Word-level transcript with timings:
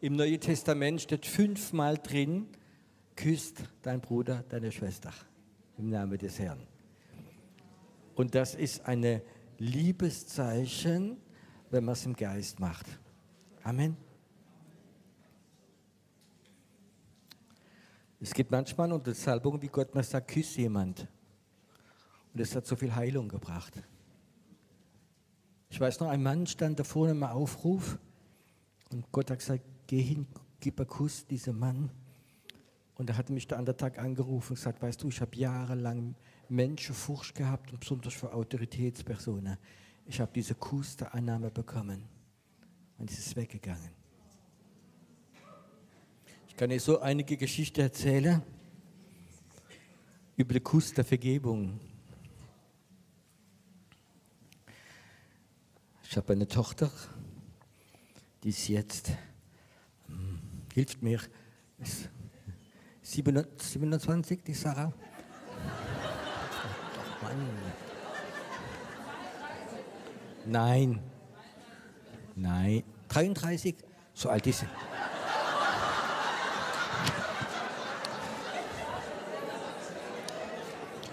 Im 0.00 0.14
Neuen 0.14 0.40
Testament 0.40 1.00
steht 1.00 1.24
fünfmal 1.24 1.96
drin, 1.96 2.48
küsst 3.16 3.62
dein 3.80 4.00
Bruder, 4.02 4.44
deine 4.48 4.70
Schwester 4.70 5.12
im 5.78 5.88
Namen 5.88 6.18
des 6.18 6.38
Herrn. 6.38 6.60
Und 8.14 8.34
das 8.34 8.54
ist 8.54 8.84
ein 8.86 9.22
Liebeszeichen, 9.58 11.16
wenn 11.70 11.84
man 11.84 11.94
es 11.94 12.04
im 12.04 12.14
Geist 12.14 12.60
macht. 12.60 12.86
Amen. 13.62 13.96
Es 18.20 18.34
gibt 18.34 18.50
manchmal 18.50 18.92
unter 18.92 19.14
Salbung, 19.14 19.60
wie 19.62 19.68
Gott 19.68 19.94
mir 19.94 20.02
sagt, 20.02 20.28
küss 20.28 20.56
jemand. 20.56 21.08
Und 22.34 22.40
es 22.40 22.54
hat 22.54 22.66
so 22.66 22.76
viel 22.76 22.94
Heilung 22.94 23.28
gebracht. 23.28 23.82
Ich 25.70 25.80
weiß 25.80 26.00
noch, 26.00 26.08
ein 26.08 26.22
Mann 26.22 26.46
stand 26.46 26.78
da 26.78 26.84
vorne 26.84 27.12
im 27.12 27.22
Aufruf 27.22 27.98
und 28.90 29.10
Gott 29.10 29.30
hat 29.30 29.38
gesagt, 29.38 29.64
geh 29.86 30.02
hin, 30.02 30.26
gib 30.60 30.78
einen 30.80 30.88
Kuss 30.88 31.26
diesem 31.26 31.58
Mann. 31.58 31.90
Und 32.96 33.10
er 33.10 33.18
hat 33.18 33.30
mich 33.30 33.46
der 33.46 33.58
andere 33.58 33.76
Tag 33.76 33.98
angerufen 33.98 34.52
und 34.52 34.56
gesagt, 34.56 34.80
weißt 34.80 35.02
du, 35.02 35.08
ich 35.08 35.20
habe 35.20 35.36
jahrelang 35.36 36.14
Menschenfurcht 36.48 37.34
gehabt 37.34 37.72
und 37.72 37.80
besonders 37.80 38.14
für 38.14 38.32
Autoritätspersonen. 38.32 39.58
Ich 40.06 40.20
habe 40.20 40.30
diese 40.34 40.54
Kuss 40.54 40.96
der 40.96 41.14
Annahme 41.14 41.50
bekommen 41.50 42.04
und 42.98 43.10
es 43.10 43.18
ist 43.18 43.36
weggegangen. 43.36 43.90
Ich 46.48 46.56
kann 46.56 46.70
dir 46.70 46.80
so 46.80 47.00
einige 47.00 47.36
Geschichten 47.36 47.80
erzählen 47.80 48.42
über 50.36 50.54
den 50.54 50.64
Kuss 50.64 50.92
der 50.94 51.04
Vergebung. 51.04 51.78
Ich 56.08 56.16
habe 56.16 56.32
eine 56.32 56.48
Tochter, 56.48 56.90
die 58.42 58.48
ist 58.50 58.68
jetzt, 58.68 59.10
hilft 60.76 61.02
mir, 61.02 61.18
ist 61.78 62.10
27, 63.00 64.42
die 64.44 64.52
Sarah. 64.52 64.92
Ach 67.00 67.22
Mann. 67.22 67.48
Nein. 70.44 71.00
Nein. 72.34 72.82
33? 73.08 73.74
So 74.12 74.28
alt 74.28 74.46
ist 74.46 74.60
sie. 74.60 74.66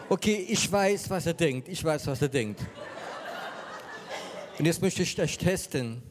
Okay, 0.09 0.45
ich 0.49 0.69
weiß, 0.69 1.09
was 1.09 1.25
er 1.25 1.33
denkt. 1.35 1.69
Ich 1.69 1.81
weiß, 1.81 2.05
was 2.07 2.21
er 2.21 2.27
denkt. 2.27 2.59
Und 4.59 4.65
jetzt 4.65 4.81
möchte 4.81 5.03
ich 5.03 5.17
euch 5.21 5.37
testen. 5.37 6.03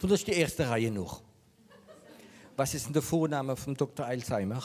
Tut 0.00 0.10
euch 0.10 0.24
die 0.24 0.32
erste 0.32 0.68
Reihe 0.68 0.90
noch. 0.90 1.29
Was 2.60 2.74
ist 2.74 2.84
denn 2.84 2.92
der 2.92 3.00
Vorname 3.00 3.56
von 3.56 3.74
Dr. 3.74 4.04
Alzheimer? 4.04 4.62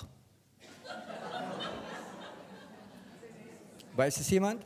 Weiß 3.95 4.19
es 4.19 4.29
jemand? 4.29 4.65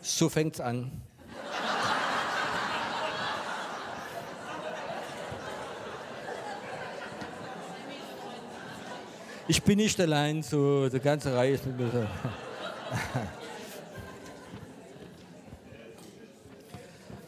So 0.00 0.30
fängt 0.30 0.54
es 0.54 0.60
an. 0.62 0.90
Ich 9.46 9.62
bin 9.62 9.76
nicht 9.76 10.00
allein, 10.00 10.42
so 10.42 10.88
die 10.88 10.98
ganze 10.98 11.34
Reihe 11.34 11.52
ist 11.52 11.66
mit 11.66 11.78
mir 11.78 11.90
so. 11.90 11.98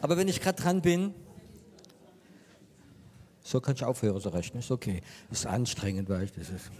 Aber 0.01 0.17
wenn 0.17 0.27
ich 0.27 0.41
gerade 0.41 0.59
dran 0.59 0.81
bin, 0.81 1.13
so 3.43 3.61
kann 3.61 3.75
ich 3.75 3.83
aufhören, 3.83 4.19
so 4.19 4.29
rechnen, 4.29 4.59
ist 4.59 4.71
okay. 4.71 5.01
Ist 5.29 5.45
anstrengend, 5.45 6.09
weil 6.09 6.23
ich 6.23 6.31
das 6.31 6.49
ist. 6.49 6.71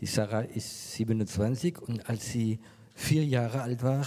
Die 0.00 0.06
Sarah 0.06 0.40
ist 0.40 0.94
27 0.94 1.78
und 1.78 2.08
als 2.10 2.32
sie 2.32 2.58
vier 2.92 3.24
Jahre 3.24 3.62
alt 3.62 3.84
war, 3.84 4.04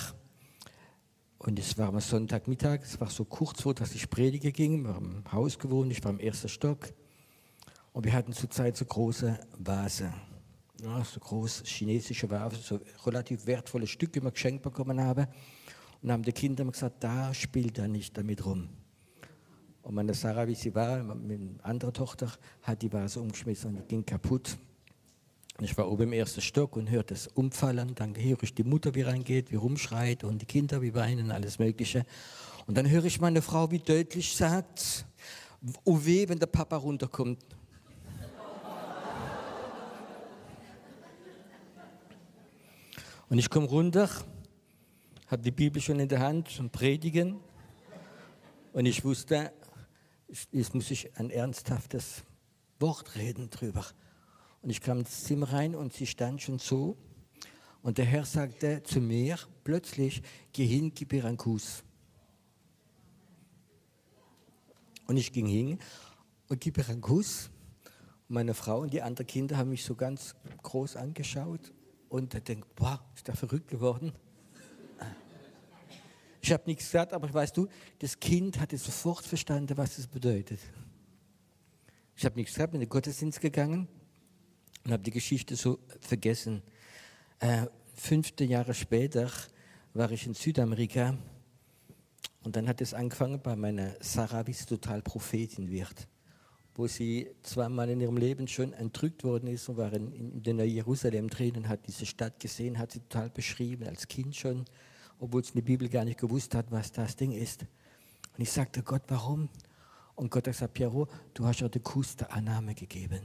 und 1.38 1.58
es 1.60 1.78
war 1.78 1.90
am 1.90 2.00
Sonntagmittag, 2.00 2.82
es 2.82 3.00
war 3.00 3.10
so 3.10 3.24
kurz 3.24 3.62
vor, 3.62 3.74
dass 3.74 3.96
ich 3.96 4.10
predige 4.10 4.52
ging, 4.52 4.84
wir 4.84 4.96
haben 4.96 5.24
im 5.24 5.32
Haus 5.32 5.58
gewohnt, 5.58 5.92
ich 5.92 6.04
war 6.04 6.12
im 6.12 6.20
ersten 6.20 6.50
Stock, 6.50 6.92
und 7.94 8.04
wir 8.04 8.12
hatten 8.12 8.34
zurzeit 8.34 8.76
so 8.76 8.84
große 8.84 9.40
Vase. 9.58 10.12
Ja, 10.82 11.02
so 11.06 11.20
groß 11.22 11.64
chinesische 11.66 12.30
Vase, 12.30 12.58
so 12.58 12.82
relativ 13.06 13.46
wertvolle 13.46 13.88
Stücke, 13.88 14.20
die 14.20 14.26
wir 14.26 14.32
geschenkt 14.32 14.64
bekommen 14.64 15.00
haben. 15.00 15.28
Und 16.02 16.12
haben 16.12 16.24
die 16.24 16.32
Kinder 16.32 16.66
gesagt, 16.66 17.04
da 17.04 17.34
spielt 17.34 17.78
er 17.78 17.88
nicht 17.88 18.18
damit 18.18 18.46
rum. 18.46 18.70
Und 19.82 19.94
meine 19.94 20.14
Sarah, 20.14 20.48
wie 20.48 20.56
sie 20.56 20.74
war, 20.74 21.04
meine 21.04 21.56
andere 21.62 21.94
Tochter, 21.94 22.32
hat 22.64 22.82
die 22.82 22.92
Vase 22.92 23.20
umgeschmissen 23.20 23.72
und 23.72 23.78
die 23.78 23.88
ging 23.88 24.06
kaputt. 24.06 24.58
Und 25.58 25.64
ich 25.64 25.78
war 25.78 25.90
oben 25.90 26.04
im 26.04 26.14
ersten 26.14 26.42
Stock 26.42 26.76
und 26.76 26.90
hörte 26.90 27.14
es 27.14 27.28
umfallen. 27.28 27.96
Dann 27.96 28.16
höre 28.16 28.44
ich 28.44 28.54
die 28.54 28.64
Mutter, 28.64 28.94
wie 28.96 29.04
reingeht, 29.04 29.52
wie 29.52 29.56
rumschreit 29.56 30.24
und 30.24 30.42
die 30.42 30.46
Kinder, 30.46 30.82
wie 30.82 30.94
weinen, 30.94 31.32
alles 31.32 31.60
Mögliche. 31.60 32.04
Und 32.68 32.78
dann 32.78 32.90
höre 32.90 33.06
ich 33.06 33.22
meine 33.22 33.42
Frau, 33.42 33.70
wie 33.72 33.80
deutlich 33.80 34.36
sagt, 34.36 35.06
oh 35.84 36.00
weh, 36.04 36.28
wenn 36.28 36.40
der 36.40 36.48
Papa 36.48 36.78
runterkommt. 36.78 37.44
Und 43.30 43.40
ich 43.40 43.50
komme 43.50 43.68
runter, 43.68 44.10
habe 45.28 45.42
die 45.42 45.52
Bibel 45.52 45.82
schon 45.82 46.00
in 46.00 46.08
der 46.08 46.20
Hand 46.20 46.60
und 46.60 46.72
predigen. 46.72 47.40
Und 48.74 48.86
ich 48.86 49.04
wusste, 49.04 49.52
jetzt 50.52 50.76
muss 50.76 50.92
ich 50.92 51.18
ein 51.18 51.30
ernsthaftes 51.30 52.24
Wort 52.80 53.16
reden 53.16 53.50
drüber. 53.50 53.86
Und 54.62 54.70
ich 54.70 54.82
kam 54.82 55.00
ins 55.00 55.24
Zimmer 55.24 55.52
rein 55.52 55.76
und 55.76 55.94
sie 55.94 56.06
stand 56.06 56.42
schon 56.42 56.60
so. 56.60 56.98
Und 57.82 57.98
der 57.98 58.06
Herr 58.06 58.26
sagte 58.26 58.84
zu 58.84 59.00
mir 59.00 59.38
plötzlich, 59.64 60.22
geh 60.52 60.66
hin, 60.66 60.92
gib 60.94 61.14
ihr 61.14 61.26
einen 61.26 61.38
Kuss. 61.38 61.84
Und 65.08 65.18
ich 65.18 65.32
ging 65.32 65.46
hin 65.46 65.80
und 66.50 66.60
gib 66.60 66.78
ihr 66.78 66.90
einen 66.90 67.02
Kuss. 67.02 67.50
Meine 68.28 68.56
Frau 68.56 68.80
und 68.82 68.92
die 68.92 69.04
anderen 69.04 69.28
Kinder 69.28 69.58
haben 69.58 69.70
mich 69.70 69.84
so 69.84 69.96
ganz 69.96 70.36
groß 70.64 70.96
angeschaut 70.96 71.72
und 72.10 72.48
denkt, 72.48 72.74
boah, 72.76 73.04
ist 73.16 73.28
der 73.28 73.36
verrückt 73.36 73.68
geworden? 73.68 74.14
Ich 76.46 76.54
habe 76.54 76.62
nichts 76.68 76.84
gesagt, 76.84 77.12
aber 77.12 77.34
weißt 77.34 77.58
du, 77.58 77.68
das 77.98 78.20
Kind 78.20 78.60
hatte 78.60 78.78
sofort 78.78 79.26
verstanden, 79.26 79.76
was 79.78 79.98
es 79.98 80.06
bedeutet. 80.06 80.60
Ich 82.16 82.24
habe 82.24 82.36
nichts 82.36 82.54
gesagt, 82.54 82.72
bin 82.72 82.82
in 82.82 82.86
den 82.86 82.92
Gottesdienst 82.92 83.42
gegangen 83.42 83.88
und 84.84 84.92
habe 84.92 85.02
die 85.02 85.10
Geschichte 85.10 85.56
so 85.56 85.80
vergessen. 86.02 86.62
Äh, 87.40 87.66
fünfte 87.96 88.44
Jahre 88.44 88.76
später 88.76 89.32
war 89.96 90.12
ich 90.12 90.28
in 90.28 90.36
Südamerika 90.36 91.18
und 92.44 92.56
dann 92.56 92.68
hat 92.68 92.80
es 92.80 92.94
angefangen 92.94 93.42
bei 93.42 93.56
meiner 93.56 93.96
Sarah, 94.00 94.46
wie 94.46 94.54
sie 94.54 94.68
total 94.68 95.02
Prophetin 95.02 95.72
wird 95.72 96.08
wo 96.78 96.88
sie 96.88 97.30
zweimal 97.42 97.90
in 97.90 98.02
ihrem 98.02 98.18
Leben 98.18 98.50
schon 98.50 98.74
entrückt 98.74 99.24
worden 99.24 99.48
ist 99.48 99.70
und 99.70 99.78
war 99.78 99.94
in, 99.94 100.44
in 100.44 100.58
der 100.58 100.68
Jerusalem 100.68 101.30
drin 101.30 101.56
und 101.56 101.70
hat 101.70 101.88
diese 101.88 102.06
Stadt 102.06 102.38
gesehen, 102.38 102.78
hat 102.78 102.92
sie 102.92 103.00
total 103.00 103.30
beschrieben, 103.30 103.88
als 103.88 104.10
Kind 104.10 104.36
schon, 104.36 104.66
obwohl 105.20 105.44
sie 105.44 105.52
in 105.52 105.56
der 105.56 105.62
Bibel 105.64 105.90
gar 105.90 106.06
nicht 106.06 106.20
gewusst 106.20 106.56
hat, 106.56 106.72
was 106.72 106.92
das 106.92 107.16
Ding 107.16 107.32
ist. 107.32 107.62
Und 107.62 108.42
ich 108.42 108.52
sagte, 108.52 108.84
Gott, 108.84 109.04
warum? 109.08 109.50
Und 110.16 110.32
Gott 110.32 110.48
hat 110.48 110.54
gesagt, 110.54 110.74
Piero, 110.74 111.08
du 111.34 111.46
hast 111.46 111.60
ja 111.60 111.70
den 111.70 111.84
Kuss 111.84 112.16
der 112.16 112.32
Annahme 112.32 112.74
gegeben. 112.74 113.22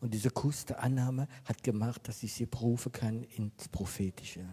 Und 0.00 0.12
dieser 0.12 0.30
Kuss 0.30 0.64
der 0.64 0.82
Annahme 0.82 1.28
hat 1.44 1.62
gemacht, 1.62 2.08
dass 2.08 2.22
ich 2.22 2.32
sie 2.32 2.46
berufen 2.46 2.90
kann 2.90 3.22
ins 3.22 3.68
Prophetische. 3.68 4.44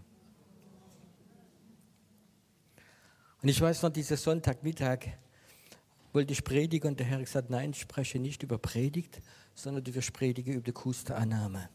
Und 3.41 3.49
ich 3.49 3.59
weiß 3.59 3.81
noch, 3.81 3.89
dieser 3.89 4.17
Sonntagmittag, 4.17 5.17
wollte 6.13 6.33
ich 6.33 6.43
predigen 6.43 6.89
und 6.89 6.99
der 6.99 7.05
Herr 7.05 7.17
hat 7.17 7.25
gesagt, 7.25 7.49
nein, 7.49 7.71
ich 7.71 7.81
spreche 7.81 8.19
nicht 8.19 8.43
über 8.43 8.57
Predigt, 8.57 9.21
sondern 9.53 9.83
du 9.83 9.93
wirst 9.93 10.13
predigen 10.13 10.53
über 10.55 10.71
die 10.71 11.13
Annahme. 11.13 11.69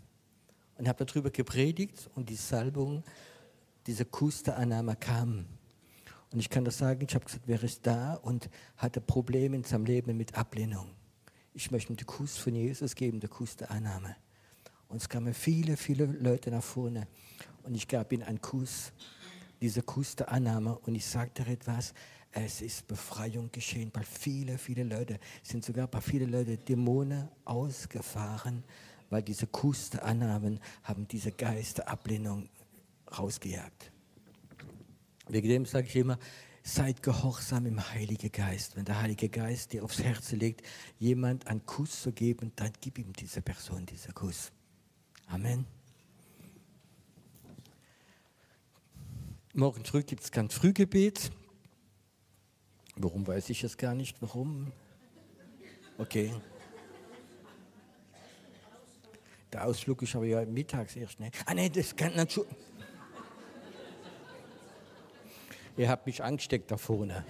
Und 0.76 0.88
habe 0.88 1.05
darüber 1.05 1.31
gepredigt 1.31 2.11
und 2.14 2.29
die 2.29 2.35
Salbung, 2.35 3.05
dieser 3.87 4.05
Kuss 4.05 4.43
der 4.43 4.57
Annahme 4.57 4.97
kam. 4.97 5.47
Und 6.33 6.41
ich 6.41 6.51
kann 6.51 6.65
das 6.65 6.79
sagen, 6.79 7.07
ich 7.09 7.15
habe 7.15 7.25
gesagt, 7.25 7.45
wer 7.47 7.63
ist 7.63 7.87
da 7.87 8.15
und 8.15 8.51
hatte 8.77 9.01
Probleme 9.01 9.57
in 9.57 9.65
seinem 9.65 9.85
Leben 9.85 10.17
mit 10.17 10.35
Ablehnung. 10.35 10.91
Ich 11.53 11.71
möchte 11.71 11.93
ihm 11.93 11.97
den 11.97 12.07
Kuss 12.07 12.37
von 12.37 12.55
Jesus 12.55 12.95
geben, 12.95 13.21
den 13.21 13.31
Kuss 13.31 13.57
der 13.57 13.71
Annahme. 13.71 14.17
Und 14.89 14.97
es 14.97 15.09
kamen 15.09 15.33
viele, 15.33 15.77
viele 15.77 16.07
Leute 16.07 16.51
nach 16.51 16.63
vorne. 16.63 17.07
Und 17.63 17.75
ich 17.75 17.87
gab 17.87 18.13
ihnen 18.13 18.25
einen 18.25 18.41
Kuss, 18.41 18.93
dieser 19.61 19.83
Kuss 19.83 20.17
der 20.17 20.31
Annahme. 20.31 20.77
Und 20.79 20.95
ich 20.95 21.07
sagte 21.07 21.47
etwas, 21.47 21.95
es 22.33 22.61
ist 22.61 22.89
Befreiung 22.89 23.51
geschehen, 23.53 23.91
weil 23.95 24.05
viele, 24.05 24.59
viele 24.59 24.83
Leute, 24.83 25.21
sind 25.43 25.65
sogar 25.65 25.87
bei 25.87 26.01
vielen 26.01 26.33
Leute 26.33 26.57
Dämonen 26.57 27.29
ausgefahren, 27.45 28.65
weil 29.09 29.23
diese 29.23 29.47
Kuss 29.47 29.91
der 29.91 30.05
Annahmen 30.05 30.59
haben 30.83 31.07
diese 31.07 31.31
Geist 31.31 31.79
der 31.79 31.89
Ablehnung 31.89 32.49
rausgejagt. 33.19 33.93
Wegen 35.28 35.49
dem 35.49 35.66
sage 35.66 35.87
ich 35.87 35.96
immer, 35.96 36.19
seid 36.62 37.02
gehorsam 37.02 37.66
im 37.66 37.90
Heiligen 37.90 38.32
Geist. 38.32 38.76
Wenn 38.76 38.84
der 38.84 39.00
Heilige 39.00 39.28
Geist 39.28 39.72
dir 39.72 39.84
aufs 39.84 40.02
Herz 40.02 40.32
legt, 40.32 40.62
jemand 40.99 41.46
einen 41.46 41.64
Kuss 41.66 42.02
zu 42.02 42.12
geben, 42.12 42.52
dann 42.56 42.72
gib 42.81 42.99
ihm 42.99 43.12
diese 43.12 43.43
Person 43.43 43.84
diesen 43.87 44.14
Kuss. 44.14 44.50
Amen. 45.26 45.66
Morgen 49.52 49.84
früh 49.84 50.02
gibt 50.02 50.25
es 50.25 50.31
kein 50.31 50.50
Frühgebet. 50.50 51.31
Warum 52.96 53.26
weiß 53.26 53.50
ich 53.50 53.62
es 53.62 53.76
gar 53.76 53.94
nicht? 53.94 54.20
Warum? 54.20 54.72
Okay. 55.99 56.32
Der 59.52 59.64
Ausflug 59.66 60.02
ist 60.02 60.16
aber 60.16 60.25
ja 60.25 60.44
mittags 60.44 60.96
erst. 60.96 61.20
Ne? 61.20 61.31
Ah 61.46 61.55
nein, 61.55 61.70
das 61.72 61.94
kann 61.94 62.16
natürlich. 62.16 62.50
Ihr 65.76 65.88
habt 65.88 66.06
mich 66.06 66.23
angesteckt 66.23 66.71
da 66.71 66.76
vorne. 66.76 67.25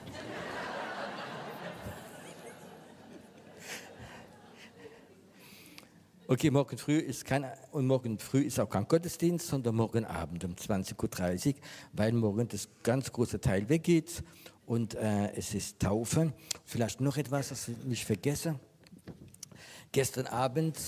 Okay, 6.27 6.51
morgen 6.51 6.77
früh 6.77 6.99
ist 6.99 7.25
kein, 7.25 7.47
und 7.73 7.87
morgen 7.87 8.19
früh 8.19 8.41
ist 8.41 8.61
auch 8.61 8.69
kein 8.69 8.87
Gottesdienst, 8.87 9.47
sondern 9.47 9.75
morgen 9.77 10.05
Abend 10.05 10.45
um 10.45 10.55
20.30 10.55 11.49
Uhr, 11.49 11.55
weil 11.93 12.13
morgen 12.13 12.49
das 12.49 12.69
ganz 12.83 13.11
große 13.13 13.41
Teil 13.41 13.69
weggeht 13.69 14.23
und 14.67 14.95
äh, 14.95 15.33
es 15.33 15.55
ist 15.55 15.81
Taufe. 15.81 16.33
Vielleicht 16.65 17.01
noch 17.01 17.17
etwas, 17.17 17.49
das 17.49 17.69
ich 17.69 17.77
nicht 17.85 18.05
vergesse. 18.05 18.59
Gestern 19.93 20.27
Abend 20.27 20.79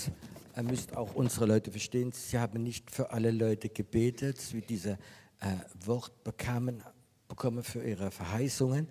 äh, 0.55 0.61
müsst 0.61 0.95
auch 0.95 1.15
unsere 1.15 1.45
Leute 1.45 1.71
verstehen, 1.71 2.11
sie 2.11 2.37
haben 2.37 2.61
nicht 2.61 2.91
für 2.91 3.11
alle 3.11 3.31
Leute 3.31 3.69
gebetet, 3.69 4.39
wie 4.53 4.61
diese 4.61 4.97
äh, 5.39 5.55
Wort 5.85 6.23
bekamen, 6.23 6.83
bekommen 7.27 7.63
für 7.63 7.83
ihre 7.83 8.11
Verheißungen. 8.11 8.87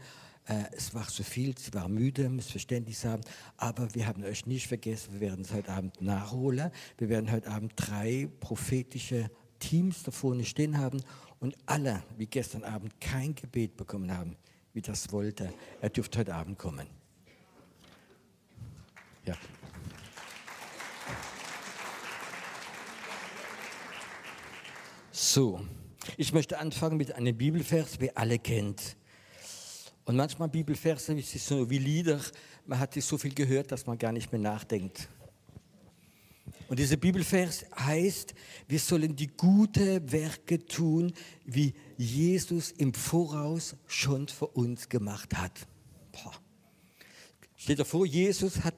Äh, 0.47 0.65
es 0.73 0.95
war 0.95 1.07
zu 1.09 1.25
viel, 1.25 1.57
sie 1.59 1.75
waren 1.75 1.93
müde, 1.93 2.29
Missverständnis 2.29 3.05
haben, 3.05 3.23
aber 3.57 3.95
wir 3.95 4.07
haben 4.07 4.23
euch 4.25 4.47
nicht 4.47 4.69
vergessen, 4.69 5.15
wir 5.15 5.21
werden 5.21 5.45
es 5.45 5.53
heute 5.53 5.73
Abend 5.73 6.01
nachholen. 6.01 6.71
Wir 6.99 7.09
werden 7.09 7.31
heute 7.33 7.51
Abend 7.51 7.73
drei 7.77 8.29
prophetische 8.41 9.31
Teams 9.59 10.03
da 10.05 10.11
vorne 10.11 10.45
stehen 10.45 10.79
haben 10.79 11.03
und 11.41 11.57
alle, 11.67 12.03
wie 12.17 12.27
gestern 12.27 12.65
Abend, 12.65 13.01
kein 13.01 13.35
Gebet 13.35 13.77
bekommen 13.77 14.17
haben, 14.17 14.37
wie 14.73 14.83
das 14.83 15.11
wollte, 15.13 15.53
er 15.81 15.91
dürfte 15.91 16.21
heute 16.21 16.35
Abend 16.35 16.59
kommen. 16.59 16.87
Ja. 19.25 19.35
So, 25.11 25.61
ich 26.17 26.33
möchte 26.33 26.59
anfangen 26.59 26.97
mit 26.97 27.13
einem 27.13 27.37
Bibelvers, 27.37 28.01
wir 28.01 28.17
alle 28.17 28.39
kennt. 28.39 28.97
Und 30.05 30.17
manchmal 30.17 30.49
Bibelverse 30.49 31.07
sind 31.07 31.25
so 31.25 31.69
wie 31.69 31.79
Lieder, 31.79 32.21
man 32.65 32.79
hat 32.79 32.95
so 32.95 33.19
viel 33.19 33.35
gehört, 33.35 33.73
dass 33.73 33.87
man 33.87 33.99
gar 33.99 34.13
nicht 34.13 34.31
mehr 34.31 34.41
nachdenkt. 34.41 35.09
Und 36.69 36.79
dieser 36.79 36.97
Bibelvers 36.97 37.65
heißt, 37.77 38.35
wir 38.69 38.79
sollen 38.79 39.15
die 39.15 39.29
guten 39.29 40.11
Werke 40.11 40.65
tun, 40.65 41.13
wie 41.45 41.75
Jesus 41.97 42.73
im 42.73 42.93
Voraus 42.95 43.77
schon 43.87 44.29
für 44.29 44.47
uns 44.49 44.89
gemacht 44.89 45.37
hat. 45.37 45.67
Boah. 46.13 46.33
Steht 47.57 47.79
davor, 47.79 48.07
Jesus 48.07 48.63
hat 48.63 48.75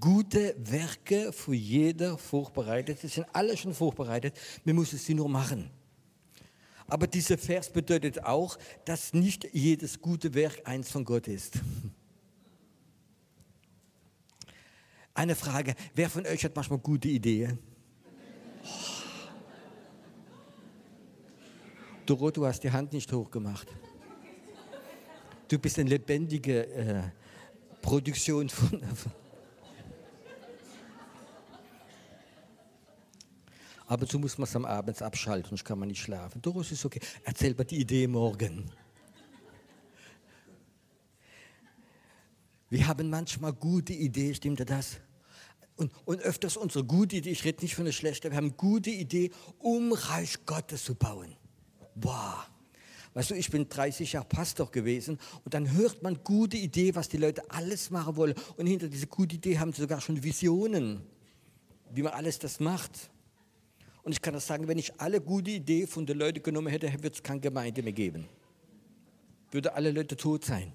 gute 0.00 0.54
Werke 0.58 1.32
für 1.32 1.54
jeder 1.54 2.18
vorbereitet. 2.18 3.00
Sie 3.00 3.08
sind 3.08 3.26
alle 3.32 3.56
schon 3.56 3.74
vorbereitet, 3.74 4.34
wir 4.64 4.74
müssen 4.74 4.98
sie 4.98 5.14
nur 5.14 5.28
machen. 5.28 5.70
Aber 6.86 7.06
dieser 7.06 7.38
Vers 7.38 7.70
bedeutet 7.70 8.24
auch, 8.24 8.58
dass 8.84 9.14
nicht 9.14 9.48
jedes 9.52 10.00
gute 10.00 10.34
Werk 10.34 10.62
eins 10.64 10.90
von 10.90 11.04
Gott 11.04 11.28
ist. 11.28 11.60
Eine 15.14 15.34
Frage, 15.34 15.74
wer 15.94 16.10
von 16.10 16.26
euch 16.26 16.44
hat 16.44 16.54
manchmal 16.56 16.80
gute 16.80 17.08
Ideen? 17.08 17.58
Oh. 18.64 18.94
Doro, 22.06 22.30
du 22.30 22.44
hast 22.44 22.60
die 22.62 22.70
Hand 22.70 22.92
nicht 22.92 23.10
hochgemacht. 23.12 23.68
Du 25.48 25.58
bist 25.58 25.78
eine 25.78 25.88
lebendige 25.90 26.66
äh, 26.66 27.02
Produktion 27.80 28.48
von, 28.48 28.82
Aber 33.94 34.06
so 34.06 34.18
muss 34.18 34.38
man 34.38 34.48
es 34.48 34.56
am 34.56 34.64
Abend 34.64 35.00
abschalten, 35.00 35.50
sonst 35.50 35.64
kann 35.64 35.78
man 35.78 35.86
nicht 35.86 36.02
schlafen. 36.02 36.42
Doris 36.42 36.72
ist 36.72 36.84
okay. 36.84 36.98
Erzähl 37.22 37.54
mir 37.54 37.64
die 37.64 37.78
Idee 37.78 38.08
morgen. 38.08 38.68
Wir 42.70 42.88
haben 42.88 43.08
manchmal 43.08 43.52
gute 43.52 43.92
Ideen, 43.92 44.34
stimmt 44.34 44.68
das? 44.68 44.96
Und, 45.76 45.92
und 46.06 46.20
öfters 46.22 46.56
unsere 46.56 46.84
gute 46.84 47.14
Idee, 47.14 47.30
ich 47.30 47.44
rede 47.44 47.62
nicht 47.62 47.76
von 47.76 47.84
der 47.84 47.92
schlechten, 47.92 48.32
wir 48.32 48.36
haben 48.36 48.56
gute 48.56 48.90
Idee, 48.90 49.30
um 49.60 49.92
Reich 49.92 50.44
Gottes 50.44 50.82
zu 50.82 50.96
bauen. 50.96 51.36
Boah. 51.94 52.48
Weißt 53.12 53.30
du, 53.30 53.36
ich 53.36 53.48
bin 53.52 53.68
30 53.68 54.14
Jahre 54.14 54.26
Pastor 54.26 54.72
gewesen 54.72 55.20
und 55.44 55.54
dann 55.54 55.70
hört 55.70 56.02
man 56.02 56.18
gute 56.24 56.56
Idee, 56.56 56.96
was 56.96 57.08
die 57.08 57.18
Leute 57.18 57.48
alles 57.48 57.90
machen 57.90 58.16
wollen. 58.16 58.34
Und 58.56 58.66
hinter 58.66 58.88
dieser 58.88 59.06
guten 59.06 59.36
Idee 59.36 59.60
haben 59.60 59.72
sie 59.72 59.82
sogar 59.82 60.00
schon 60.00 60.20
Visionen, 60.20 61.06
wie 61.92 62.02
man 62.02 62.12
alles 62.12 62.40
das 62.40 62.58
macht. 62.58 63.13
Und 64.04 64.12
ich 64.12 64.20
kann 64.20 64.34
das 64.34 64.46
sagen, 64.46 64.68
wenn 64.68 64.78
ich 64.78 65.00
alle 65.00 65.20
gute 65.20 65.50
Ideen 65.50 65.88
von 65.88 66.04
den 66.04 66.18
Leuten 66.18 66.42
genommen 66.42 66.68
hätte, 66.68 66.92
würde 66.92 67.08
es 67.08 67.22
keine 67.22 67.40
Gemeinde 67.40 67.82
mehr 67.82 67.92
geben. 67.92 68.28
Würde 69.50 69.72
alle 69.72 69.90
Leute 69.90 70.14
tot 70.14 70.44
sein. 70.44 70.72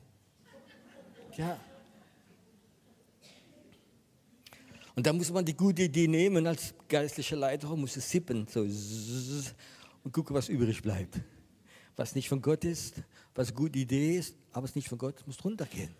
Ja. 1.37 1.59
Und 4.95 5.05
da 5.05 5.13
muss 5.13 5.31
man 5.31 5.45
die 5.45 5.53
gute 5.55 5.83
Idee 5.83 6.07
nehmen 6.07 6.45
als 6.47 6.73
geistlicher 6.87 7.35
Leiter, 7.35 7.73
muss 7.75 7.95
es 7.95 8.09
sippen 8.09 8.47
so, 8.47 8.61
und 8.61 10.11
gucken, 10.11 10.35
was 10.35 10.49
übrig 10.49 10.81
bleibt. 10.81 11.21
Was 11.95 12.15
nicht 12.15 12.27
von 12.27 12.41
Gott 12.41 12.65
ist, 12.65 12.95
was 13.35 13.49
eine 13.49 13.57
gute 13.57 13.77
Idee 13.77 14.17
ist, 14.17 14.35
aber 14.51 14.65
es 14.65 14.75
nicht 14.75 14.89
von 14.89 14.97
Gott, 14.97 15.15
muss 15.27 15.43
runtergehen. 15.45 15.93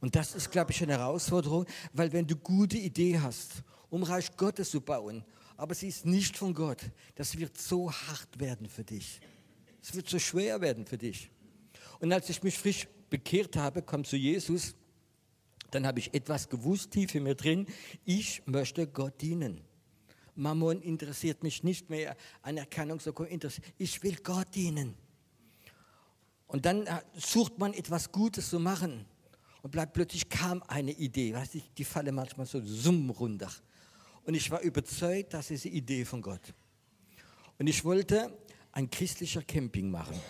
Und 0.00 0.16
das 0.16 0.34
ist, 0.34 0.50
glaube 0.50 0.70
ich, 0.70 0.82
eine 0.82 0.92
Herausforderung, 0.92 1.66
weil 1.92 2.10
wenn 2.12 2.26
du 2.26 2.34
gute 2.36 2.78
Idee 2.78 3.18
hast, 3.18 3.62
um 3.90 4.02
Reich 4.02 4.34
Gottes 4.36 4.70
zu 4.70 4.80
bauen 4.80 5.22
aber 5.58 5.74
sie 5.74 5.88
ist 5.88 6.06
nicht 6.06 6.36
von 6.36 6.54
Gott. 6.54 6.78
Das 7.16 7.36
wird 7.36 7.58
so 7.58 7.92
hart 7.92 8.38
werden 8.38 8.68
für 8.68 8.84
dich. 8.84 9.20
Es 9.82 9.94
wird 9.94 10.08
so 10.08 10.18
schwer 10.18 10.60
werden 10.60 10.86
für 10.86 10.96
dich. 10.96 11.30
Und 11.98 12.12
als 12.12 12.30
ich 12.30 12.42
mich 12.42 12.56
frisch 12.56 12.86
bekehrt 13.10 13.56
habe, 13.56 13.82
kam 13.82 14.04
zu 14.04 14.16
Jesus, 14.16 14.76
dann 15.72 15.84
habe 15.86 15.98
ich 15.98 16.14
etwas 16.14 16.48
gewusst, 16.48 16.92
tief 16.92 17.14
in 17.16 17.24
mir 17.24 17.34
drin, 17.34 17.66
ich 18.04 18.40
möchte 18.46 18.86
Gott 18.86 19.20
dienen. 19.20 19.60
Mammon 20.36 20.80
interessiert 20.80 21.42
mich 21.42 21.64
nicht 21.64 21.90
mehr, 21.90 22.16
Anerkennung, 22.42 23.00
so 23.00 23.10
interessiert. 23.10 23.66
Ich 23.78 24.00
will 24.04 24.16
Gott 24.22 24.54
dienen. 24.54 24.94
Und 26.46 26.66
dann 26.66 26.86
äh, 26.86 27.00
sucht 27.14 27.58
man 27.58 27.74
etwas 27.74 28.12
Gutes 28.12 28.48
zu 28.48 28.60
machen 28.60 29.04
und 29.62 29.72
plötzlich 29.92 30.28
kam 30.28 30.62
eine 30.68 30.92
Idee, 30.92 31.34
weißt 31.34 31.54
du, 31.54 31.60
die 31.76 31.84
fallen 31.84 32.14
manchmal 32.14 32.46
so 32.46 32.60
summ 32.64 33.10
runter. 33.10 33.50
Und 34.28 34.34
ich 34.34 34.50
war 34.50 34.60
überzeugt, 34.60 35.32
das 35.32 35.50
ist 35.50 35.64
die 35.64 35.70
Idee 35.70 36.04
von 36.04 36.20
Gott. 36.20 36.52
Und 37.58 37.66
ich 37.66 37.82
wollte 37.82 38.30
ein 38.72 38.90
christlicher 38.90 39.40
Camping 39.40 39.90
machen. 39.90 40.20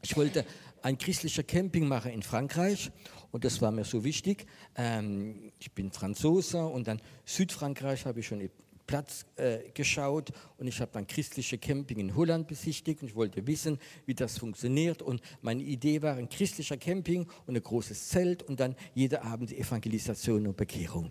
Ich 0.00 0.16
wollte 0.16 0.46
ein 0.80 0.96
christlicher 0.96 1.42
Camping 1.42 1.86
machen 1.86 2.12
in 2.12 2.22
Frankreich 2.22 2.90
und 3.30 3.44
das 3.44 3.60
war 3.60 3.72
mir 3.72 3.84
so 3.84 4.04
wichtig. 4.04 4.46
Ähm, 4.74 5.52
ich 5.58 5.70
bin 5.72 5.92
Franzose 5.92 6.64
und 6.64 6.88
dann 6.88 7.02
Südfrankreich 7.26 8.06
habe 8.06 8.20
ich 8.20 8.26
schon 8.26 8.48
Platz 8.86 9.26
äh, 9.36 9.68
geschaut 9.74 10.32
und 10.56 10.66
ich 10.66 10.80
habe 10.80 10.90
dann 10.90 11.06
christliche 11.06 11.58
Camping 11.58 11.98
in 11.98 12.16
Holland 12.16 12.48
besichtigt 12.48 13.02
und 13.02 13.08
ich 13.08 13.14
wollte 13.14 13.46
wissen, 13.46 13.78
wie 14.06 14.14
das 14.14 14.38
funktioniert 14.38 15.02
und 15.02 15.20
meine 15.42 15.62
Idee 15.62 16.00
war 16.00 16.16
ein 16.16 16.30
christlicher 16.30 16.78
Camping 16.78 17.28
und 17.46 17.54
ein 17.54 17.62
großes 17.62 18.08
Zelt 18.08 18.44
und 18.44 18.60
dann 18.60 18.74
jede 18.94 19.24
Abend 19.24 19.52
Evangelisation 19.52 20.46
und 20.46 20.56
Bekehrung. 20.56 21.10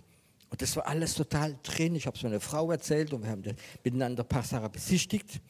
Und 0.49 0.61
das 0.61 0.75
war 0.75 0.87
alles 0.87 1.15
total 1.15 1.57
drin. 1.61 1.95
Ich 1.95 2.07
habe 2.07 2.15
es 2.15 2.23
meiner 2.23 2.39
Frau 2.39 2.71
erzählt 2.71 3.13
und 3.13 3.23
wir 3.23 3.29
haben 3.29 3.43
miteinander 3.83 4.23
Passara 4.23 4.67
besichtigt. 4.67 5.41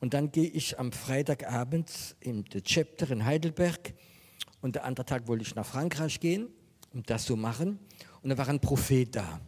Und 0.00 0.14
dann 0.14 0.32
gehe 0.32 0.48
ich 0.48 0.78
am 0.80 0.90
Freitagabend 0.90 2.16
in 2.20 2.44
The 2.52 2.60
Chapter 2.60 3.10
in 3.10 3.24
Heidelberg. 3.24 3.94
Und 4.60 4.74
der 4.74 4.84
andere 4.84 5.06
Tag 5.06 5.28
wollte 5.28 5.42
ich 5.42 5.54
nach 5.54 5.66
Frankreich 5.66 6.18
gehen, 6.18 6.48
um 6.92 7.02
das 7.04 7.24
zu 7.24 7.36
machen. 7.36 7.78
Und 8.22 8.30
da 8.30 8.38
war 8.38 8.48
ein 8.48 8.60
Prophet 8.60 9.14
da. 9.14 9.40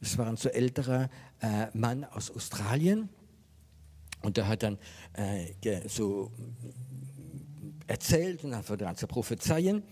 Das 0.00 0.18
war 0.18 0.26
ein 0.26 0.36
so 0.36 0.48
älterer 0.48 1.10
äh, 1.40 1.66
Mann 1.76 2.04
aus 2.04 2.30
Australien. 2.30 3.08
Und 4.22 4.36
der 4.36 4.46
hat 4.46 4.62
dann 4.62 4.78
äh, 5.14 5.88
so 5.88 6.30
erzählt 7.88 8.44
und 8.44 8.52
dann 8.52 8.66
hat 8.66 8.82
an 8.82 8.96
zu 8.96 9.06
prophezeien. 9.06 9.82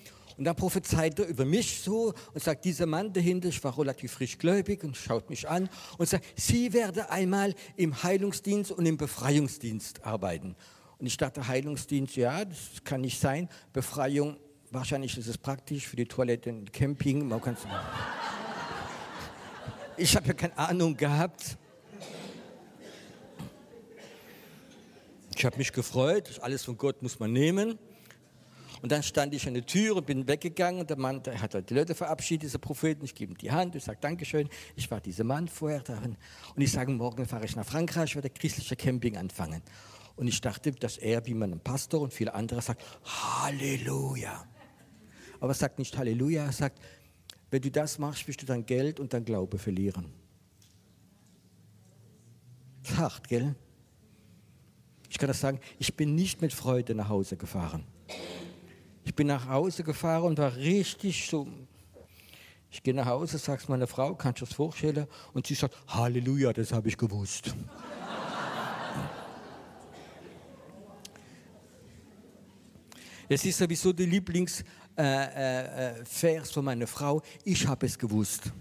Und 0.41 0.47
dann 0.47 0.57
prophezeit 0.57 1.19
er 1.19 1.27
über 1.27 1.45
mich 1.45 1.83
so 1.83 2.15
und 2.33 2.43
sagt, 2.43 2.65
dieser 2.65 2.87
Mann 2.87 3.13
dahinter, 3.13 3.51
ich 3.51 3.63
war 3.63 3.79
relativ 3.79 4.13
frisch 4.13 4.39
gläubig 4.39 4.83
und 4.83 4.97
schaut 4.97 5.29
mich 5.29 5.47
an 5.47 5.69
und 5.99 6.09
sagt, 6.09 6.25
Sie 6.35 6.73
werden 6.73 7.03
einmal 7.11 7.55
im 7.77 8.03
Heilungsdienst 8.03 8.73
und 8.73 8.87
im 8.87 8.97
Befreiungsdienst 8.97 10.03
arbeiten. 10.03 10.57
Und 10.97 11.05
ich 11.05 11.19
dachte, 11.19 11.47
Heilungsdienst, 11.47 12.17
ja, 12.17 12.43
das 12.47 12.83
kann 12.85 13.03
nicht 13.03 13.21
sein. 13.21 13.51
Befreiung, 13.75 14.39
wahrscheinlich 14.71 15.15
ist 15.19 15.27
es 15.27 15.37
praktisch 15.37 15.87
für 15.87 15.97
die 15.97 16.07
Toilette 16.07 16.49
im 16.49 16.73
Camping. 16.73 17.29
Man 17.29 17.43
kann's 17.43 17.61
ich 19.99 20.17
habe 20.17 20.27
ja 20.29 20.33
keine 20.33 20.57
Ahnung 20.57 20.97
gehabt. 20.97 21.59
Ich 25.37 25.45
habe 25.45 25.59
mich 25.59 25.71
gefreut, 25.71 26.41
alles 26.41 26.65
von 26.65 26.79
Gott 26.79 27.03
muss 27.03 27.21
man 27.21 27.31
nehmen. 27.31 27.79
Und 28.83 28.93
dann 28.93 29.03
stand 29.03 29.35
ich 29.35 29.47
an 29.47 29.55
der 29.55 29.67
Tür 29.67 29.97
und 29.97 30.07
bin 30.07 30.27
weggegangen 30.27 30.81
und 30.81 30.89
der 30.89 30.97
Mann, 30.97 31.23
der 31.23 31.41
hat 31.41 31.69
die 31.69 31.75
Leute 31.75 31.95
verabschiedet, 31.95 32.45
dieser 32.45 32.59
Propheten. 32.59 33.05
Ich 33.05 33.15
gebe 33.15 33.33
ihm 33.33 33.39
die 33.39 33.51
Hand, 33.51 33.75
ich 33.75 33.85
sage 33.85 33.99
Dankeschön. 34.01 34.49
Ich 34.75 34.91
war 34.91 35.01
dieser 35.01 35.25
Mann 35.25 35.49
vorher 35.49 35.81
darin. 35.81 36.17
Und 36.55 36.63
ich 36.63 36.73
sage, 36.73 36.91
morgen 36.91 37.27
fahre 37.27 37.45
ich 37.45 37.57
nach 37.57 37.67
Frankreich, 37.67 38.15
werde 38.15 38.31
christliche 38.31 38.77
Camping 38.77 39.17
anfangen. 39.17 39.63
Und 40.17 40.29
ich 40.29 40.41
dachte, 40.41 40.73
dass 40.73 40.97
er, 40.97 41.27
wie 41.27 41.35
man 41.35 41.53
ein 41.53 41.61
Pastor 41.61 42.01
und 42.01 42.15
viele 42.15 42.35
andere 42.35 42.63
sagt, 42.63 42.83
Halleluja. 43.05 44.45
Aber 45.41 45.51
er 45.51 45.55
sagt 45.55 45.79
nicht 45.79 45.97
Halleluja, 45.97 46.45
er 46.45 46.53
sagt, 46.53 46.81
wenn 47.51 47.63
du 47.63 47.71
das 47.71 47.99
machst, 47.99 48.27
wirst 48.29 48.43
du 48.43 48.47
dein 48.47 48.65
Geld 48.65 49.01
und 49.01 49.13
dein 49.13 49.25
Glaube 49.25 49.59
verlieren. 49.59 50.13
Hart, 52.97 53.29
gell? 53.29 53.55
Ich 55.09 55.19
kann 55.19 55.29
das 55.29 55.41
sagen, 55.41 55.61
ich 55.79 55.97
bin 55.97 56.15
nicht 56.15 56.41
mit 56.41 56.53
Freude 56.53 56.95
nach 56.95 57.09
Hause 57.09 57.37
gefahren. 57.37 57.85
Ich 59.05 59.15
bin 59.15 59.27
nach 59.27 59.49
Hause 59.49 59.83
gefahren 59.83 60.25
und 60.25 60.39
war 60.39 60.55
richtig 60.57 61.29
so. 61.29 61.47
Ich 62.71 62.83
gehe 62.83 62.95
nach 62.95 63.07
Hause, 63.07 63.39
sag's 63.39 63.69
meiner 63.69 63.87
Frau, 63.87 64.15
kannst 64.15 64.41
du 64.41 64.45
das 64.45 64.55
vorstellen? 64.55 65.07
Und 65.33 65.47
sie 65.47 65.55
sagt, 65.55 65.75
Halleluja, 65.89 66.53
das 66.53 66.73
habe 66.73 66.89
ich 66.89 66.97
gewusst. 66.97 67.55
Es 73.29 73.45
ist 73.45 73.59
sowieso 73.59 73.93
der 73.93 74.07
Lieblingsvers 74.07 74.65
äh, 74.97 75.99
äh, 75.99 76.01
äh 76.01 76.45
von 76.45 76.65
meiner 76.65 76.89
Frau. 76.89 77.23
Ich 77.45 77.65
habe 77.67 77.87
es 77.87 77.97
gewusst. 77.97 78.53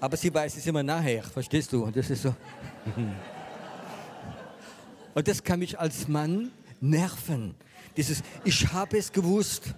Aber 0.00 0.16
sie 0.16 0.32
weiß 0.32 0.56
es 0.56 0.66
immer 0.66 0.82
nachher, 0.82 1.22
verstehst 1.22 1.72
du? 1.72 1.84
Und 1.84 1.96
das 1.96 2.10
ist 2.10 2.22
so. 2.22 2.34
Und 5.14 5.26
das 5.26 5.42
kann 5.42 5.58
mich 5.58 5.78
als 5.78 6.06
Mann 6.06 6.52
nerven. 6.80 7.54
Dieses, 7.98 8.22
ich 8.44 8.72
habe 8.72 8.96
es 8.96 9.10
gewusst. 9.10 9.74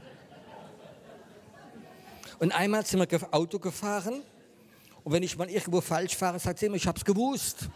Und 2.39 2.53
einmal 2.53 2.85
sind 2.85 3.01
wir 3.01 3.35
Auto 3.35 3.59
gefahren 3.59 4.23
und 5.03 5.13
wenn 5.13 5.23
ich 5.23 5.39
mal 5.39 5.49
irgendwo 5.49 5.81
falsch 5.81 6.15
fahre, 6.17 6.39
sagt 6.39 6.59
sie 6.59 6.67
immer, 6.67 6.77
ich 6.77 6.87
habe 6.87 6.99
es 6.99 7.05
gewusst. 7.05 7.71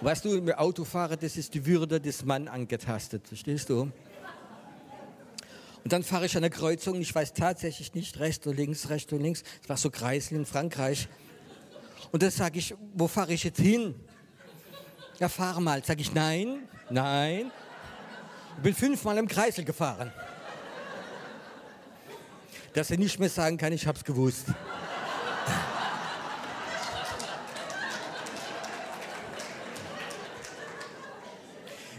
weißt 0.00 0.24
du, 0.24 0.34
im 0.34 0.50
Autofahren, 0.50 1.16
das 1.20 1.36
ist 1.36 1.54
die 1.54 1.64
Würde 1.64 2.00
des 2.00 2.24
Mannes 2.24 2.50
angetastet, 2.50 3.28
verstehst 3.28 3.70
du? 3.70 3.82
Und 3.82 3.92
dann 5.84 6.02
fahre 6.02 6.26
ich 6.26 6.34
an 6.34 6.42
der 6.42 6.50
Kreuzung, 6.50 7.00
ich 7.00 7.14
weiß 7.14 7.34
tatsächlich 7.34 7.94
nicht, 7.94 8.18
rechts 8.18 8.44
oder 8.48 8.56
links, 8.56 8.88
rechts 8.88 9.12
oder 9.12 9.22
links. 9.22 9.44
Es 9.62 9.68
war 9.68 9.76
so 9.76 9.90
Kreisel 9.90 10.38
in 10.38 10.44
Frankreich. 10.44 11.06
Und 12.10 12.20
dann 12.24 12.32
sage 12.32 12.58
ich, 12.58 12.74
wo 12.94 13.06
fahre 13.06 13.32
ich 13.32 13.44
jetzt 13.44 13.60
hin? 13.60 13.94
Ja, 15.20 15.28
fahr 15.28 15.60
mal. 15.60 15.84
Sage 15.84 16.00
ich, 16.00 16.12
nein, 16.12 16.68
nein, 16.90 17.52
bin 18.62 18.74
fünfmal 18.74 19.18
im 19.18 19.28
Kreisel 19.28 19.64
gefahren. 19.64 20.12
Dass 22.72 22.90
er 22.90 22.98
nicht 22.98 23.18
mehr 23.18 23.28
sagen 23.28 23.56
kann, 23.56 23.72
ich 23.72 23.86
hab's 23.86 24.04
gewusst. 24.04 24.46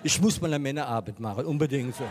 Ich 0.04 0.22
muss 0.22 0.40
mal 0.40 0.48
eine 0.48 0.60
Männerabend 0.60 1.20
machen, 1.20 1.46
unbedingt 1.46 1.96
so. 1.96 2.06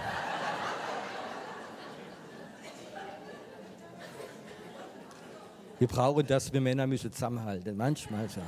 Wir 5.79 5.89
brauchen 5.89 6.27
das, 6.27 6.53
wir 6.53 6.61
Männer 6.61 6.87
müssen 6.87 7.13
zusammenhalten, 7.13 7.77
manchmal 7.77 8.29
so. 8.29 8.41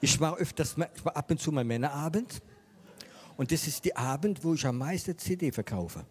Ich 0.00 0.18
mache 0.18 0.36
öfters, 0.36 0.76
ich 0.94 1.04
mache 1.04 1.16
ab 1.16 1.30
und 1.30 1.40
zu 1.40 1.52
mal 1.52 1.64
Männerabend. 1.64 2.42
Und 3.40 3.50
das 3.50 3.66
ist 3.66 3.86
der 3.86 3.96
Abend, 3.96 4.44
wo 4.44 4.52
ich 4.52 4.66
am 4.66 4.76
meisten 4.76 5.16
CD 5.16 5.50
verkaufe. 5.50 6.04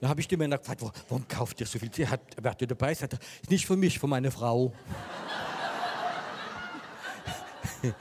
Da 0.00 0.08
habe 0.08 0.18
ich 0.22 0.28
die 0.28 0.38
Männer 0.38 0.56
gefragt, 0.56 0.80
warum 1.10 1.28
kauft 1.28 1.60
ihr 1.60 1.66
so 1.66 1.78
viel 1.78 1.90
CD? 1.90 2.08
Hat, 2.08 2.22
wer 2.40 2.56
ihr 2.58 2.66
dabei? 2.66 2.94
Sagt 2.94 3.18
nicht 3.50 3.66
für 3.66 3.76
mich, 3.76 3.98
für 3.98 4.06
meine 4.06 4.30
Frau. 4.30 4.72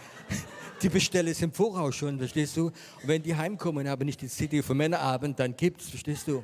die 0.81 0.87
bestelle 0.87 1.31
es 1.31 1.41
im 1.41 1.51
Voraus 1.51 1.93
schon, 1.93 2.19
verstehst 2.19 2.55
du? 2.55 2.67
Und 2.67 2.73
wenn 3.03 3.21
die 3.21 3.35
heimkommen 3.35 3.85
und 3.85 3.91
haben 3.91 4.05
nicht 4.05 4.21
die 4.21 4.29
CD 4.29 4.63
für 4.63 4.75
Männerabend, 4.75 5.37
dann 5.37 5.57
gibt's, 5.57 5.89
verstehst 5.89 6.25
du? 6.29 6.41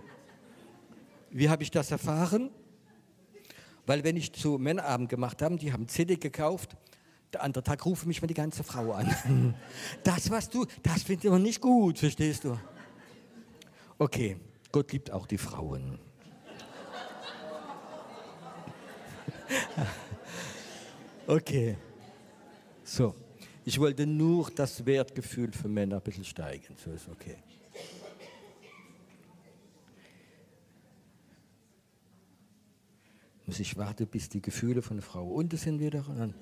Wie 1.30 1.48
habe 1.48 1.63
ich 1.63 1.72
das 1.72 1.89
erfahren? 1.89 2.50
Weil 3.86 4.03
wenn 4.03 4.18
ich 4.18 4.34
zu 4.34 4.58
Männerabend 4.58 5.08
gemacht 5.08 5.41
habe, 5.41 5.56
die 5.56 5.72
haben 5.72 5.88
CD 5.88 6.18
gekauft 6.18 6.75
der 7.33 7.43
andere 7.43 7.63
Tag 7.63 7.85
rufe 7.85 8.07
mich 8.07 8.21
mal 8.21 8.27
die 8.27 8.33
ganze 8.33 8.63
Frau 8.63 8.91
an. 8.93 9.55
Das, 10.03 10.29
was 10.29 10.50
du, 10.50 10.65
das 10.83 11.03
finde 11.03 11.27
ich 11.27 11.33
nicht 11.43 11.61
gut, 11.61 12.00
verstehst 12.00 12.43
du? 12.43 12.57
Okay, 13.97 14.38
Gott 14.71 14.91
liebt 14.91 15.11
auch 15.11 15.27
die 15.27 15.38
Frauen. 15.38 16.00
Okay, 21.27 21.77
so. 22.83 23.15
Ich 23.63 23.79
wollte 23.79 24.07
nur 24.07 24.50
das 24.50 24.85
Wertgefühl 24.85 25.51
für 25.51 25.67
Männer 25.67 25.97
ein 25.97 26.01
bisschen 26.01 26.25
steigen. 26.25 26.75
So 26.83 26.91
ist 26.91 27.07
okay. 27.07 27.38
Muss 33.45 33.59
ich 33.59 33.77
warten, 33.77 34.07
bis 34.07 34.29
die 34.29 34.41
Gefühle 34.41 34.81
von 34.81 35.00
Frau 35.01 35.27
unten 35.27 35.57
sind 35.57 35.79
wieder? 35.79 36.03
Und 36.07 36.17
dann 36.17 36.33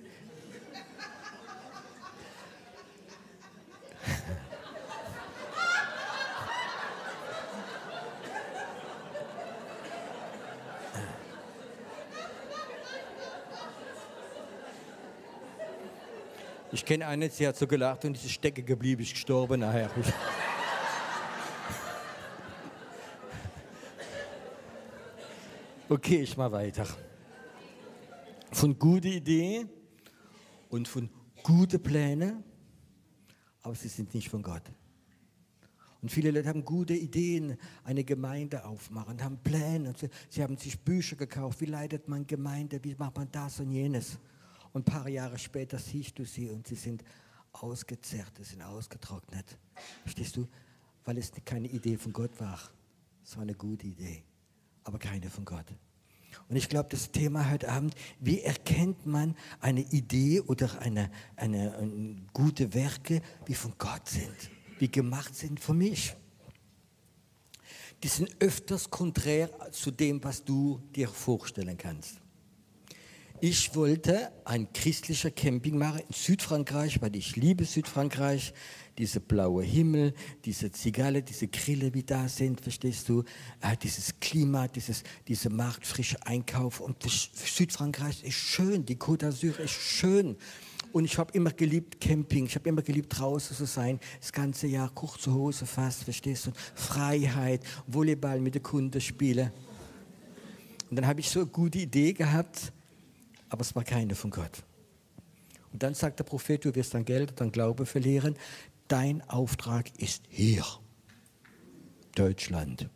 kenne 16.89 17.05
eine, 17.05 17.29
sie 17.29 17.47
hat 17.47 17.55
so 17.55 17.67
gelacht 17.67 18.03
und 18.05 18.15
ist 18.15 18.31
stecken 18.31 18.65
geblieben, 18.65 19.03
ist 19.03 19.11
gestorben 19.11 19.59
nachher. 19.59 19.91
Okay, 25.91 26.21
ich 26.21 26.37
mache 26.37 26.51
weiter. 26.51 26.85
Von 28.51 28.77
guten 28.77 29.07
Ideen 29.07 29.67
und 30.69 30.87
von 30.87 31.09
guten 31.41 31.81
Plänen, 31.81 32.43
aber 33.63 33.73
sie 33.73 33.87
sind 33.87 34.13
nicht 34.13 34.29
von 34.29 34.43
Gott. 34.43 34.61
Und 36.03 36.11
viele 36.11 36.29
Leute 36.29 36.47
haben 36.47 36.63
gute 36.63 36.93
Ideen, 36.93 37.57
eine 37.83 38.03
Gemeinde 38.03 38.65
aufmachen, 38.65 39.23
haben 39.23 39.39
Pläne. 39.39 39.95
Sie, 39.97 40.09
sie 40.29 40.43
haben 40.43 40.57
sich 40.57 40.79
Bücher 40.79 41.15
gekauft, 41.15 41.59
wie 41.61 41.65
leitet 41.65 42.07
man 42.07 42.27
Gemeinde, 42.27 42.79
wie 42.83 42.93
macht 42.93 43.17
man 43.17 43.31
das 43.31 43.59
und 43.59 43.71
jenes. 43.71 44.19
Und 44.73 44.81
ein 44.81 44.93
paar 44.93 45.09
Jahre 45.09 45.37
später 45.37 45.79
siehst 45.79 46.17
du 46.19 46.25
sie 46.25 46.49
und 46.49 46.67
sie 46.67 46.75
sind 46.75 47.03
ausgezerrt, 47.51 48.31
sie 48.37 48.43
sind 48.43 48.61
ausgetrocknet. 48.61 49.57
Verstehst 50.03 50.37
du? 50.37 50.47
Weil 51.05 51.17
es 51.17 51.31
keine 51.45 51.67
Idee 51.67 51.97
von 51.97 52.13
Gott 52.13 52.39
war. 52.39 52.59
Es 53.23 53.35
war 53.35 53.43
eine 53.43 53.55
gute 53.55 53.87
Idee, 53.87 54.23
aber 54.83 54.99
keine 54.99 55.29
von 55.29 55.45
Gott. 55.45 55.65
Und 56.47 56.55
ich 56.55 56.69
glaube, 56.69 56.89
das 56.89 57.11
Thema 57.11 57.49
heute 57.49 57.69
Abend, 57.69 57.95
wie 58.19 58.41
erkennt 58.41 59.05
man 59.05 59.35
eine 59.59 59.81
Idee 59.81 60.41
oder 60.41 60.81
eine, 60.81 61.11
eine, 61.35 61.75
eine 61.75 62.15
gute 62.33 62.73
Werke, 62.73 63.21
die 63.47 63.55
von 63.55 63.73
Gott 63.77 64.07
sind, 64.07 64.35
wie 64.77 64.89
gemacht 64.89 65.35
sind 65.35 65.59
für 65.59 65.73
mich? 65.73 66.15
Die 68.03 68.07
sind 68.07 68.35
öfters 68.39 68.89
konträr 68.89 69.49
zu 69.71 69.91
dem, 69.91 70.23
was 70.23 70.43
du 70.43 70.81
dir 70.95 71.07
vorstellen 71.07 71.77
kannst. 71.77 72.21
Ich 73.41 73.73
wollte 73.73 74.33
ein 74.43 74.73
christlicher 74.73 75.31
Camping 75.31 75.77
machen 75.77 75.99
in 75.99 76.13
Südfrankreich, 76.13 77.01
weil 77.01 77.15
ich 77.15 77.37
liebe 77.37 77.63
Südfrankreich. 77.63 78.53
Diese 78.97 79.21
blaue 79.21 79.63
Himmel, 79.63 80.13
diese 80.43 80.73
Zigarre, 80.73 81.21
diese 81.21 81.47
Grille, 81.47 81.93
wie 81.93 82.03
da 82.03 82.27
sind, 82.27 82.59
verstehst 82.59 83.07
du? 83.07 83.23
Äh, 83.61 83.77
dieses 83.81 84.19
Klima, 84.19 84.67
dieses, 84.67 85.03
diese 85.25 85.49
marktfrische 85.49 86.17
Einkauf. 86.25 86.81
Und 86.81 86.97
Südfrankreich 87.03 88.25
ist 88.25 88.33
schön, 88.33 88.85
die 88.85 88.97
Côte 88.97 89.27
d'Azur 89.27 89.57
ist 89.57 89.71
schön. 89.71 90.35
Und 90.91 91.05
ich 91.05 91.17
habe 91.17 91.31
immer 91.31 91.51
geliebt 91.51 92.01
Camping, 92.01 92.47
ich 92.47 92.55
habe 92.55 92.67
immer 92.67 92.81
geliebt 92.81 93.17
draußen 93.17 93.55
zu 93.55 93.65
sein, 93.65 94.01
das 94.19 94.33
ganze 94.33 94.67
Jahr 94.67 94.89
kurze 94.89 95.33
Hose 95.33 95.65
fast, 95.65 96.03
verstehst 96.03 96.47
du? 96.47 96.51
Freiheit, 96.75 97.63
Volleyball 97.87 98.41
mit 98.41 98.55
den 98.55 98.63
Kunden 98.63 98.99
spielen. 98.99 99.49
Und 100.89 100.97
dann 100.97 101.07
habe 101.07 101.21
ich 101.21 101.29
so 101.29 101.39
eine 101.39 101.49
gute 101.49 101.77
Idee 101.77 102.11
gehabt, 102.11 102.73
aber 103.49 103.61
es 103.61 103.75
war 103.75 103.83
keine 103.83 104.15
von 104.15 104.31
Gott. 104.31 104.63
Und 105.71 105.83
dann 105.83 105.93
sagt 105.93 106.19
der 106.19 106.23
Prophet, 106.23 106.65
du 106.65 106.73
wirst 106.75 106.93
dein 106.93 107.05
Geld 107.05 107.31
und 107.31 107.41
dein 107.41 107.51
Glaube 107.51 107.85
verlieren. 107.85 108.35
Dein 108.87 109.21
Auftrag 109.29 109.89
ist 109.99 110.23
hier. 110.29 110.65
Deutschland. 112.15 112.89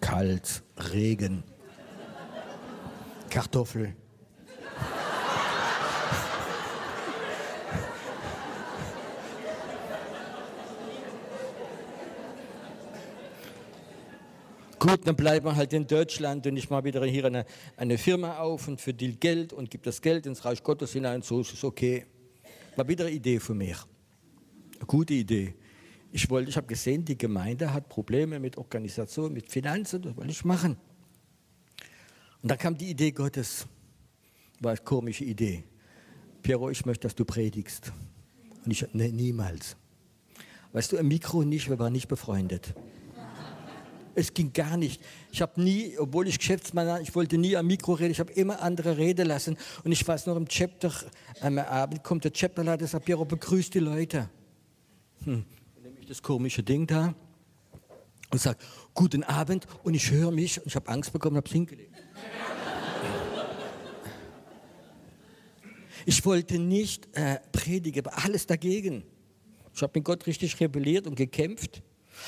Kalt, 0.00 0.62
Regen, 0.92 1.44
Kartoffel. 3.30 3.94
Gut, 14.78 15.00
dann 15.04 15.16
bleibt 15.16 15.44
man 15.44 15.56
halt 15.56 15.72
in 15.72 15.86
Deutschland 15.86 16.46
und 16.46 16.56
ich 16.56 16.70
mache 16.70 16.84
wieder 16.84 17.04
hier 17.04 17.24
eine, 17.24 17.44
eine 17.76 17.98
Firma 17.98 18.38
auf 18.38 18.68
und 18.68 18.80
verdiene 18.80 19.14
Geld 19.14 19.52
und 19.52 19.70
gebe 19.70 19.82
das 19.82 20.00
Geld 20.00 20.24
ins 20.24 20.44
Reich 20.44 20.62
Gottes 20.62 20.92
hinein, 20.92 21.22
so 21.22 21.40
ist 21.40 21.52
es 21.52 21.64
okay. 21.64 22.06
War 22.76 22.86
wieder 22.86 23.06
eine 23.06 23.14
Idee 23.14 23.40
von 23.40 23.58
mir. 23.58 23.76
Eine 24.76 24.86
gute 24.86 25.14
Idee. 25.14 25.54
Ich, 26.12 26.30
wollte, 26.30 26.50
ich 26.50 26.56
habe 26.56 26.68
gesehen, 26.68 27.04
die 27.04 27.18
Gemeinde 27.18 27.74
hat 27.74 27.88
Probleme 27.88 28.38
mit 28.38 28.56
Organisation, 28.56 29.32
mit 29.32 29.50
Finanzen, 29.50 30.00
das 30.02 30.16
wollte 30.16 30.30
ich 30.30 30.44
machen. 30.44 30.76
Und 32.40 32.48
dann 32.48 32.58
kam 32.58 32.78
die 32.78 32.90
Idee 32.90 33.10
Gottes. 33.10 33.66
War 34.60 34.70
eine 34.70 34.80
komische 34.80 35.24
Idee. 35.24 35.64
Piero, 36.40 36.70
ich 36.70 36.86
möchte, 36.86 37.08
dass 37.08 37.16
du 37.16 37.24
predigst. 37.24 37.92
Und 38.64 38.70
ich, 38.70 38.86
ne, 38.94 39.08
niemals. 39.08 39.76
Weißt 40.72 40.92
du, 40.92 40.98
im 40.98 41.08
Mikro 41.08 41.42
nicht, 41.42 41.68
wir 41.68 41.80
waren 41.80 41.92
nicht 41.92 42.06
befreundet. 42.06 42.74
Es 44.18 44.34
ging 44.34 44.52
gar 44.52 44.76
nicht. 44.76 45.00
Ich 45.30 45.40
habe 45.40 45.62
nie, 45.62 45.96
obwohl 45.96 46.26
ich 46.26 46.38
Geschäftsmann 46.38 46.88
war, 46.88 47.00
ich 47.00 47.14
wollte 47.14 47.38
nie 47.38 47.56
am 47.56 47.68
Mikro 47.68 47.92
reden, 47.92 48.10
ich 48.10 48.18
habe 48.18 48.32
immer 48.32 48.60
andere 48.60 48.96
reden 48.96 49.28
lassen. 49.28 49.56
Und 49.84 49.92
ich 49.92 50.06
weiß 50.06 50.26
noch, 50.26 50.36
im 50.36 50.48
Chapter, 50.48 50.92
am 51.40 51.56
Abend 51.58 52.02
kommt 52.02 52.24
der 52.24 52.32
Chapterleiter 52.32 52.88
sagt, 52.88 53.04
Piero, 53.04 53.24
begrüßt 53.24 53.72
die 53.74 53.78
Leute. 53.78 54.28
Hm. 55.22 55.44
Dann 55.84 55.92
das 56.08 56.20
komische 56.20 56.64
Ding 56.64 56.84
da 56.88 57.14
und 58.32 58.40
sage, 58.40 58.58
guten 58.92 59.22
Abend. 59.22 59.68
Und 59.84 59.94
ich 59.94 60.10
höre 60.10 60.32
mich 60.32 60.58
und 60.58 60.66
ich 60.66 60.74
habe 60.74 60.88
Angst 60.88 61.12
bekommen 61.12 61.36
habe 61.36 61.46
es 61.46 61.52
hingelegt. 61.52 61.94
Ich 66.06 66.24
wollte 66.24 66.58
nicht 66.58 67.06
äh, 67.16 67.38
predigen, 67.52 68.04
aber 68.04 68.24
alles 68.24 68.46
dagegen. 68.46 69.04
Ich 69.72 69.80
habe 69.80 69.92
mit 69.94 70.04
Gott 70.04 70.26
richtig 70.26 70.58
rebelliert 70.58 71.06
und 71.06 71.14
gekämpft. 71.14 71.82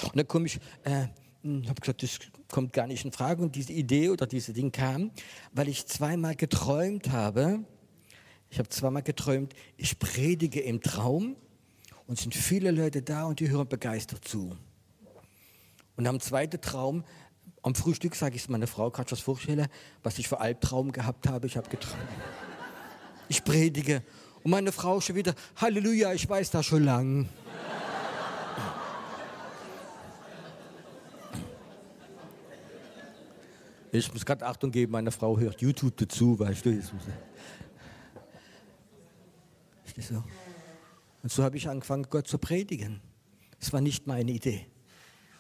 Und 0.05 0.17
dann 0.17 0.29
komme 0.29 0.47
ich, 0.47 0.61
äh, 0.85 1.09
ich 1.43 1.69
habe 1.69 1.81
gesagt, 1.81 2.03
das 2.03 2.19
kommt 2.49 2.73
gar 2.73 2.87
nicht 2.87 3.05
in 3.05 3.13
Frage. 3.13 3.43
Und 3.43 3.57
diese 3.57 3.73
Idee 3.73 4.11
oder 4.11 4.27
dieses 4.27 4.55
Ding 4.55 4.73
kam, 4.73 5.11
weil 5.53 5.69
ich 5.69 5.87
zweimal 5.87 6.35
geträumt 6.35 7.11
habe. 7.11 7.65
Ich 8.51 8.59
habe 8.59 8.69
zweimal 8.69 9.03
geträumt, 9.03 9.55
ich 9.77 9.99
predige 9.99 10.61
im 10.61 10.83
Traum 10.83 11.37
und 12.07 12.19
sind 12.19 12.35
viele 12.35 12.73
Leute 12.73 13.01
da 13.01 13.25
und 13.25 13.39
die 13.39 13.49
hören 13.49 13.69
begeistert 13.69 14.27
zu. 14.27 14.57
Und 15.97 16.07
am 16.07 16.19
zweiten 16.19 16.61
Traum, 16.61 17.05
am 17.63 17.75
Frühstück 17.75 18.17
sage 18.17 18.35
ich 18.35 18.43
es 18.43 18.49
meiner 18.49 18.67
Frau, 18.67 18.91
kannst 18.91 19.13
du 19.13 19.17
das 19.17 19.23
vorstellen, 19.23 19.69
was 20.03 20.19
ich 20.19 20.29
für 20.29 20.41
Albtraum 20.41 20.91
gehabt 20.93 21.29
habe? 21.29 21.47
Ich 21.47 21.57
habe 21.57 21.69
geträumt. 21.69 22.09
Ich 23.29 23.45
predige. 23.45 24.03
Und 24.43 24.51
meine 24.51 24.73
Frau 24.73 25.01
schon 25.01 25.15
wieder, 25.15 25.35
Halleluja, 25.57 26.13
ich 26.13 26.29
weiß 26.29 26.51
das 26.51 26.67
schon 26.67 26.85
lang. 26.85 27.29
Ich 33.93 34.13
muss 34.13 34.25
gerade 34.25 34.47
Achtung 34.47 34.71
geben, 34.71 34.93
meine 34.93 35.11
Frau 35.11 35.39
hört 35.39 35.61
YouTube 35.61 35.97
dazu, 35.97 36.39
weißt 36.39 36.65
du. 36.65 36.71
Ist 36.71 36.93
das 39.97 40.09
so? 40.09 40.23
Und 41.23 41.33
so 41.33 41.43
habe 41.43 41.57
ich 41.57 41.69
angefangen, 41.69 42.07
Gott 42.09 42.29
zu 42.29 42.39
predigen. 42.39 43.01
Das 43.59 43.73
war 43.73 43.81
nicht 43.81 44.07
meine 44.07 44.31
Idee. 44.31 44.67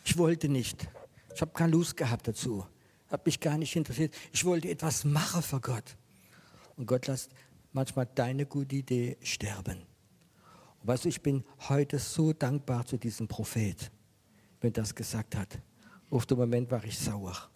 Ich 0.04 0.18
wollte 0.18 0.48
nicht. 0.48 0.88
Ich 1.34 1.40
habe 1.40 1.52
keine 1.52 1.72
Lust 1.72 1.96
gehabt 1.96 2.26
dazu. 2.26 2.66
Habe 3.08 3.22
mich 3.26 3.38
gar 3.40 3.56
nicht 3.56 3.76
interessiert. 3.76 4.14
Ich 4.32 4.44
wollte 4.44 4.68
etwas 4.68 5.04
machen 5.04 5.42
für 5.42 5.60
Gott. 5.60 5.96
Und 6.76 6.86
Gott 6.86 7.06
lässt 7.06 7.30
manchmal 7.72 8.06
deine 8.06 8.46
gute 8.46 8.76
Idee 8.76 9.16
sterben. 9.22 9.82
Und 10.80 10.88
weißt 10.88 11.04
du, 11.04 11.08
ich 11.08 11.22
bin 11.22 11.44
heute 11.68 11.98
so 11.98 12.32
dankbar 12.32 12.84
zu 12.86 12.96
diesem 12.96 13.28
Prophet, 13.28 13.90
wenn 14.60 14.72
das 14.72 14.94
gesagt 14.94 15.36
hat. 15.36 15.60
Auf 16.10 16.26
den 16.26 16.38
Moment 16.38 16.70
war 16.70 16.84
ich 16.84 16.98
sauer. 16.98 17.49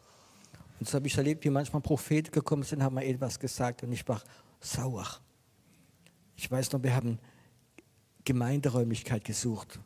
Und 0.85 0.90
so 0.90 0.97
habe 0.97 1.07
ich 1.07 1.16
erlebt, 1.16 1.42
wie 1.47 1.49
manchmal 1.49 1.81
Propheten 1.81 2.31
gekommen 2.31 2.62
sind, 2.62 2.83
haben 2.83 2.97
mir 2.97 3.07
etwas 3.07 3.40
gesagt 3.40 3.83
und 3.83 3.92
ich 3.92 4.07
war 4.07 4.20
sauer. 4.61 5.07
Ich 6.37 6.51
weiß 6.51 6.73
noch, 6.73 6.83
wir 6.83 6.94
haben 6.94 7.18
Gemeinderäumlichkeit 8.23 9.25
gesucht. 9.25 9.81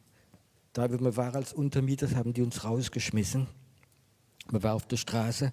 Da 0.73 0.91
wir 0.91 1.17
waren 1.17 1.37
als 1.37 1.53
Untermieter, 1.53 2.11
haben 2.17 2.33
die 2.33 2.43
uns 2.43 2.65
rausgeschmissen. 2.65 3.47
Wir 4.51 4.61
waren 4.65 4.75
auf 4.75 4.87
der 4.87 4.97
Straße. 4.97 5.53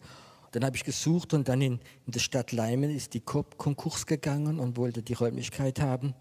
Dann 0.51 0.65
habe 0.65 0.77
ich 0.77 0.83
gesucht 0.83 1.35
und 1.35 1.47
dann 1.47 1.61
in, 1.61 1.73
in 2.07 2.11
der 2.11 2.21
Stadt 2.21 2.51
Leimen 2.51 2.89
ist 2.89 3.13
die 3.13 3.21
Coop 3.21 3.59
Konkurs 3.59 4.07
gegangen 4.07 4.59
und 4.59 4.77
wollte 4.77 5.03
die 5.03 5.13
Räumlichkeit 5.13 5.79
haben. 5.79 6.15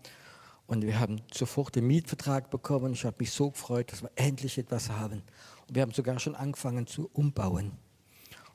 Und 0.66 0.82
wir 0.82 1.00
haben 1.00 1.22
sofort 1.32 1.74
den 1.74 1.86
Mietvertrag 1.86 2.50
bekommen. 2.50 2.92
Ich 2.92 3.06
habe 3.06 3.16
mich 3.20 3.30
so 3.30 3.52
gefreut, 3.52 3.90
dass 3.90 4.02
wir 4.02 4.10
endlich 4.16 4.58
etwas 4.58 4.90
haben. 4.90 5.22
Und 5.66 5.76
wir 5.76 5.80
haben 5.80 5.92
sogar 5.92 6.18
schon 6.18 6.34
angefangen 6.34 6.86
zu 6.86 7.08
umbauen. 7.14 7.72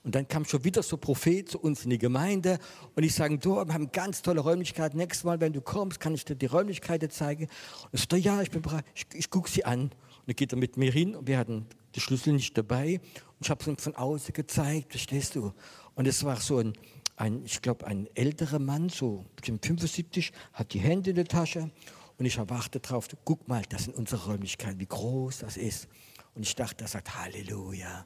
Und 0.03 0.15
dann 0.15 0.27
kam 0.27 0.45
schon 0.45 0.63
wieder 0.63 0.81
so 0.81 0.95
ein 0.95 1.01
Prophet 1.01 1.49
zu 1.49 1.59
uns 1.59 1.83
in 1.83 1.89
die 1.89 1.97
Gemeinde 1.97 2.57
und 2.95 3.03
ich 3.03 3.13
sage, 3.13 3.37
du, 3.37 3.55
wir 3.55 3.73
haben 3.73 3.91
ganz 3.91 4.21
tolle 4.21 4.39
Räumlichkeiten. 4.39 4.97
Nächstes 4.97 5.25
Mal, 5.25 5.41
wenn 5.41 5.53
du 5.53 5.61
kommst, 5.61 5.99
kann 5.99 6.13
ich 6.13 6.23
dir 6.23 6.35
die 6.35 6.45
Räumlichkeiten 6.45 7.09
zeigen. 7.09 7.45
Und 7.45 7.93
ich 7.93 8.01
sagte, 8.01 8.17
ja, 8.17 8.41
ich 8.41 8.49
bin 8.49 8.61
bereit, 8.61 8.85
ich, 8.95 9.05
ich 9.13 9.29
gucke 9.29 9.49
sie 9.49 9.65
an. 9.65 9.81
Und 9.81 9.93
dann 10.27 10.35
geht 10.35 10.53
er 10.53 10.57
mit 10.57 10.77
mir 10.77 10.91
hin 10.91 11.15
und 11.15 11.27
wir 11.27 11.37
hatten 11.37 11.65
die 11.95 11.99
Schlüssel 11.99 12.33
nicht 12.33 12.57
dabei. 12.57 13.01
Und 13.39 13.41
ich 13.41 13.49
habe 13.49 13.61
es 13.61 13.67
ihm 13.67 13.77
von 13.77 13.95
außen 13.95 14.33
gezeigt, 14.33 14.91
verstehst 14.91 15.35
du? 15.35 15.53
Und 15.95 16.07
es 16.07 16.23
war 16.23 16.37
so 16.37 16.59
ein, 16.59 16.73
ein 17.17 17.43
ich 17.43 17.61
glaube, 17.61 17.85
ein 17.85 18.07
älterer 18.15 18.59
Mann, 18.59 18.89
so 18.89 19.25
75, 19.43 20.31
hat 20.53 20.73
die 20.73 20.79
Hände 20.79 21.09
in 21.09 21.17
der 21.17 21.25
Tasche 21.25 21.71
und 22.17 22.25
ich 22.25 22.37
erwarte 22.37 22.79
drauf, 22.79 23.07
guck 23.25 23.47
mal, 23.47 23.63
das 23.69 23.85
sind 23.85 23.97
unsere 23.97 24.31
Räumlichkeiten, 24.31 24.79
wie 24.79 24.85
groß 24.85 25.39
das 25.39 25.57
ist. 25.57 25.89
Und 26.35 26.43
ich 26.43 26.55
dachte, 26.55 26.85
er 26.85 26.87
sagt 26.87 27.15
Halleluja 27.15 28.05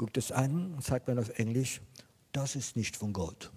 guckt 0.00 0.16
es 0.16 0.32
an 0.32 0.72
und 0.72 0.82
sagt 0.82 1.08
dann 1.08 1.18
auf 1.18 1.28
Englisch, 1.38 1.82
das 2.32 2.56
ist 2.56 2.74
nicht 2.74 2.96
von 2.96 3.12
Gott. 3.12 3.50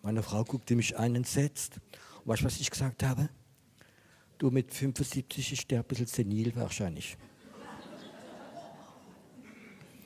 Meine 0.00 0.22
Frau 0.22 0.44
guckte 0.44 0.76
mich 0.76 0.96
an, 0.96 1.16
entsetzt. 1.16 1.80
Und 2.20 2.28
weißt 2.28 2.42
du, 2.42 2.46
was 2.46 2.60
ich 2.60 2.70
gesagt 2.70 3.02
habe? 3.02 3.30
Du 4.38 4.52
mit 4.52 4.72
75, 4.72 5.54
ich 5.54 5.60
sterbe 5.60 5.84
ein 5.84 5.88
bisschen 5.88 6.06
senil 6.06 6.54
wahrscheinlich. 6.54 7.18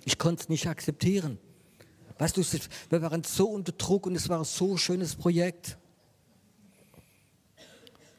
Ich 0.06 0.16
konnte 0.16 0.44
es 0.44 0.48
nicht 0.48 0.66
akzeptieren. 0.66 1.36
Weißt 2.16 2.38
du, 2.38 2.42
wir 2.88 3.02
waren 3.02 3.24
so 3.24 3.50
unter 3.50 3.72
Druck 3.72 4.06
und 4.06 4.16
es 4.16 4.30
war 4.30 4.42
so 4.46 4.72
ein 4.72 4.78
schönes 4.78 5.14
Projekt. 5.14 5.76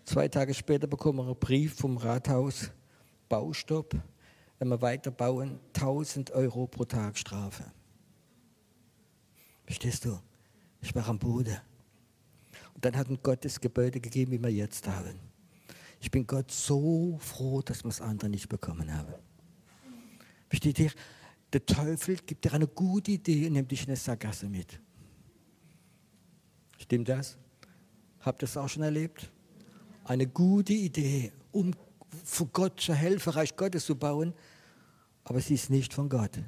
Zwei 0.06 0.28
Tage 0.28 0.54
später 0.54 0.86
bekommen 0.86 1.18
wir 1.18 1.26
einen 1.26 1.40
Brief 1.40 1.74
vom 1.74 1.98
Rathaus, 1.98 2.70
Baustopp 3.30 4.00
wenn 4.60 4.68
wir 4.70 4.82
weiterbauen, 4.82 5.60
1000 5.76 6.32
Euro 6.32 6.68
pro 6.68 6.86
Tag 6.86 7.18
Strafe. 7.18 7.66
Verstehst 9.66 10.06
du? 10.06 10.20
Ich 10.82 10.94
war 10.96 11.08
am 11.08 11.20
Boden. 11.20 11.58
Und 12.74 12.86
dann 12.86 12.96
hat 12.98 13.10
uns 13.10 13.20
Gott 13.24 13.44
das 13.46 13.60
Gebäude 13.60 14.00
gegeben, 14.00 14.32
wie 14.32 14.42
wir 14.42 14.50
jetzt 14.50 14.88
haben. 14.88 15.20
Ich 16.00 16.12
bin 16.12 16.28
Gott 16.28 16.52
so 16.52 17.18
froh, 17.20 17.62
dass 17.62 17.84
wir 17.84 17.90
das 17.90 18.02
andere 18.02 18.30
nicht 18.30 18.50
bekommen 18.50 18.94
haben. 18.94 19.14
Versteht 20.50 20.80
ihr? 20.80 20.92
Der 21.54 21.66
Teufel 21.66 22.18
gibt 22.18 22.46
dir 22.46 22.54
eine 22.54 22.68
gute 22.68 23.12
Idee 23.12 23.48
und 23.48 23.54
nimmt 23.54 23.72
dich 23.72 23.84
in 23.84 23.90
eine 23.90 23.96
Sackgasse 23.96 24.50
mit. 24.50 24.80
Stimmt 26.78 27.08
das? 27.08 27.38
Habt 28.20 28.42
ihr 28.42 28.48
das 28.48 28.58
auch 28.58 28.68
schon 28.68 28.84
erlebt? 28.84 29.32
Eine 30.04 30.28
gute 30.28 30.74
Idee, 30.74 31.32
um 31.52 31.72
für 32.24 32.46
Gott 32.48 32.80
zu 32.80 32.94
helfen, 32.94 33.32
Reich 33.34 33.56
Gottes 33.56 33.86
zu 33.86 33.96
bauen, 33.96 34.34
aber 35.24 35.40
sie 35.40 35.56
ist 35.56 35.70
nicht 35.70 35.94
von 35.94 36.10
Gott. 36.10 36.40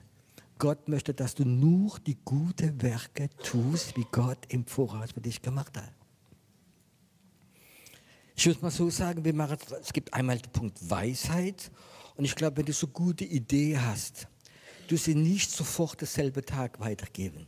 Gott 0.57 0.87
möchte, 0.87 1.13
dass 1.13 1.35
du 1.35 1.43
nur 1.43 1.99
die 1.99 2.17
guten 2.23 2.81
Werke 2.81 3.29
tust, 3.43 3.97
wie 3.97 4.05
Gott 4.11 4.37
im 4.49 4.65
Voraus 4.65 5.11
für 5.11 5.21
dich 5.21 5.41
gemacht 5.41 5.75
hat. 5.77 5.91
Ich 8.37 8.45
würde 8.45 8.61
mal 8.61 8.71
so 8.71 8.89
sagen, 8.89 9.23
wir 9.23 9.33
machen, 9.33 9.57
es 9.81 9.93
gibt 9.93 10.13
einmal 10.13 10.37
den 10.37 10.51
Punkt 10.51 10.89
Weisheit 10.89 11.71
und 12.15 12.25
ich 12.25 12.35
glaube, 12.35 12.57
wenn 12.57 12.65
du 12.65 12.73
so 12.73 12.87
gute 12.87 13.23
Idee 13.23 13.77
hast, 13.77 14.27
du 14.87 14.97
sie 14.97 15.15
nicht 15.15 15.51
sofort 15.51 16.01
dasselbe 16.01 16.43
Tag 16.43 16.79
weitergeben, 16.79 17.47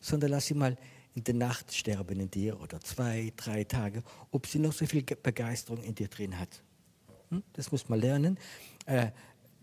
sondern 0.00 0.30
lass 0.30 0.46
sie 0.46 0.54
mal 0.54 0.76
in 1.14 1.24
der 1.24 1.34
Nacht 1.34 1.74
sterben 1.74 2.20
in 2.20 2.30
dir 2.30 2.60
oder 2.60 2.80
zwei, 2.80 3.32
drei 3.36 3.64
Tage, 3.64 4.02
ob 4.30 4.46
sie 4.46 4.58
noch 4.58 4.72
so 4.72 4.86
viel 4.86 5.02
Begeisterung 5.02 5.82
in 5.82 5.94
dir 5.94 6.08
drin 6.08 6.38
hat. 6.38 6.62
Hm? 7.30 7.42
Das 7.52 7.70
muss 7.72 7.88
man 7.88 8.00
lernen. 8.00 8.38
Äh, 8.86 9.10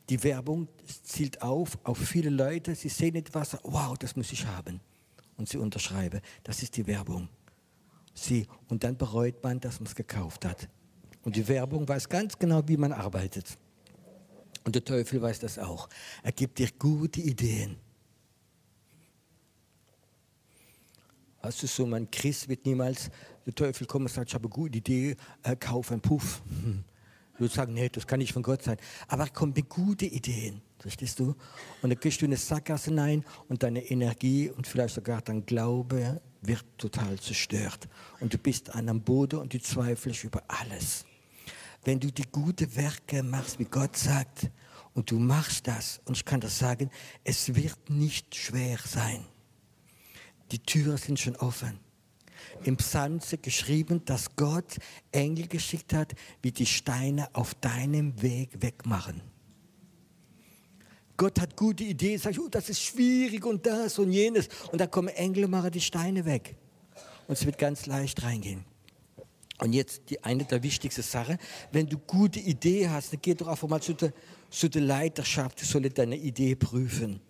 die 0.10 0.24
Werbung 0.24 0.68
zielt 1.04 1.42
auf 1.42 1.78
auf 1.84 1.98
viele 1.98 2.30
Leute. 2.30 2.76
Sie 2.76 2.90
sehen 2.90 3.16
etwas, 3.16 3.58
wow, 3.64 3.98
das 3.98 4.16
muss 4.16 4.32
ich 4.32 4.46
haben. 4.46 4.80
Und 5.38 5.50
sie 5.50 5.58
unterschreiben. 5.58 6.22
Das 6.44 6.62
ist 6.62 6.78
die 6.78 6.86
Werbung. 6.88 7.28
Sie, 8.14 8.48
und 8.70 8.84
dann 8.84 8.98
bereut 8.98 9.44
man, 9.44 9.60
dass 9.60 9.80
man 9.80 9.88
es 9.88 9.96
gekauft 9.96 10.46
hat. 10.46 10.70
Und 11.24 11.36
die 11.36 11.48
Werbung 11.48 11.88
weiß 11.88 12.08
ganz 12.08 12.38
genau, 12.38 12.62
wie 12.68 12.78
man 12.78 12.94
arbeitet. 12.94 13.58
Und 14.64 14.76
der 14.76 14.86
Teufel 14.86 15.22
weiß 15.22 15.40
das 15.40 15.60
auch. 15.60 15.90
Er 16.24 16.32
gibt 16.32 16.60
dir 16.60 16.70
gute 16.80 17.20
Ideen. 17.20 17.78
Hast 21.42 21.62
du 21.62 21.68
so, 21.68 21.86
mein 21.86 22.10
Christ 22.10 22.48
wird 22.48 22.66
niemals, 22.66 23.10
der 23.46 23.54
Teufel 23.54 23.86
kommen 23.86 24.06
und 24.06 24.12
sagt, 24.12 24.30
ich 24.30 24.34
habe 24.34 24.46
eine 24.46 24.54
gute 24.54 24.78
Idee, 24.78 25.16
äh, 25.44 25.56
kauf 25.56 25.92
einen 25.92 26.02
Puff. 26.02 26.42
Du 27.36 27.42
würdest 27.42 27.56
sagen, 27.56 27.74
nee, 27.74 27.90
das 27.90 28.08
kann 28.08 28.20
nicht 28.20 28.32
von 28.32 28.44
Gott 28.44 28.64
sein. 28.64 28.78
Aber 29.10 29.24
er 29.24 29.30
kommt 29.30 29.58
mit 29.58 29.68
guten 29.68 30.06
Ideen, 30.06 30.62
verstehst 30.80 31.20
du? 31.20 31.36
Und 31.82 31.90
dann 31.90 32.00
gehst 32.00 32.22
du 32.22 32.26
in 32.26 32.32
eine 32.32 32.38
Sackgasse 32.38 32.92
hinein 32.92 33.26
und 33.50 33.62
deine 33.62 33.84
Energie 33.84 34.50
und 34.50 34.66
vielleicht 34.66 34.96
sogar 34.96 35.22
dein 35.22 35.46
Glaube 35.46 36.22
wird 36.42 36.66
total 36.78 37.20
zerstört. 37.20 37.90
Und 38.22 38.34
du 38.34 38.38
bist 38.38 38.70
an 38.70 38.88
einem 38.88 39.02
Boden 39.02 39.40
und 39.40 39.54
du 39.54 39.60
zweifelst 39.60 40.24
über 40.24 40.44
alles. 40.48 41.06
Wenn 41.84 42.00
du 42.00 42.10
die 42.10 42.24
guten 42.32 42.74
Werke 42.76 43.22
machst, 43.22 43.60
wie 43.60 43.66
Gott 43.66 43.98
sagt, 43.98 44.50
und 44.94 45.12
du 45.12 45.20
machst 45.20 45.68
das, 45.68 46.00
und 46.06 46.16
ich 46.16 46.24
kann 46.24 46.40
das 46.40 46.58
sagen, 46.58 46.90
es 47.26 47.54
wird 47.54 47.90
nicht 47.90 48.34
schwer 48.34 48.80
sein. 48.84 49.26
Die 50.52 50.60
Türen 50.60 50.98
sind 50.98 51.20
schon 51.20 51.36
offen. 51.36 51.85
Im 52.64 52.78
Psalm 52.78 53.20
geschrieben, 53.42 54.04
dass 54.06 54.36
Gott 54.36 54.78
Engel 55.12 55.48
geschickt 55.48 55.94
hat, 55.94 56.14
wie 56.42 56.52
die 56.52 56.66
Steine 56.66 57.28
auf 57.34 57.54
deinem 57.56 58.22
Weg 58.22 58.50
wegmachen. 58.60 59.22
Gott 61.18 61.40
hat 61.40 61.56
gute 61.56 61.84
Ideen, 61.84 62.20
sagt, 62.20 62.38
oh, 62.40 62.50
das 62.50 62.70
ist 62.70 62.82
schwierig 62.82 63.46
und 63.46 63.66
das 63.66 63.98
und 64.00 64.12
jenes. 64.12 64.50
Und 64.72 64.82
dann 64.82 64.92
kommen 64.92 65.10
Engel 65.10 65.46
und 65.46 65.52
machen 65.52 65.72
die 65.72 65.82
Steine 65.82 66.26
weg. 66.26 66.56
Und 67.28 67.34
es 67.34 67.46
wird 67.46 67.58
ganz 67.58 67.86
leicht 67.86 68.22
reingehen. 68.24 68.66
Und 69.60 69.72
jetzt 69.72 70.10
die 70.10 70.22
eine 70.24 70.44
der 70.44 70.62
wichtigsten 70.64 71.02
Sachen, 71.02 71.38
wenn 71.72 71.88
du 71.88 71.98
gute 71.98 72.40
Ideen 72.40 72.92
hast, 72.92 73.14
dann 73.14 73.22
geh 73.22 73.34
doch 73.34 73.48
einfach 73.48 73.68
mal 73.68 73.82
zu 73.82 73.94
der, 73.94 74.12
zu 74.50 74.70
der 74.70 74.82
Leiterschaft, 74.82 75.62
du 75.62 75.66
sollst 75.66 75.98
deine 75.98 76.18
Idee 76.18 76.56
prüfen. 76.56 77.22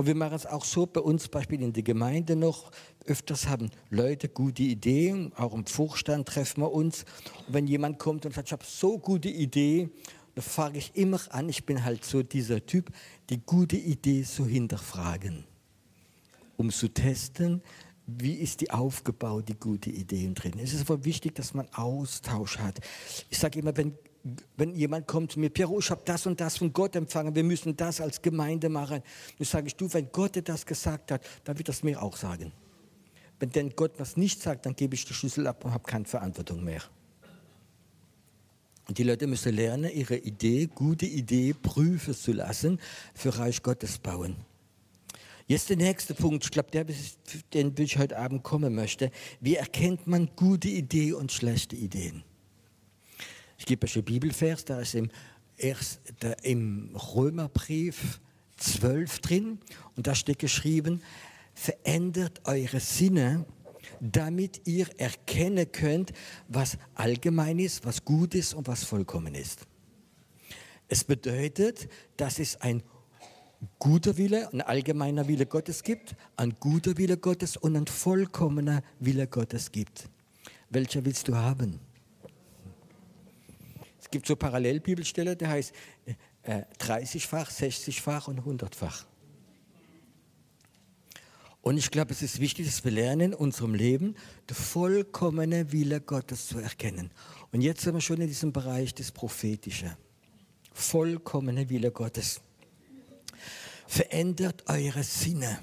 Und 0.00 0.06
wir 0.06 0.14
machen 0.14 0.32
es 0.32 0.46
auch 0.46 0.64
so 0.64 0.86
bei 0.86 1.02
uns, 1.02 1.28
Beispiel 1.28 1.60
in 1.60 1.74
der 1.74 1.82
Gemeinde 1.82 2.34
noch. 2.34 2.70
Öfters 3.04 3.48
haben 3.48 3.70
Leute 3.90 4.30
gute 4.30 4.62
Ideen, 4.62 5.30
auch 5.36 5.52
im 5.52 5.66
Vorstand 5.66 6.26
treffen 6.26 6.62
wir 6.62 6.72
uns. 6.72 7.04
Und 7.46 7.52
wenn 7.52 7.66
jemand 7.66 7.98
kommt 7.98 8.24
und 8.24 8.32
sagt, 8.32 8.48
ich 8.48 8.52
habe 8.52 8.64
so 8.64 8.96
gute 8.96 9.28
Idee, 9.28 9.90
dann 10.34 10.42
frage 10.42 10.78
ich 10.78 10.92
immer 10.96 11.20
an, 11.28 11.50
ich 11.50 11.66
bin 11.66 11.84
halt 11.84 12.02
so 12.06 12.22
dieser 12.22 12.64
Typ, 12.64 12.90
die 13.28 13.42
gute 13.44 13.76
Idee 13.76 14.22
zu 14.22 14.46
hinterfragen, 14.46 15.44
um 16.56 16.70
zu 16.70 16.88
testen, 16.88 17.60
wie 18.06 18.36
ist 18.36 18.62
die 18.62 18.70
aufgebaut, 18.70 19.50
die 19.50 19.60
gute 19.60 19.90
Ideen 19.90 20.34
drin. 20.34 20.54
Es 20.62 20.72
ist 20.72 20.88
aber 20.88 21.04
wichtig, 21.04 21.34
dass 21.34 21.52
man 21.52 21.68
Austausch 21.74 22.56
hat. 22.56 22.80
Ich 23.28 23.36
sage 23.36 23.58
immer, 23.58 23.76
wenn 23.76 23.98
wenn 24.56 24.74
jemand 24.74 25.06
kommt 25.06 25.32
zu 25.32 25.40
mir, 25.40 25.50
Piero, 25.50 25.78
ich 25.78 25.90
habe 25.90 26.02
das 26.04 26.26
und 26.26 26.40
das 26.40 26.58
von 26.58 26.72
Gott 26.72 26.94
empfangen, 26.94 27.34
wir 27.34 27.44
müssen 27.44 27.76
das 27.76 28.00
als 28.00 28.20
Gemeinde 28.20 28.68
machen. 28.68 29.02
Dann 29.38 29.46
sage 29.46 29.68
ich, 29.68 29.76
du, 29.76 29.92
wenn 29.92 30.10
Gott 30.12 30.36
dir 30.36 30.42
das 30.42 30.66
gesagt 30.66 31.10
hat, 31.10 31.22
dann 31.44 31.56
wird 31.56 31.68
das 31.68 31.82
mir 31.82 32.02
auch 32.02 32.16
sagen. 32.16 32.52
Wenn 33.38 33.50
denn 33.50 33.70
Gott 33.74 33.92
was 33.98 34.16
nicht 34.16 34.42
sagt, 34.42 34.66
dann 34.66 34.76
gebe 34.76 34.94
ich 34.94 35.06
die 35.06 35.14
Schlüssel 35.14 35.46
ab 35.46 35.64
und 35.64 35.72
habe 35.72 35.84
keine 35.84 36.04
Verantwortung 36.04 36.62
mehr. 36.62 36.82
Und 38.88 38.98
die 38.98 39.04
Leute 39.04 39.26
müssen 39.26 39.54
lernen, 39.54 39.90
ihre 39.94 40.16
Idee, 40.16 40.66
gute 40.66 41.06
Idee, 41.06 41.54
prüfen 41.54 42.12
zu 42.12 42.32
lassen, 42.32 42.78
für 43.14 43.38
Reich 43.38 43.62
Gottes 43.62 43.98
bauen. 43.98 44.36
Jetzt 45.46 45.70
der 45.70 45.76
nächste 45.76 46.14
Punkt, 46.14 46.44
ich 46.44 46.50
glaube, 46.50 46.70
der, 46.70 46.86
den 47.54 47.74
ich 47.78 47.98
heute 47.98 48.18
Abend 48.18 48.42
kommen 48.42 48.74
möchte. 48.74 49.10
Wie 49.40 49.56
erkennt 49.56 50.06
man 50.06 50.30
gute 50.36 50.68
Ideen 50.68 51.14
und 51.14 51.32
schlechte 51.32 51.76
Ideen? 51.76 52.24
Gebe 53.66 53.86
euch 53.86 53.96
einen 53.96 54.04
Bibelvers, 54.04 54.64
da 54.64 54.80
ist 54.80 54.94
im, 54.94 55.10
erst, 55.56 56.00
der, 56.22 56.42
im 56.44 56.96
Römerbrief 56.96 58.20
12 58.56 59.18
drin 59.20 59.58
und 59.96 60.06
da 60.06 60.14
steht 60.14 60.38
geschrieben, 60.38 61.02
verändert 61.54 62.40
eure 62.44 62.80
Sinne, 62.80 63.44
damit 64.00 64.62
ihr 64.66 64.86
erkennen 64.98 65.70
könnt, 65.70 66.12
was 66.48 66.78
allgemein 66.94 67.58
ist, 67.58 67.84
was 67.84 68.04
gut 68.04 68.34
ist 68.34 68.54
und 68.54 68.66
was 68.66 68.84
vollkommen 68.84 69.34
ist. 69.34 69.66
Es 70.88 71.04
bedeutet, 71.04 71.88
dass 72.16 72.38
es 72.38 72.60
ein 72.60 72.82
guter 73.78 74.16
Wille, 74.16 74.48
ein 74.52 74.60
allgemeiner 74.60 75.28
Wille 75.28 75.46
Gottes 75.46 75.82
gibt, 75.82 76.16
ein 76.36 76.56
guter 76.58 76.96
Wille 76.96 77.16
Gottes 77.16 77.56
und 77.56 77.76
ein 77.76 77.86
vollkommener 77.86 78.82
Wille 78.98 79.26
Gottes 79.26 79.70
gibt. 79.70 80.08
Welcher 80.70 81.04
willst 81.04 81.28
du 81.28 81.36
haben? 81.36 81.78
Es 84.10 84.12
gibt 84.12 84.26
so 84.26 84.34
Parallelbibelstelle, 84.34 85.36
der 85.36 85.50
heißt 85.50 85.72
äh, 86.42 86.62
30-fach, 86.80 87.48
60-fach 87.48 88.26
und 88.26 88.40
100-fach. 88.40 89.04
Und 91.62 91.76
ich 91.76 91.92
glaube, 91.92 92.10
es 92.10 92.20
ist 92.20 92.40
wichtig, 92.40 92.66
dass 92.66 92.82
wir 92.82 92.90
lernen, 92.90 93.30
in 93.30 93.34
unserem 93.34 93.72
Leben 93.72 94.16
der 94.48 94.56
vollkommene 94.56 95.70
Wille 95.70 96.00
Gottes 96.00 96.48
zu 96.48 96.58
erkennen. 96.58 97.12
Und 97.52 97.60
jetzt 97.60 97.82
sind 97.82 97.94
wir 97.94 98.00
schon 98.00 98.20
in 98.20 98.26
diesem 98.26 98.52
Bereich 98.52 98.92
des 98.96 99.12
Prophetischen. 99.12 99.92
Vollkommene 100.72 101.70
Wille 101.70 101.92
Gottes. 101.92 102.40
Verändert 103.86 104.68
eure 104.68 105.04
Sinne. 105.04 105.60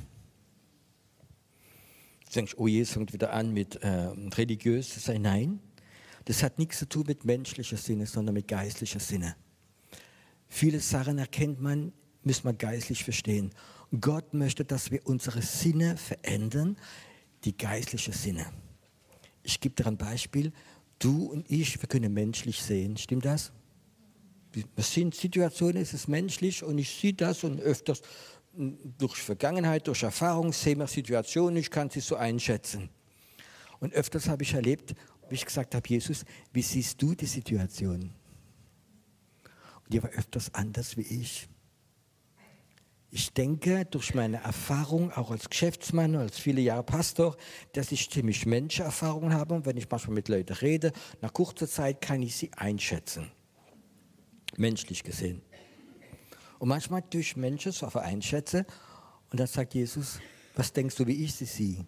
Du 2.28 2.32
denkst, 2.32 2.54
oh, 2.56 2.68
Jesus 2.68 2.94
fängt 2.94 3.12
wieder 3.12 3.34
an 3.34 3.52
mit 3.52 3.76
äh, 3.84 3.90
religiös 4.38 4.94
zu 4.94 5.02
sein. 5.02 5.22
Nein, 5.22 5.60
das 6.28 6.44
hat 6.44 6.60
nichts 6.60 6.80
zu 6.80 6.90
tun 6.90 7.06
mit 7.08 7.24
menschlicher 7.24 7.78
Sinne, 7.78 8.06
sondern 8.06 8.34
mit 8.34 8.50
geistlicher 8.50 9.00
Sinne. 9.00 9.38
Viele 10.50 10.82
Sachen 10.82 11.20
erkennt 11.20 11.62
man, 11.62 11.94
muss 12.22 12.44
man 12.44 12.58
geistlich 12.58 13.06
verstehen. 13.06 13.52
Gott 14.02 14.34
möchte, 14.34 14.66
dass 14.66 14.92
wir 14.92 15.08
unsere 15.08 15.42
Sinne 15.42 15.96
verändern, 15.96 16.76
die 17.46 17.56
geistliche 17.56 18.12
Sinne. 18.12 18.46
Ich 19.42 19.62
gebe 19.62 19.76
dir 19.76 19.88
ein 19.88 19.96
Beispiel. 19.96 20.52
Du 21.00 21.28
und 21.28 21.50
ich, 21.50 21.82
wir 21.82 21.88
können 21.88 22.14
menschlich 22.14 22.62
sehen. 22.62 22.98
Stimmt 22.98 23.24
das? 23.24 23.54
Wir 24.52 24.66
sind 24.84 25.16
Situationen, 25.16 25.82
es 25.82 25.94
ist 25.94 26.10
menschlich 26.10 26.62
und 26.62 26.78
ich 26.78 26.90
sehe 26.90 27.14
das 27.14 27.46
und 27.46 27.62
öfters 27.62 28.02
durch 28.54 29.16
Vergangenheit, 29.16 29.88
durch 29.88 30.04
Erfahrung 30.04 30.52
sehen 30.52 30.80
wir 30.80 30.88
Situationen, 30.88 31.56
ich 31.56 31.72
kann 31.72 31.90
sie 31.90 32.02
so 32.02 32.18
einschätzen. 32.18 32.90
Und 33.80 33.94
öfters 33.94 34.28
habe 34.28 34.44
ich 34.44 34.54
erlebt, 34.54 34.96
wie 35.30 35.36
ich 35.36 35.46
gesagt 35.46 35.76
habe, 35.76 35.88
Jesus, 35.88 36.26
wie 36.54 36.62
siehst 36.62 37.02
du 37.02 37.16
die 37.16 37.26
Situation? 37.26 38.12
Und 39.84 39.94
die 39.94 40.02
war 40.02 40.10
öfters 40.12 40.54
anders 40.54 40.98
wie 40.98 41.02
ich. 41.02 41.48
Ich 43.10 43.34
denke, 43.34 43.86
durch 43.86 44.14
meine 44.14 44.38
Erfahrung, 44.44 45.12
auch 45.14 45.32
als 45.32 45.50
Geschäftsmann, 45.50 46.16
als 46.16 46.38
viele 46.38 46.60
Jahre 46.60 46.84
Pastor, 46.84 47.38
dass 47.72 47.92
ich 47.92 48.10
ziemlich 48.10 48.46
Menschenerfahrung 48.46 49.34
habe. 49.34 49.56
Und 49.56 49.66
wenn 49.66 49.78
ich 49.78 49.90
manchmal 49.90 50.16
mit 50.16 50.28
Leuten 50.28 50.54
rede, 50.54 50.92
nach 51.22 51.32
kurzer 51.32 51.68
Zeit 51.68 52.02
kann 52.02 52.22
ich 52.22 52.36
sie 52.36 52.52
einschätzen. 52.54 53.32
Menschlich 54.58 55.04
gesehen. 55.04 55.42
Und 56.60 56.70
manchmal 56.70 57.04
durch 57.10 57.38
Menschen 57.38 57.72
so 57.72 57.88
einschätze. 57.88 58.66
Und 59.32 59.40
dann 59.40 59.48
sagt 59.48 59.74
Jesus, 59.74 60.20
was 60.56 60.74
denkst 60.74 60.96
du, 60.96 61.08
wie 61.08 61.24
ich 61.24 61.34
sie 61.34 61.46
sehe? 61.46 61.86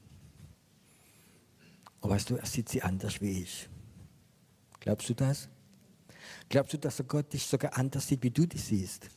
Und 2.02 2.10
weißt 2.10 2.30
du, 2.30 2.36
er 2.36 2.46
sieht 2.46 2.70
sie 2.70 2.82
anders 2.82 3.22
wie 3.22 3.42
ich. 3.44 3.70
Glaubst 4.80 5.10
du 5.10 5.14
das? 5.14 5.50
Glaubst 6.48 6.74
du, 6.74 6.78
dass 6.78 7.04
Gott 7.08 7.32
dich 7.34 7.46
sogar 7.46 7.78
anders 7.78 8.08
sieht, 8.08 8.24
wie 8.24 8.30
du 8.30 8.46
dich 8.46 8.64
siehst? 8.64 9.10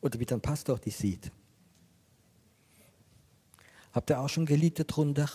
Oder 0.00 0.20
wie 0.20 0.26
dein 0.26 0.40
Pastor 0.40 0.78
dich 0.78 0.96
sieht? 0.96 1.32
Habt 3.92 4.10
ihr 4.10 4.20
auch 4.20 4.28
schon 4.28 4.46
gelitten 4.46 4.86
drunter, 4.86 5.28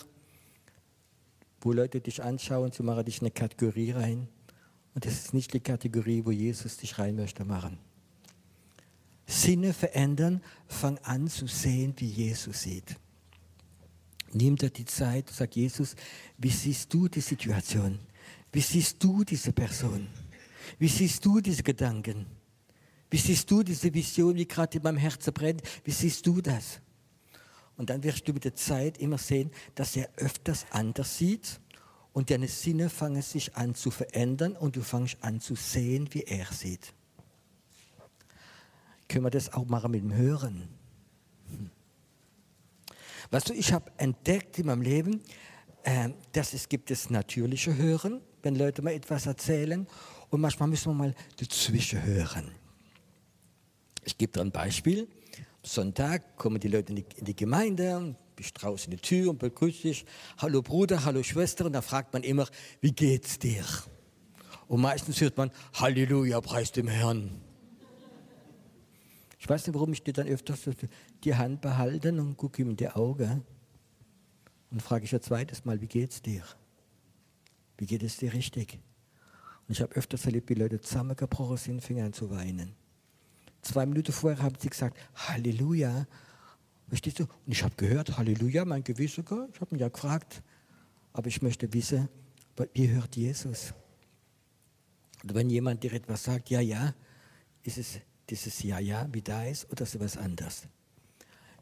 wo 1.60 1.72
Leute 1.72 2.00
dich 2.00 2.22
anschauen, 2.22 2.72
sie 2.72 2.82
machen 2.82 3.04
dich 3.04 3.18
in 3.18 3.24
eine 3.24 3.30
Kategorie 3.32 3.90
rein? 3.90 4.28
Und 4.94 5.04
das 5.04 5.14
ist 5.14 5.34
nicht 5.34 5.52
die 5.52 5.60
Kategorie, 5.60 6.24
wo 6.24 6.30
Jesus 6.30 6.76
dich 6.76 6.98
rein 6.98 7.16
möchte 7.16 7.44
machen. 7.44 7.78
Sinne 9.26 9.72
verändern, 9.72 10.42
fang 10.66 10.98
an 10.98 11.28
zu 11.28 11.46
sehen, 11.46 11.94
wie 11.96 12.06
Jesus 12.06 12.62
sieht. 12.62 12.96
Nimm 14.34 14.56
dir 14.56 14.70
die 14.70 14.84
Zeit 14.84 15.28
und 15.28 15.36
sag, 15.36 15.54
Jesus, 15.54 15.94
wie 16.38 16.50
siehst 16.50 16.92
du 16.92 17.08
die 17.08 17.20
Situation? 17.20 18.00
Wie 18.52 18.60
siehst 18.60 19.02
du 19.02 19.22
diese 19.22 19.52
Person? 19.52 20.08
Wie 20.78 20.88
siehst 20.88 21.24
du 21.24 21.40
diese 21.40 21.62
Gedanken? 21.62 22.26
Wie 23.10 23.16
siehst 23.16 23.48
du 23.48 23.62
diese 23.62 23.94
Vision, 23.94 24.34
die 24.34 24.48
gerade 24.48 24.76
in 24.76 24.82
meinem 24.82 24.96
Herzen 24.96 25.32
brennt? 25.32 25.62
Wie 25.84 25.92
siehst 25.92 26.26
du 26.26 26.40
das? 26.40 26.80
Und 27.76 27.90
dann 27.90 28.02
wirst 28.02 28.26
du 28.26 28.32
mit 28.32 28.44
der 28.44 28.56
Zeit 28.56 28.98
immer 28.98 29.18
sehen, 29.18 29.52
dass 29.76 29.94
er 29.94 30.08
öfters 30.16 30.66
anders 30.70 31.16
sieht 31.16 31.60
und 32.12 32.30
deine 32.30 32.48
Sinne 32.48 32.90
fangen 32.90 33.22
sich 33.22 33.54
an 33.56 33.76
zu 33.76 33.92
verändern 33.92 34.56
und 34.56 34.74
du 34.74 34.82
fängst 34.82 35.16
an 35.20 35.40
zu 35.40 35.54
sehen, 35.54 36.08
wie 36.12 36.22
er 36.22 36.46
sieht. 36.46 36.92
Können 39.08 39.26
wir 39.26 39.30
das 39.30 39.52
auch 39.52 39.66
machen 39.66 39.92
mit 39.92 40.02
dem 40.02 40.12
Hören? 40.12 40.68
Weißt 43.34 43.48
du, 43.48 43.52
ich 43.52 43.72
habe 43.72 43.90
entdeckt 43.96 44.60
in 44.60 44.66
meinem 44.66 44.82
Leben, 44.82 45.20
Ähm, 45.84 46.14
das 46.32 46.54
ist, 46.54 46.70
gibt 46.70 46.90
es 46.92 47.10
natürliche 47.10 47.76
Hören, 47.76 48.22
wenn 48.42 48.54
Leute 48.54 48.80
mal 48.80 48.92
etwas 48.92 49.26
erzählen. 49.26 49.86
Und 50.30 50.40
manchmal 50.40 50.68
müssen 50.68 50.90
wir 50.90 50.94
mal 50.94 51.14
dazwischen 51.36 52.02
hören. 52.02 52.52
Ich 54.04 54.16
gebe 54.16 54.32
dir 54.32 54.40
ein 54.40 54.52
Beispiel. 54.52 55.08
Sonntag 55.64 56.36
kommen 56.36 56.60
die 56.60 56.68
Leute 56.68 56.92
in 56.92 56.96
die, 56.96 57.06
in 57.16 57.24
die 57.24 57.36
Gemeinde, 57.36 58.14
bist 58.36 58.62
draußen 58.62 58.92
in 58.92 58.98
die 58.98 59.02
Tür 59.02 59.30
und 59.30 59.40
begrüßt 59.40 59.82
dich. 59.82 60.06
Hallo 60.38 60.62
Bruder, 60.62 61.04
hallo 61.04 61.22
Schwester. 61.22 61.66
Und 61.66 61.72
da 61.72 61.82
fragt 61.82 62.12
man 62.12 62.22
immer, 62.22 62.46
wie 62.80 62.92
geht's 62.92 63.38
dir? 63.38 63.64
Und 64.68 64.80
meistens 64.80 65.20
hört 65.20 65.36
man, 65.36 65.50
Halleluja, 65.74 66.40
preis 66.40 66.70
dem 66.72 66.88
Herrn. 66.88 67.43
Ich 69.44 69.50
weiß 69.50 69.66
nicht, 69.66 69.74
warum 69.74 69.92
ich 69.92 70.02
dir 70.02 70.14
dann 70.14 70.26
öfters 70.26 70.62
die 71.22 71.34
Hand 71.34 71.60
behalten 71.60 72.18
und 72.18 72.34
gucke 72.38 72.62
ihm 72.62 72.70
in 72.70 72.76
die 72.78 72.88
Augen. 72.88 73.44
Und 74.70 74.80
frage 74.80 75.04
ich 75.04 75.14
ein 75.14 75.20
zweites 75.20 75.66
Mal, 75.66 75.82
wie 75.82 75.86
geht's 75.86 76.22
dir? 76.22 76.42
Wie 77.76 77.84
geht 77.84 78.02
es 78.02 78.16
dir 78.16 78.32
richtig? 78.32 78.78
Und 79.68 79.74
ich 79.74 79.82
habe 79.82 79.94
öfters 79.96 80.24
erlebt, 80.24 80.48
wie 80.48 80.54
Leute 80.54 80.80
zusammengebrochen 80.80 81.58
sind, 81.58 81.84
fingen 81.84 82.06
an 82.06 82.12
zu 82.14 82.30
weinen. 82.30 82.74
Zwei 83.60 83.84
Minuten 83.84 84.12
vorher 84.12 84.42
haben 84.42 84.54
sie 84.58 84.70
gesagt, 84.70 84.96
Halleluja. 85.14 86.06
Verstehst 86.88 87.18
du? 87.18 87.24
Und 87.24 87.52
ich 87.52 87.62
habe 87.62 87.74
gehört, 87.76 88.16
Halleluja, 88.16 88.64
mein 88.64 88.82
Gewissen, 88.82 89.26
ich 89.26 89.60
habe 89.60 89.74
ihn 89.76 89.78
ja 89.78 89.88
gefragt. 89.88 90.42
Aber 91.12 91.26
ich 91.26 91.42
möchte 91.42 91.70
wissen, 91.70 92.08
wie 92.72 92.88
hört 92.88 93.14
Jesus? 93.14 93.74
Und 95.22 95.34
wenn 95.34 95.50
jemand 95.50 95.82
dir 95.82 95.92
etwas 95.92 96.24
sagt, 96.24 96.48
ja, 96.48 96.60
ja, 96.60 96.94
ist 97.62 97.76
es 97.76 98.00
dieses 98.30 98.62
Ja, 98.62 98.78
ja, 98.78 99.08
wie 99.12 99.22
da 99.22 99.44
ist, 99.44 99.70
oder 99.70 99.82
ist 99.82 99.94
es 99.94 100.00
was 100.00 100.16
anderes? 100.16 100.68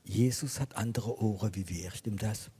Jesus 0.05 0.61
hat 0.61 0.77
andere 0.77 1.21
Ohren 1.23 1.55
wie 1.55 1.69
wir, 1.69 1.91
stimmt 1.93 2.23
das? 2.23 2.51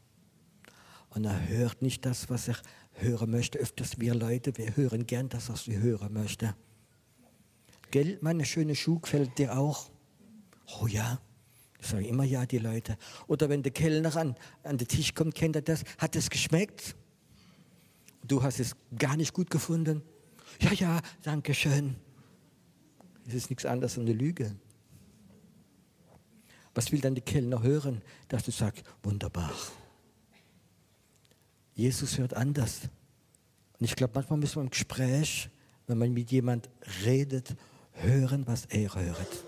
Und 1.11 1.25
er 1.25 1.49
hört 1.49 1.83
nicht 1.83 2.05
das, 2.07 2.31
was 2.31 2.49
er 2.49 2.57
hören 2.93 3.31
möchte. 3.31 3.59
Öfters 3.59 3.99
wir 3.99 4.15
Leute, 4.15 4.57
wir 4.57 4.77
hören 4.77 5.07
gern 5.07 5.29
das, 5.29 5.49
was 5.51 5.69
wir 5.69 5.79
hören 5.79 6.13
möchten. 6.13 6.55
Gell, 7.91 8.19
meine 8.23 8.47
schöne 8.47 8.75
Schuh 8.75 9.01
gefällt 9.01 9.37
dir 9.39 9.59
auch? 9.59 9.91
Oh 10.81 10.87
ja, 10.87 11.21
ich 11.79 11.87
sage 11.87 12.07
immer 12.07 12.25
ja, 12.25 12.47
die 12.47 12.59
Leute. 12.59 12.97
Oder 13.27 13.49
wenn 13.49 13.63
der 13.63 13.73
Kellner 13.73 14.17
an, 14.17 14.35
an 14.63 14.79
den 14.79 14.89
Tisch 14.89 15.15
kommt, 15.15 15.35
kennt 15.35 15.57
er 15.57 15.63
das? 15.63 15.85
Hat 15.99 16.17
es 16.17 16.31
geschmeckt? 16.31 16.97
Du 18.25 18.43
hast 18.43 18.61
es 18.61 18.75
gar 18.97 19.17
nicht 19.17 19.35
gut 19.35 19.51
gefunden? 19.51 20.03
Ja, 20.61 20.73
ja, 20.73 21.01
danke 21.23 21.55
schön. 21.55 21.97
Es 23.27 23.35
ist 23.35 23.51
nichts 23.51 23.65
anderes 23.65 23.99
als 23.99 24.07
eine 24.07 24.13
Lüge. 24.13 24.55
Was 26.75 26.91
will 26.91 27.01
dann 27.01 27.15
die 27.15 27.21
Kellner 27.21 27.63
hören, 27.63 28.03
dass 28.29 28.45
du 28.45 28.51
sagst, 28.51 28.83
wunderbar. 29.03 29.53
Jesus 31.75 32.19
hört 32.19 32.35
anders. 32.35 32.83
Und 33.79 33.85
ich 33.85 33.97
glaube, 33.97 34.13
manchmal 34.15 34.39
müssen 34.39 34.57
wir 34.57 34.63
im 34.63 34.71
Gespräch, 34.71 35.51
wenn 35.87 35.99
man 35.99 36.13
mit 36.13 36.31
jemand 36.31 36.71
redet, 37.05 37.55
hören, 37.93 38.47
was 38.47 38.67
er 38.67 38.95
hört. 38.95 39.45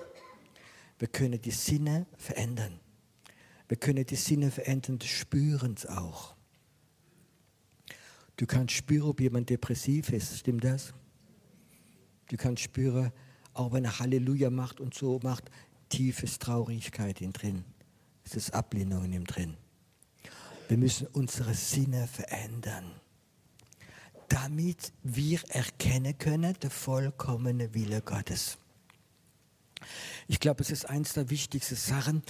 Wir 0.98 1.08
können 1.08 1.40
die 1.40 1.50
Sinne 1.50 2.06
verändern. 2.16 2.80
Wir 3.68 3.76
können 3.76 4.04
die 4.04 4.16
Sinne 4.16 4.50
verändern 4.50 4.98
des 4.98 5.08
Spürens 5.08 5.86
auch. 5.86 6.34
Du 8.36 8.46
kannst 8.46 8.74
spüren, 8.74 9.08
ob 9.08 9.20
jemand 9.20 9.48
depressiv 9.48 10.10
ist, 10.10 10.38
stimmt 10.38 10.64
das? 10.64 10.92
Du 12.28 12.36
kannst 12.36 12.62
spüren, 12.62 13.12
auch 13.54 13.72
wenn 13.72 13.84
er 13.84 13.98
Halleluja 13.98 14.50
macht 14.50 14.80
und 14.80 14.94
so 14.94 15.20
macht, 15.22 15.50
tiefes 15.88 16.38
Traurigkeit 16.38 17.20
in 17.20 17.32
drin. 17.32 17.64
Es 18.24 18.34
ist 18.34 18.52
Ablehnung 18.52 19.04
in 19.04 19.12
ihm 19.12 19.26
drin. 19.26 19.56
Wir 20.68 20.78
müssen 20.78 21.06
unsere 21.08 21.54
Sinne 21.54 22.06
verändern, 22.06 22.90
damit 24.28 24.92
wir 25.02 25.40
erkennen 25.48 26.16
können, 26.18 26.54
der 26.62 26.70
vollkommene 26.70 27.74
Wille 27.74 28.00
Gottes. 28.00 28.58
Ich 30.26 30.40
glaube, 30.40 30.62
es 30.62 30.70
ist 30.70 30.88
eines 30.88 31.12
der 31.12 31.28
wichtigsten 31.30 31.76
Sachen. 31.76 32.22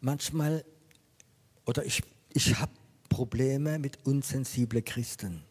Manchmal, 0.00 0.64
oder 1.64 1.84
ich, 1.84 2.02
ich 2.34 2.58
habe 2.58 2.72
Probleme 3.08 3.78
mit 3.78 4.06
unsensiblen 4.06 4.84
Christen. 4.84 5.42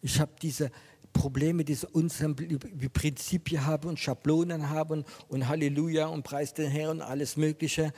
Ich 0.00 0.18
habe 0.18 0.32
diese 0.40 0.70
Probleme, 1.12 1.64
diese 1.64 1.88
unsensiblen 1.88 2.90
Prinzipien 2.92 3.64
haben 3.66 3.88
und 3.88 3.98
Schablonen 3.98 4.70
haben 4.70 5.04
und 5.28 5.48
Halleluja 5.48 6.06
und 6.06 6.22
Preis 6.22 6.54
den 6.54 6.70
Herrn 6.70 6.98
und 6.98 7.02
alles 7.02 7.36
Mögliche. 7.36 7.92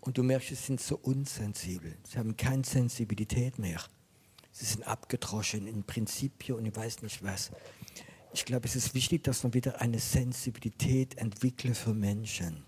Und 0.00 0.18
du 0.18 0.22
merkst, 0.22 0.48
sie 0.48 0.54
sind 0.54 0.80
so 0.80 0.96
unsensibel. 0.96 1.96
Sie 2.08 2.18
haben 2.18 2.36
keine 2.36 2.64
Sensibilität 2.64 3.58
mehr. 3.58 3.80
Sie 4.52 4.64
sind 4.64 4.86
abgedroschen 4.86 5.66
in 5.66 5.84
Prinzipien 5.84 6.56
und 6.56 6.64
ich 6.64 6.74
weiß 6.74 7.02
nicht 7.02 7.22
was. 7.22 7.50
Ich 8.32 8.44
glaube, 8.44 8.66
es 8.66 8.76
ist 8.76 8.94
wichtig, 8.94 9.24
dass 9.24 9.42
man 9.42 9.52
wieder 9.52 9.80
eine 9.80 9.98
Sensibilität 9.98 11.18
entwickelt 11.18 11.76
für 11.76 11.92
Menschen. 11.92 12.64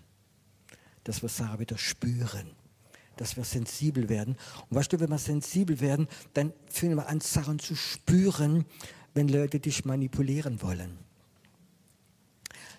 Dass 1.03 1.21
wir 1.21 1.29
Sachen 1.29 1.59
wieder 1.59 1.77
spüren. 1.77 2.58
Dass 3.19 3.35
wir 3.35 3.43
sensibel 3.43 4.07
werden. 4.07 4.37
Und 4.69 4.77
weißt 4.77 4.93
du, 4.93 4.99
wenn 5.01 5.09
wir 5.09 5.17
sensibel 5.17 5.81
werden, 5.81 6.07
dann 6.33 6.53
fangen 6.69 6.95
wir 6.95 7.09
an, 7.09 7.19
Sachen 7.19 7.59
zu 7.59 7.75
spüren, 7.75 8.63
wenn 9.13 9.27
Leute 9.27 9.59
dich 9.59 9.83
manipulieren 9.83 10.61
wollen. 10.61 10.97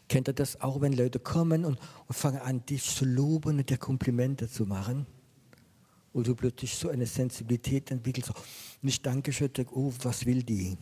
Kennt 0.09 0.29
ihr 0.29 0.33
das 0.33 0.63
auch, 0.63 0.81
wenn 0.81 0.95
Leute 0.95 1.19
kommen 1.19 1.67
und, 1.67 1.79
und 2.07 2.15
fangen 2.15 2.39
an, 2.39 2.65
dich 2.65 2.85
zu 2.85 3.05
loben 3.05 3.59
und 3.59 3.69
dir 3.69 3.77
Komplimente 3.77 4.49
zu 4.49 4.65
machen? 4.65 5.07
Und 6.15 6.27
du 6.27 6.35
plötzlich 6.35 6.75
so 6.75 6.89
eine 6.89 7.05
Sensibilität 7.05 7.91
entwickelst, 7.91 8.33
nicht 8.81 9.05
Dankeschön, 9.05 9.51
oh, 9.73 9.93
was 10.03 10.25
will 10.25 10.43
die? 10.43 10.79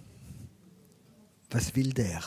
Was 1.51 1.75
will 1.75 1.93
der? 1.93 2.23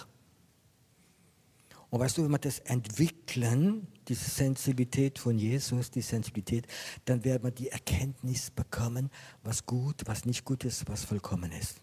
Und 1.89 1.99
weißt 2.01 2.17
du, 2.17 2.23
wenn 2.23 2.31
wir 2.31 2.39
das 2.39 2.59
entwickeln, 2.59 3.87
diese 4.11 4.29
Sensibilität 4.29 5.19
von 5.19 5.37
Jesus, 5.37 5.89
die 5.89 6.01
Sensibilität, 6.01 6.67
dann 7.05 7.23
werden 7.23 7.43
wir 7.43 7.51
die 7.51 7.69
Erkenntnis 7.69 8.51
bekommen, 8.51 9.09
was 9.41 9.65
gut, 9.65 10.01
was 10.05 10.25
nicht 10.25 10.43
gut 10.43 10.65
ist, 10.65 10.89
was 10.89 11.05
vollkommen 11.05 11.49
ist. 11.53 11.77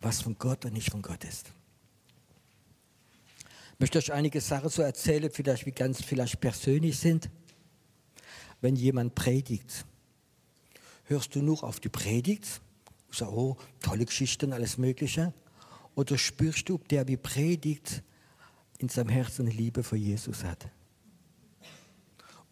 Was 0.00 0.22
von 0.22 0.38
Gott 0.38 0.64
und 0.64 0.74
nicht 0.74 0.92
von 0.92 1.02
Gott 1.02 1.24
ist. 1.24 1.52
Ich 3.72 3.80
möchte 3.80 3.98
euch 3.98 4.12
einige 4.12 4.40
Sachen 4.40 4.68
so 4.68 4.82
erzählen, 4.82 5.28
vielleicht 5.32 5.66
wie 5.66 5.72
ganz 5.72 6.00
vielleicht 6.00 6.40
persönlich 6.40 6.96
sind. 6.96 7.28
Wenn 8.60 8.76
jemand 8.76 9.16
predigt, 9.16 9.84
hörst 11.06 11.34
du 11.34 11.42
nur 11.42 11.64
auf 11.64 11.80
die 11.80 11.88
Predigt, 11.88 12.60
so, 13.10 13.26
oh, 13.26 13.56
tolle 13.80 14.04
Geschichten, 14.06 14.52
alles 14.52 14.78
Mögliche, 14.78 15.34
oder 15.96 16.16
spürst 16.18 16.68
du, 16.68 16.76
ob 16.76 16.86
der 16.86 17.08
wie 17.08 17.16
predigt 17.16 18.04
in 18.78 18.88
seinem 18.88 19.08
Herzen 19.08 19.48
Liebe 19.48 19.82
für 19.82 19.96
Jesus 19.96 20.44
hat? 20.44 20.68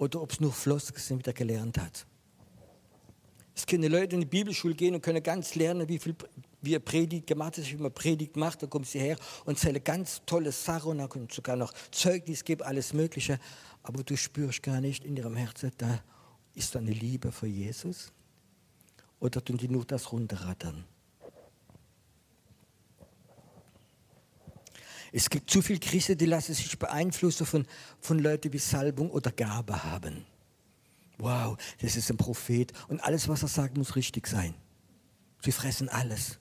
Oder 0.02 0.20
ob 0.20 0.32
es 0.32 0.40
nur 0.40 0.52
Flosken 0.52 1.00
sind, 1.00 1.24
wie 1.24 1.30
er 1.30 1.32
gelernt 1.32 1.78
hat? 1.78 2.04
Es 3.54 3.64
können 3.64 3.88
Leute 3.88 4.16
in 4.16 4.22
die 4.22 4.26
Bibelschule 4.26 4.74
gehen 4.74 4.96
und 4.96 5.00
können 5.00 5.22
ganz 5.22 5.54
lernen, 5.54 5.88
wie 5.88 6.00
viel 6.00 6.16
wie 6.60 6.74
er 6.74 6.80
Predigt 6.80 7.28
gemacht 7.28 7.56
hat, 7.56 7.70
wie 7.70 7.76
man 7.76 7.94
Predigt 7.94 8.34
macht, 8.34 8.62
dann 8.62 8.70
kommen 8.70 8.84
sie 8.84 8.98
her 8.98 9.16
und 9.44 9.60
zählen 9.60 9.82
ganz 9.84 10.20
tolle 10.26 10.50
Sachen 10.50 10.90
und 10.90 10.98
dann 10.98 11.08
können 11.08 11.28
sogar 11.30 11.54
noch 11.54 11.72
Zeugnis 11.92 12.42
geben, 12.42 12.62
alles 12.62 12.92
Mögliche. 12.92 13.38
Aber 13.84 14.02
du 14.02 14.16
spürst 14.16 14.64
gar 14.64 14.80
nicht 14.80 15.04
in 15.04 15.16
ihrem 15.16 15.36
Herzen, 15.36 15.70
da 15.78 16.02
ist 16.56 16.74
da 16.74 16.80
eine 16.80 16.90
Liebe 16.90 17.30
für 17.30 17.46
Jesus. 17.46 18.10
Oder 19.20 19.44
tun 19.44 19.56
die 19.56 19.68
nur 19.68 19.84
das 19.84 20.10
runterrattern? 20.10 20.84
Es 25.12 25.28
gibt 25.28 25.50
zu 25.50 25.60
viele 25.60 25.78
Christen, 25.78 26.16
die 26.16 26.24
lassen 26.24 26.54
sich 26.54 26.78
beeinflussen 26.78 27.44
von, 27.44 27.66
von 28.00 28.18
Leuten, 28.18 28.52
wie 28.52 28.58
Salbung 28.58 29.10
oder 29.10 29.30
Gabe 29.30 29.84
haben. 29.84 30.24
Wow, 31.18 31.58
das 31.80 31.96
ist 31.96 32.10
ein 32.10 32.16
Prophet 32.16 32.72
und 32.88 33.00
alles, 33.00 33.28
was 33.28 33.42
er 33.42 33.48
sagt, 33.48 33.76
muss 33.76 33.94
richtig 33.94 34.26
sein. 34.26 34.54
Sie 35.42 35.52
fressen 35.52 35.90
alles 35.90 36.38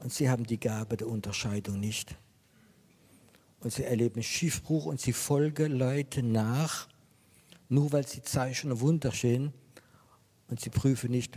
und 0.00 0.12
sie 0.12 0.30
haben 0.30 0.44
die 0.44 0.58
Gabe 0.58 0.96
der 0.96 1.08
Unterscheidung 1.08 1.78
nicht. 1.78 2.16
Und 3.60 3.72
sie 3.72 3.84
erleben 3.84 4.22
Schiffbruch 4.22 4.86
und 4.86 4.98
sie 4.98 5.12
folgen 5.12 5.72
Leuten 5.72 6.32
nach, 6.32 6.88
nur 7.68 7.92
weil 7.92 8.06
sie 8.06 8.22
Zeichen 8.22 8.72
und 8.72 8.80
Wunder 8.80 9.12
sehen 9.12 9.52
und 10.48 10.58
sie 10.58 10.70
prüfen 10.70 11.10
nicht 11.10 11.36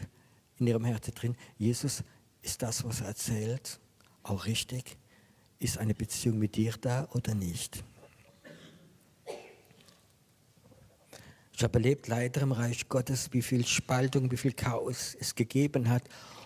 in 0.58 0.68
ihrem 0.68 0.86
Herzen 0.86 1.14
drin, 1.14 1.36
Jesus, 1.58 2.04
ist 2.42 2.62
das, 2.62 2.84
was 2.86 3.02
er 3.02 3.08
erzählt, 3.08 3.80
auch 4.24 4.46
richtig? 4.46 4.98
Ist 5.64 5.78
eine 5.78 5.94
Beziehung 5.94 6.40
mit 6.40 6.58
dir 6.58 6.74
da 6.82 7.08
oder 7.14 7.34
nicht? 7.34 7.86
Ich 11.56 11.64
habe 11.64 11.76
erlebt 11.76 12.10
leider 12.10 12.42
im 12.42 12.52
Reich 12.52 12.90
Gottes, 12.90 13.32
wie 13.32 13.42
viel 13.42 13.66
Spaltung, 13.66 14.30
wie 14.30 14.36
viel 14.36 14.52
Chaos 14.52 15.16
es 15.18 15.34
gegeben 15.36 15.88
hat 15.88 16.04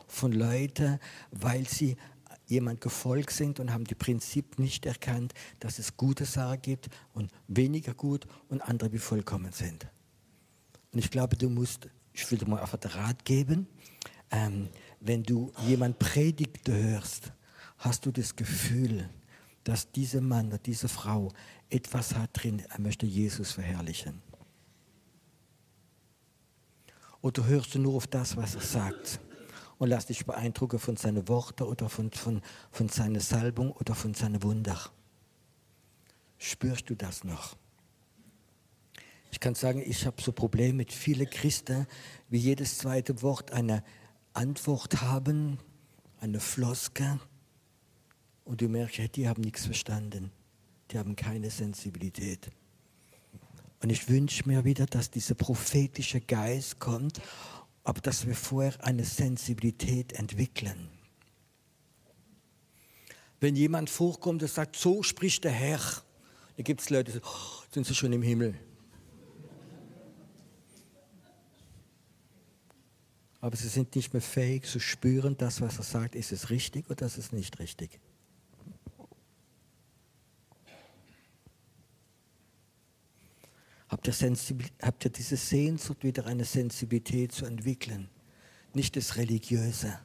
von 0.07 0.33
Leuten, 0.33 0.99
weil 1.31 1.67
sie 1.67 1.97
jemand 2.45 2.79
gefolgt 2.79 3.31
sind 3.31 3.59
und 3.59 3.73
haben 3.73 3.85
die 3.85 3.95
Prinzip 3.95 4.59
nicht 4.59 4.85
erkannt, 4.85 5.33
dass 5.59 5.79
es 5.79 5.97
gute 5.97 6.25
Sachen 6.25 6.61
gibt 6.61 6.87
und 7.15 7.31
weniger 7.47 7.95
gut 7.95 8.27
und 8.49 8.61
andere 8.61 8.93
wie 8.93 8.99
vollkommen 8.99 9.51
sind. 9.51 9.87
Und 10.93 10.99
ich 10.99 11.09
glaube, 11.09 11.37
du 11.37 11.49
musst, 11.49 11.89
ich 12.13 12.29
will 12.29 12.37
dir 12.37 12.47
mal 12.47 12.61
einfach 12.61 12.77
den 12.77 12.91
Rat 12.91 13.25
geben, 13.25 13.65
ähm, 14.29 14.69
wenn 14.99 15.23
du 15.23 15.51
jemand 15.65 15.97
predigt 15.97 16.67
hörst, 16.67 17.31
hast 17.77 18.05
du 18.05 18.11
das 18.11 18.35
Gefühl, 18.35 19.09
dass 19.63 19.91
dieser 19.91 20.21
Mann 20.21 20.47
oder 20.47 20.57
diese 20.59 20.87
Frau 20.87 21.31
etwas 21.69 22.15
hat 22.15 22.29
drin, 22.33 22.63
er 22.69 22.79
möchte 22.79 23.05
Jesus 23.05 23.51
verherrlichen. 23.51 24.21
Oder 27.21 27.45
hörst 27.45 27.75
du 27.75 27.79
nur 27.79 27.95
auf 27.95 28.07
das, 28.07 28.37
was 28.37 28.55
er 28.55 28.61
sagt 28.61 29.19
und 29.77 29.89
lass 29.89 30.05
dich 30.05 30.25
beeindrucken 30.25 30.79
von 30.79 30.95
seinen 30.95 31.27
Worten 31.27 31.63
oder 31.63 31.89
von, 31.89 32.11
von, 32.11 32.41
von 32.71 32.89
seiner 32.89 33.19
Salbung 33.19 33.71
oder 33.71 33.95
von 33.95 34.13
seinen 34.13 34.41
Wunder? 34.43 34.79
Spürst 36.37 36.89
du 36.89 36.95
das 36.95 37.23
noch? 37.23 37.57
Ich 39.31 39.39
kann 39.39 39.55
sagen, 39.55 39.83
ich 39.85 40.05
habe 40.05 40.21
so 40.21 40.31
Probleme 40.31 40.73
mit 40.73 40.93
vielen 40.93 41.29
Christen, 41.29 41.85
wie 42.29 42.37
jedes 42.37 42.77
zweite 42.77 43.21
Wort 43.21 43.51
eine 43.51 43.83
Antwort 44.33 45.01
haben, 45.01 45.59
eine 46.19 46.39
Floske. 46.39 47.19
Und 48.47 48.61
du 48.61 48.69
merkst, 48.69 49.15
die 49.15 49.27
haben 49.27 49.41
nichts 49.41 49.65
verstanden. 49.65 50.31
Die 50.89 50.97
haben 50.97 51.17
keine 51.17 51.49
Sensibilität. 51.49 52.49
Und 53.81 53.89
ich 53.89 54.07
wünsche 54.07 54.47
mir 54.47 54.63
wieder, 54.63 54.85
dass 54.85 55.11
dieser 55.11 55.35
prophetische 55.35 56.21
Geist 56.21 56.79
kommt, 56.79 57.19
aber 57.83 57.99
dass 57.99 58.25
wir 58.25 58.35
vorher 58.35 58.73
eine 58.85 59.03
Sensibilität 59.03 60.13
entwickeln. 60.13 60.89
Wenn 63.41 63.57
jemand 63.57 63.89
vorkommt 63.89 64.41
und 64.41 64.49
sagt, 64.49 64.77
so 64.77 65.03
spricht 65.03 65.43
der 65.43 65.51
Herr, 65.51 65.81
dann 66.55 66.63
gibt 66.63 66.79
es 66.79 66.89
Leute, 66.89 67.11
die 67.11 67.19
sagen, 67.19 67.25
oh, 67.27 67.63
sind 67.71 67.85
sie 67.85 67.93
schon 67.93 68.13
im 68.13 68.21
Himmel. 68.21 68.55
Aber 73.41 73.57
sie 73.57 73.67
sind 73.67 73.93
nicht 73.93 74.13
mehr 74.13 74.21
fähig 74.21 74.65
zu 74.65 74.79
spüren, 74.79 75.37
das, 75.37 75.59
was 75.59 75.77
er 75.77 75.83
sagt, 75.83 76.15
ist 76.15 76.31
es 76.31 76.49
richtig 76.49 76.89
oder 76.89 77.05
ist 77.05 77.17
es 77.17 77.33
nicht 77.33 77.59
richtig. 77.59 77.99
Habt 83.89 84.07
ihr, 84.07 84.13
habt 84.81 85.05
ihr 85.05 85.11
diese 85.11 85.37
Sehnsucht, 85.37 86.03
wieder 86.03 86.25
eine 86.25 86.43
Sensibilität 86.43 87.31
zu 87.31 87.45
entwickeln? 87.45 88.09
Nicht 88.73 88.95
das 88.97 89.15
Religiöse, 89.15 89.97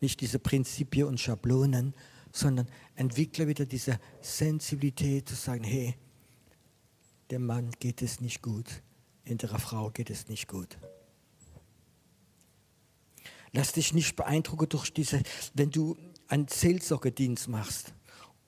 nicht 0.00 0.20
diese 0.20 0.38
Prinzipien 0.38 1.06
und 1.06 1.18
Schablonen, 1.18 1.94
sondern 2.32 2.68
entwickle 2.94 3.48
wieder 3.48 3.66
diese 3.66 3.98
Sensibilität 4.20 5.28
zu 5.28 5.34
sagen, 5.34 5.64
hey, 5.64 5.96
dem 7.30 7.46
Mann 7.46 7.72
geht 7.80 8.02
es 8.02 8.20
nicht 8.20 8.42
gut, 8.42 8.82
in 9.24 9.38
der 9.38 9.48
Frau 9.58 9.90
geht 9.90 10.10
es 10.10 10.28
nicht 10.28 10.46
gut. 10.46 10.78
Lass 13.52 13.72
dich 13.72 13.92
nicht 13.92 14.14
beeindrucken 14.14 14.68
durch 14.68 14.92
diese, 14.92 15.22
wenn 15.54 15.70
du 15.70 15.96
einen 16.28 16.46
Seelsorgedienst 16.46 17.48
machst 17.48 17.92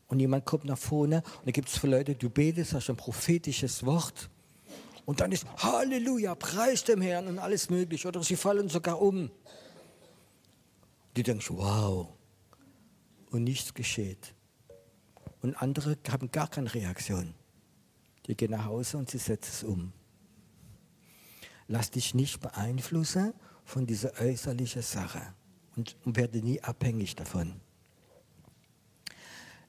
und 0.07 0.21
jemand 0.21 0.45
kommt 0.45 0.65
nach 0.65 0.79
vorne 0.79 1.25
und 1.41 1.47
da 1.47 1.51
gibt 1.51 1.69
es 1.69 1.79
für 1.79 1.89
Leute, 1.89 2.15
du 2.15 2.31
betest, 2.31 2.73
hast 2.75 2.89
ein 2.89 2.97
prophetisches 2.97 3.85
Wort 3.85 4.31
und 5.05 5.21
dann 5.21 5.33
ist 5.33 5.47
Halleluja, 5.59 6.35
preis 6.35 6.85
dem 6.85 7.01
Herrn 7.01 7.27
und 7.27 7.39
alles 7.39 7.71
mögliche. 7.71 8.09
Oder 8.09 8.23
sie 8.23 8.37
fallen 8.37 8.69
sogar 8.69 9.01
um. 9.01 9.31
Du 11.15 11.23
denkst, 11.23 11.51
wow. 11.51 12.09
Und 13.31 13.45
nichts 13.45 13.75
geschieht. 13.75 14.35
Und 15.41 15.61
andere 15.61 15.99
haben 16.11 16.31
gar 16.31 16.49
keine 16.49 16.73
Reaktion. 16.73 17.35
Die 18.27 18.37
gehen 18.37 18.53
nach 18.53 18.67
Hause 18.67 18.99
und 18.99 19.11
sie 19.11 19.19
setzen 19.19 19.51
es 19.53 19.65
um. 19.65 19.93
Lass 21.67 21.91
dich 21.91 22.15
nicht 22.15 22.41
beeinflussen 22.41 23.35
von 23.65 23.87
dieser 23.87 24.13
äußerlichen 24.21 24.83
Sache 24.83 25.35
und 25.75 25.97
werde 26.05 26.39
nie 26.39 26.61
abhängig 26.61 27.17
davon. 27.17 27.61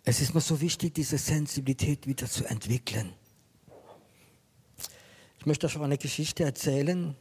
Es 0.04 0.20
ist 0.22 0.36
mir 0.36 0.42
so 0.42 0.60
wichtig, 0.60 0.94
diese 0.94 1.18
Sensibilität 1.18 2.06
wieder 2.06 2.28
zu 2.28 2.46
entwickeln. 2.46 3.14
Ich 5.44 5.46
möchte 5.46 5.68
euch 5.68 5.78
eine 5.78 5.98
Geschichte 5.98 6.46
erzählen. 6.46 7.18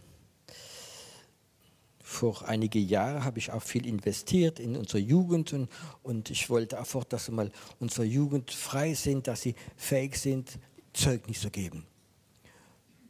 Vor 2.01 2.47
einigen 2.47 2.87
Jahren 2.87 3.25
habe 3.25 3.41
ich 3.41 3.51
auch 3.51 3.65
viel 3.65 3.85
investiert 3.85 4.61
in 4.61 4.77
unsere 4.77 5.01
Jugend 5.01 5.53
und, 5.53 5.69
und 6.05 6.31
ich 6.31 6.49
wollte 6.49 6.79
einfach, 6.79 7.03
dass 7.03 7.29
mal 7.33 7.51
unsere 7.81 8.05
Jugend 8.05 8.53
frei 8.53 8.95
sind, 8.95 9.27
dass 9.27 9.43
sie 9.43 9.57
fähig 9.75 10.17
sind, 10.17 10.61
Zeugnis 10.93 11.41
zu 11.41 11.51
geben. 11.51 11.85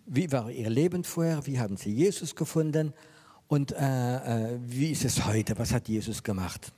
Wie 0.07 0.33
war 0.33 0.51
ihr 0.51 0.70
Leben 0.70 1.05
vorher? 1.05 1.46
Wie 1.46 1.61
haben 1.61 1.77
sie 1.77 1.92
Jesus 1.92 2.35
gefunden? 2.35 2.94
Und 3.48 3.72
äh, 3.72 4.55
äh, 4.55 4.59
wie 4.62 4.92
ist 4.92 5.05
es 5.05 5.27
heute? 5.27 5.59
Was 5.59 5.75
hat 5.75 5.88
Jesus 5.88 6.22
gemacht? 6.22 6.72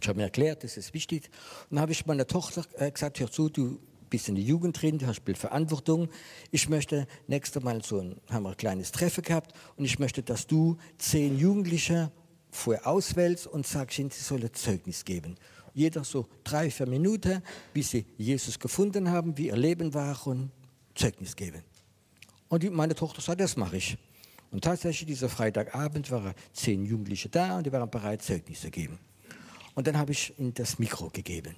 Ich 0.00 0.06
habe 0.06 0.18
mir 0.18 0.26
erklärt, 0.26 0.62
das 0.62 0.76
ist 0.76 0.94
wichtig. 0.94 1.30
Und 1.68 1.74
dann 1.74 1.80
habe 1.80 1.90
ich 1.90 2.06
meiner 2.06 2.28
Tochter 2.28 2.64
äh, 2.78 2.92
gesagt, 2.92 3.18
hör 3.18 3.28
zu, 3.28 3.48
du 3.48 3.80
bist 4.12 4.28
in 4.28 4.34
der 4.34 4.44
Jugend 4.44 4.80
drin, 4.80 4.98
du 4.98 5.06
hast 5.06 5.22
Verantwortung. 5.36 6.10
Ich 6.50 6.68
möchte 6.68 7.06
nächstes 7.28 7.62
Mal 7.62 7.82
so 7.82 7.98
ein, 7.98 8.20
haben 8.28 8.42
wir 8.42 8.50
ein 8.50 8.56
kleines 8.58 8.92
Treffen 8.92 9.24
gehabt 9.24 9.54
und 9.76 9.86
ich 9.86 9.98
möchte, 9.98 10.22
dass 10.22 10.46
du 10.46 10.76
zehn 10.98 11.38
Jugendliche 11.38 12.12
vorher 12.50 12.86
auswählst 12.86 13.46
und 13.46 13.66
sagst 13.66 13.98
ihnen, 13.98 14.10
sie 14.10 14.22
sollen 14.22 14.52
Zeugnis 14.52 15.06
geben. 15.06 15.36
Jeder 15.72 16.04
so 16.04 16.28
drei, 16.44 16.70
vier 16.70 16.86
Minuten, 16.86 17.42
wie 17.72 17.82
sie 17.82 18.04
Jesus 18.18 18.58
gefunden 18.58 19.10
haben, 19.10 19.38
wie 19.38 19.46
ihr 19.46 19.56
Leben 19.56 19.94
war 19.94 20.26
und 20.26 20.50
Zeugnis 20.94 21.34
geben. 21.34 21.62
Und 22.48 22.70
meine 22.70 22.94
Tochter 22.94 23.22
sagt, 23.22 23.40
das 23.40 23.56
mache 23.56 23.78
ich. 23.78 23.96
Und 24.50 24.62
tatsächlich, 24.62 25.06
dieser 25.06 25.30
Freitagabend 25.30 26.10
waren 26.10 26.34
zehn 26.52 26.84
Jugendliche 26.84 27.30
da 27.30 27.56
und 27.56 27.64
die 27.64 27.72
waren 27.72 27.90
bereit, 27.90 28.20
Zeugnis 28.20 28.60
zu 28.60 28.70
geben. 28.70 28.98
Und 29.74 29.86
dann 29.86 29.96
habe 29.96 30.12
ich 30.12 30.38
ihnen 30.38 30.52
das 30.52 30.78
Mikro 30.78 31.08
gegeben. 31.08 31.56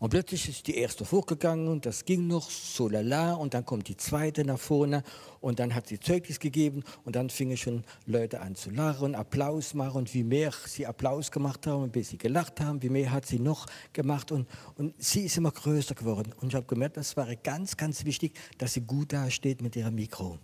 Und 0.00 0.08
plötzlich 0.08 0.48
ist 0.48 0.66
die 0.66 0.76
erste 0.76 1.04
vorgegangen 1.04 1.68
und 1.68 1.84
das 1.84 2.06
ging 2.06 2.26
noch 2.26 2.50
so 2.50 2.88
lala 2.88 3.34
und 3.34 3.52
dann 3.52 3.66
kommt 3.66 3.86
die 3.86 3.98
zweite 3.98 4.46
nach 4.46 4.58
vorne 4.58 5.02
und 5.42 5.58
dann 5.58 5.74
hat 5.74 5.88
sie 5.88 6.00
Zeugnis 6.00 6.40
gegeben 6.40 6.84
und 7.04 7.16
dann 7.16 7.28
fingen 7.28 7.58
schon 7.58 7.84
Leute 8.06 8.40
an 8.40 8.54
zu 8.54 8.70
lachen, 8.70 9.14
Applaus 9.14 9.74
machen 9.74 9.98
und 9.98 10.14
wie 10.14 10.24
mehr 10.24 10.52
sie 10.64 10.86
Applaus 10.86 11.30
gemacht 11.30 11.66
haben 11.66 11.82
und 11.82 11.92
bis 11.92 12.08
sie 12.08 12.16
gelacht 12.16 12.60
haben, 12.60 12.82
wie 12.82 12.88
mehr 12.88 13.12
hat 13.12 13.26
sie 13.26 13.38
noch 13.38 13.66
gemacht 13.92 14.32
und, 14.32 14.48
und 14.76 14.94
sie 15.00 15.26
ist 15.26 15.36
immer 15.36 15.50
größer 15.50 15.94
geworden. 15.94 16.32
Und 16.40 16.48
ich 16.48 16.54
habe 16.54 16.66
gemerkt, 16.66 16.96
das 16.96 17.14
war 17.18 17.36
ganz, 17.36 17.76
ganz 17.76 18.06
wichtig, 18.06 18.32
dass 18.56 18.72
sie 18.72 18.80
gut 18.80 19.12
dasteht 19.12 19.60
mit 19.60 19.76
ihrem 19.76 19.96
Mikro. 19.96 20.38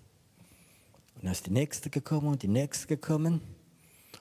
Und 1.14 1.24
dann 1.24 1.32
ist 1.32 1.46
die 1.46 1.50
nächste 1.50 1.88
gekommen 1.88 2.28
und 2.28 2.42
die 2.42 2.48
nächste 2.48 2.88
gekommen 2.88 3.40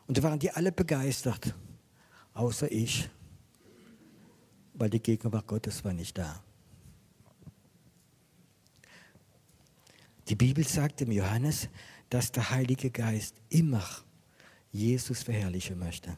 und 0.07 0.17
da 0.17 0.23
waren 0.23 0.39
die 0.39 0.51
alle 0.51 0.71
begeistert, 0.71 1.53
außer 2.33 2.71
ich 2.71 3.09
weil 4.75 4.89
die 4.89 5.01
Gegenwart 5.01 5.47
Gottes 5.47 5.83
war 5.83 5.93
nicht 5.93 6.17
da. 6.17 6.43
Die 10.27 10.35
Bibel 10.35 10.65
sagt 10.67 11.01
im 11.01 11.11
Johannes, 11.11 11.69
dass 12.09 12.31
der 12.31 12.49
Heilige 12.49 12.89
Geist 12.89 13.35
immer 13.49 13.85
Jesus 14.71 15.23
verherrlichen 15.23 15.77
möchte. 15.77 16.17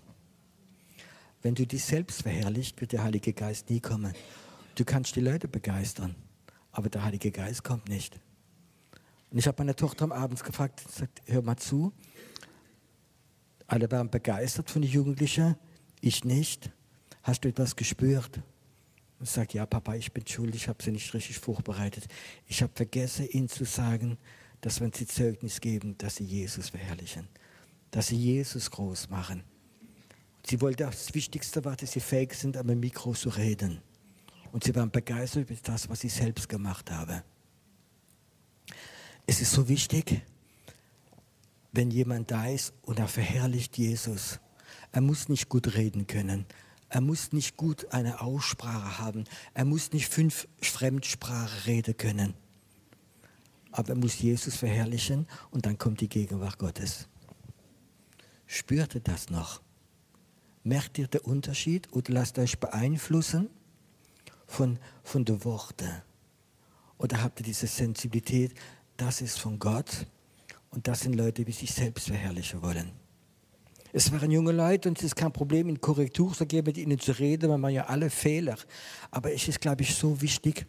Wenn 1.41 1.55
du 1.55 1.65
dich 1.67 1.83
selbst 1.83 2.23
verherrlicht, 2.23 2.79
wird 2.81 2.93
der 2.93 3.03
Heilige 3.03 3.33
Geist 3.33 3.69
nie 3.69 3.79
kommen. 3.79 4.13
Du 4.75 4.85
kannst 4.85 5.15
die 5.15 5.21
Leute 5.21 5.47
begeistern, 5.47 6.15
aber 6.71 6.89
der 6.89 7.03
Heilige 7.03 7.31
Geist 7.31 7.63
kommt 7.63 7.89
nicht. 7.89 8.19
Und 9.29 9.37
ich 9.37 9.47
habe 9.47 9.61
meine 9.61 9.75
Tochter 9.75 10.05
am 10.05 10.11
Abend 10.11 10.43
gefragt, 10.43 10.83
sagt, 10.89 11.21
hör 11.25 11.41
mal 11.41 11.57
zu. 11.57 11.91
Alle 13.67 13.91
waren 13.91 14.09
begeistert 14.09 14.71
von 14.71 14.81
den 14.81 14.91
Jugendlichen, 14.91 15.55
ich 15.99 16.23
nicht. 16.23 16.71
Hast 17.27 17.43
du 17.43 17.49
etwas 17.49 17.75
gespürt? 17.75 18.39
Und 19.19 19.27
sagt, 19.27 19.53
ja, 19.53 19.65
Papa, 19.65 19.95
ich 19.95 20.13
bin 20.13 20.25
schuld, 20.25 20.55
ich 20.55 20.69
habe 20.69 20.81
sie 20.81 20.91
nicht 20.91 21.13
richtig 21.13 21.37
vorbereitet. 21.39 22.07
Ich 22.47 22.61
habe 22.61 22.71
vergessen, 22.73 23.27
ihnen 23.29 23.49
zu 23.49 23.65
sagen, 23.65 24.17
dass 24.61 24.79
wenn 24.79 24.93
sie 24.93 25.05
Zeugnis 25.05 25.59
geben, 25.59 25.97
dass 25.97 26.15
sie 26.15 26.23
Jesus 26.23 26.69
verherrlichen, 26.69 27.27
dass 27.91 28.07
sie 28.07 28.15
Jesus 28.15 28.71
groß 28.71 29.09
machen. 29.09 29.43
Sie 30.45 30.61
wollte 30.61 30.85
das 30.85 31.13
Wichtigste 31.13 31.65
war, 31.65 31.75
dass 31.75 31.91
sie 31.91 31.99
fähig 31.99 32.33
sind, 32.33 32.55
am 32.55 32.67
Mikro 32.67 33.11
zu 33.11 33.27
reden. 33.27 33.81
Und 34.53 34.63
sie 34.63 34.73
waren 34.73 34.89
begeistert 34.89 35.49
über 35.49 35.59
das, 35.61 35.89
was 35.89 35.99
sie 35.99 36.09
selbst 36.09 36.47
gemacht 36.47 36.89
haben. 36.89 37.23
Es 39.25 39.41
ist 39.41 39.51
so 39.51 39.67
wichtig, 39.67 40.21
wenn 41.73 41.91
jemand 41.91 42.31
da 42.31 42.47
ist 42.47 42.73
und 42.83 42.99
er 42.99 43.09
verherrlicht 43.09 43.77
Jesus. 43.77 44.39
Er 44.93 45.01
muss 45.01 45.27
nicht 45.27 45.49
gut 45.49 45.75
reden 45.75 46.07
können, 46.07 46.45
er 46.89 47.01
muss 47.01 47.33
nicht 47.33 47.57
gut 47.57 47.91
eine 47.91 48.21
Aussprache 48.21 48.99
haben. 48.99 49.25
Er 49.53 49.65
muss 49.65 49.91
nicht 49.91 50.07
fünf 50.07 50.47
Fremdsprachen 50.61 51.59
reden 51.65 51.97
können. 51.97 52.33
Aber 53.71 53.89
er 53.89 53.95
muss 53.95 54.19
Jesus 54.19 54.55
verherrlichen 54.55 55.27
und 55.51 55.65
dann 55.65 55.77
kommt 55.77 56.01
die 56.01 56.09
Gegenwart 56.09 56.57
Gottes. 56.57 57.07
Spürt 58.45 58.95
ihr 58.95 59.01
das 59.01 59.29
noch? 59.29 59.61
Merkt 60.63 60.97
ihr 60.97 61.07
den 61.07 61.21
Unterschied 61.21 61.91
oder 61.91 62.13
lasst 62.13 62.39
euch 62.39 62.59
beeinflussen 62.59 63.49
von, 64.47 64.79
von 65.03 65.25
den 65.25 65.43
Worten? 65.43 66.01
Oder 66.97 67.21
habt 67.21 67.41
ihr 67.41 67.45
diese 67.45 67.67
Sensibilität, 67.67 68.53
das 68.95 69.21
ist 69.21 69.39
von 69.39 69.59
Gott 69.59 70.07
Und 70.69 70.87
das 70.87 71.01
sind 71.01 71.13
Leute, 71.13 71.45
die 71.45 71.51
sich 71.51 71.73
selbst 71.73 72.07
verherrlichen 72.07 72.61
wollen. 72.61 72.91
Es 73.97 74.11
waren 74.11 74.29
junge 74.29 74.51
Leute 74.51 74.89
und 74.89 74.99
es 74.99 75.05
ist 75.05 75.15
kein 75.15 75.33
Problem, 75.33 75.69
in 75.69 75.81
Korrektur 75.81 76.31
zu 76.31 76.45
geben, 76.45 76.67
mit 76.67 76.77
ihnen 76.77 76.99
zu 76.99 77.13
reden, 77.13 77.49
weil 77.49 77.57
man 77.57 77.73
ja 77.73 77.87
alle 77.87 78.11
Fehler. 78.11 78.55
Aber 79.09 79.33
es 79.33 79.47
ist, 79.47 79.59
glaube 79.59 79.81
ich, 79.81 79.95
so 79.95 80.21
wichtig, 80.21 80.67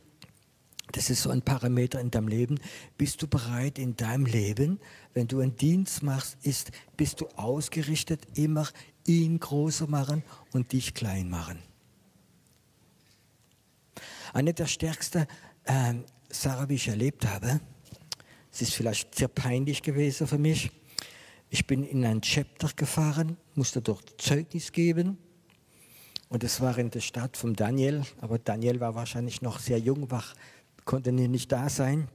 das 0.92 1.10
ist 1.10 1.24
so 1.24 1.28
ein 1.28 1.42
Parameter 1.42 2.00
in 2.00 2.10
deinem 2.10 2.28
Leben. 2.28 2.58
Bist 2.96 3.20
du 3.20 3.28
bereit 3.28 3.78
in 3.78 3.94
deinem 3.96 4.24
Leben, 4.24 4.80
wenn 5.12 5.28
du 5.28 5.40
einen 5.40 5.54
Dienst 5.56 6.02
machst, 6.02 6.38
ist, 6.42 6.70
bist 6.96 7.20
du 7.20 7.26
ausgerichtet, 7.36 8.26
immer 8.38 8.66
ihn 9.04 9.38
größer 9.38 9.88
machen 9.88 10.24
und 10.54 10.72
dich 10.72 10.94
klein 10.94 11.28
machen. 11.28 11.58
Eine 14.32 14.54
der 14.54 14.66
stärksten 14.66 15.26
äh, 15.64 15.92
Sachen, 16.30 16.68
die 16.68 16.76
ich 16.76 16.88
erlebt 16.88 17.26
habe, 17.26 17.60
es 18.50 18.62
ist 18.62 18.72
vielleicht 18.72 19.14
sehr 19.14 19.28
peinlich 19.28 19.82
gewesen 19.82 20.26
für 20.26 20.38
mich. 20.38 20.70
Ich 21.50 21.66
bin 21.66 21.82
in 21.82 22.04
ein 22.04 22.20
Chapter 22.20 22.70
gefahren, 22.76 23.36
musste 23.54 23.80
dort 23.80 24.20
Zeugnis 24.20 24.72
geben. 24.72 25.18
Und 26.28 26.44
es 26.44 26.60
war 26.60 26.76
in 26.76 26.90
der 26.90 27.00
Stadt 27.00 27.38
von 27.38 27.54
Daniel, 27.54 28.02
aber 28.20 28.38
Daniel 28.38 28.80
war 28.80 28.94
wahrscheinlich 28.94 29.40
noch 29.40 29.58
sehr 29.58 29.78
jung, 29.78 30.10
war 30.10 30.24
konnte 30.84 31.12
nicht 31.12 31.52
da 31.52 31.68
sein. 31.68 32.08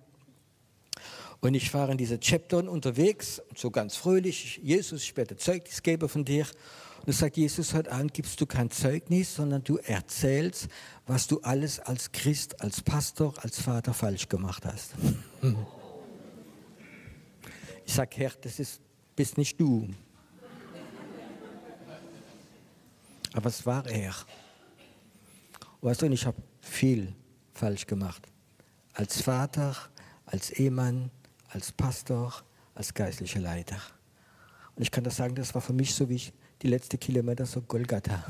Und 1.41 1.55
ich 1.55 1.73
war 1.73 1.89
in 1.89 1.97
dieser 1.97 2.19
Chapter 2.19 2.57
unterwegs, 2.69 3.41
so 3.55 3.69
ganz 3.69 3.95
fröhlich. 3.95 4.59
Jesus, 4.63 5.03
ich 5.03 5.17
werde 5.17 5.35
Zeugnisgeber 5.35 6.07
von 6.07 6.23
dir. 6.23 6.45
Und 7.01 7.07
er 7.07 7.13
sagt 7.13 7.37
Jesus 7.37 7.73
heute 7.73 7.91
Abend 7.91 8.13
gibst 8.13 8.39
du 8.39 8.45
kein 8.45 8.71
Zeugnis, 8.71 9.35
sondern 9.35 9.63
du 9.63 9.77
erzählst, 9.77 10.69
was 11.05 11.27
du 11.27 11.41
alles 11.41 11.79
als 11.79 12.11
Christ, 12.11 12.61
als 12.61 12.81
Pastor, 12.81 13.33
als 13.41 13.61
Vater 13.61 13.93
falsch 13.93 14.29
gemacht 14.29 14.65
hast. 14.65 14.91
Ich 17.85 17.93
sage, 17.95 18.15
Herr, 18.15 18.31
das 18.39 18.61
ist, 18.61 18.79
bist 19.15 19.37
nicht 19.37 19.59
du. 19.59 19.87
Aber 23.33 23.49
es 23.49 23.65
war 23.65 23.85
er. 23.87 24.13
Weißt 25.81 26.01
du, 26.01 26.05
ich 26.07 26.25
habe 26.25 26.41
viel 26.61 27.13
falsch 27.53 27.85
gemacht 27.87 28.27
als 28.93 29.21
Vater, 29.21 29.75
als 30.25 30.51
Ehemann, 30.51 31.09
als 31.49 31.71
Pastor, 31.71 32.33
als 32.75 32.93
geistlicher 32.93 33.39
Leiter. 33.39 33.77
Und 34.75 34.83
ich 34.83 34.91
kann 34.91 35.03
das 35.03 35.17
sagen, 35.17 35.35
das 35.35 35.53
war 35.53 35.61
für 35.61 35.73
mich 35.73 35.93
so 35.93 36.09
wie 36.09 36.21
die 36.61 36.67
letzten 36.67 36.99
Kilometer 36.99 37.45
so 37.45 37.61
Golgatha. 37.61 38.23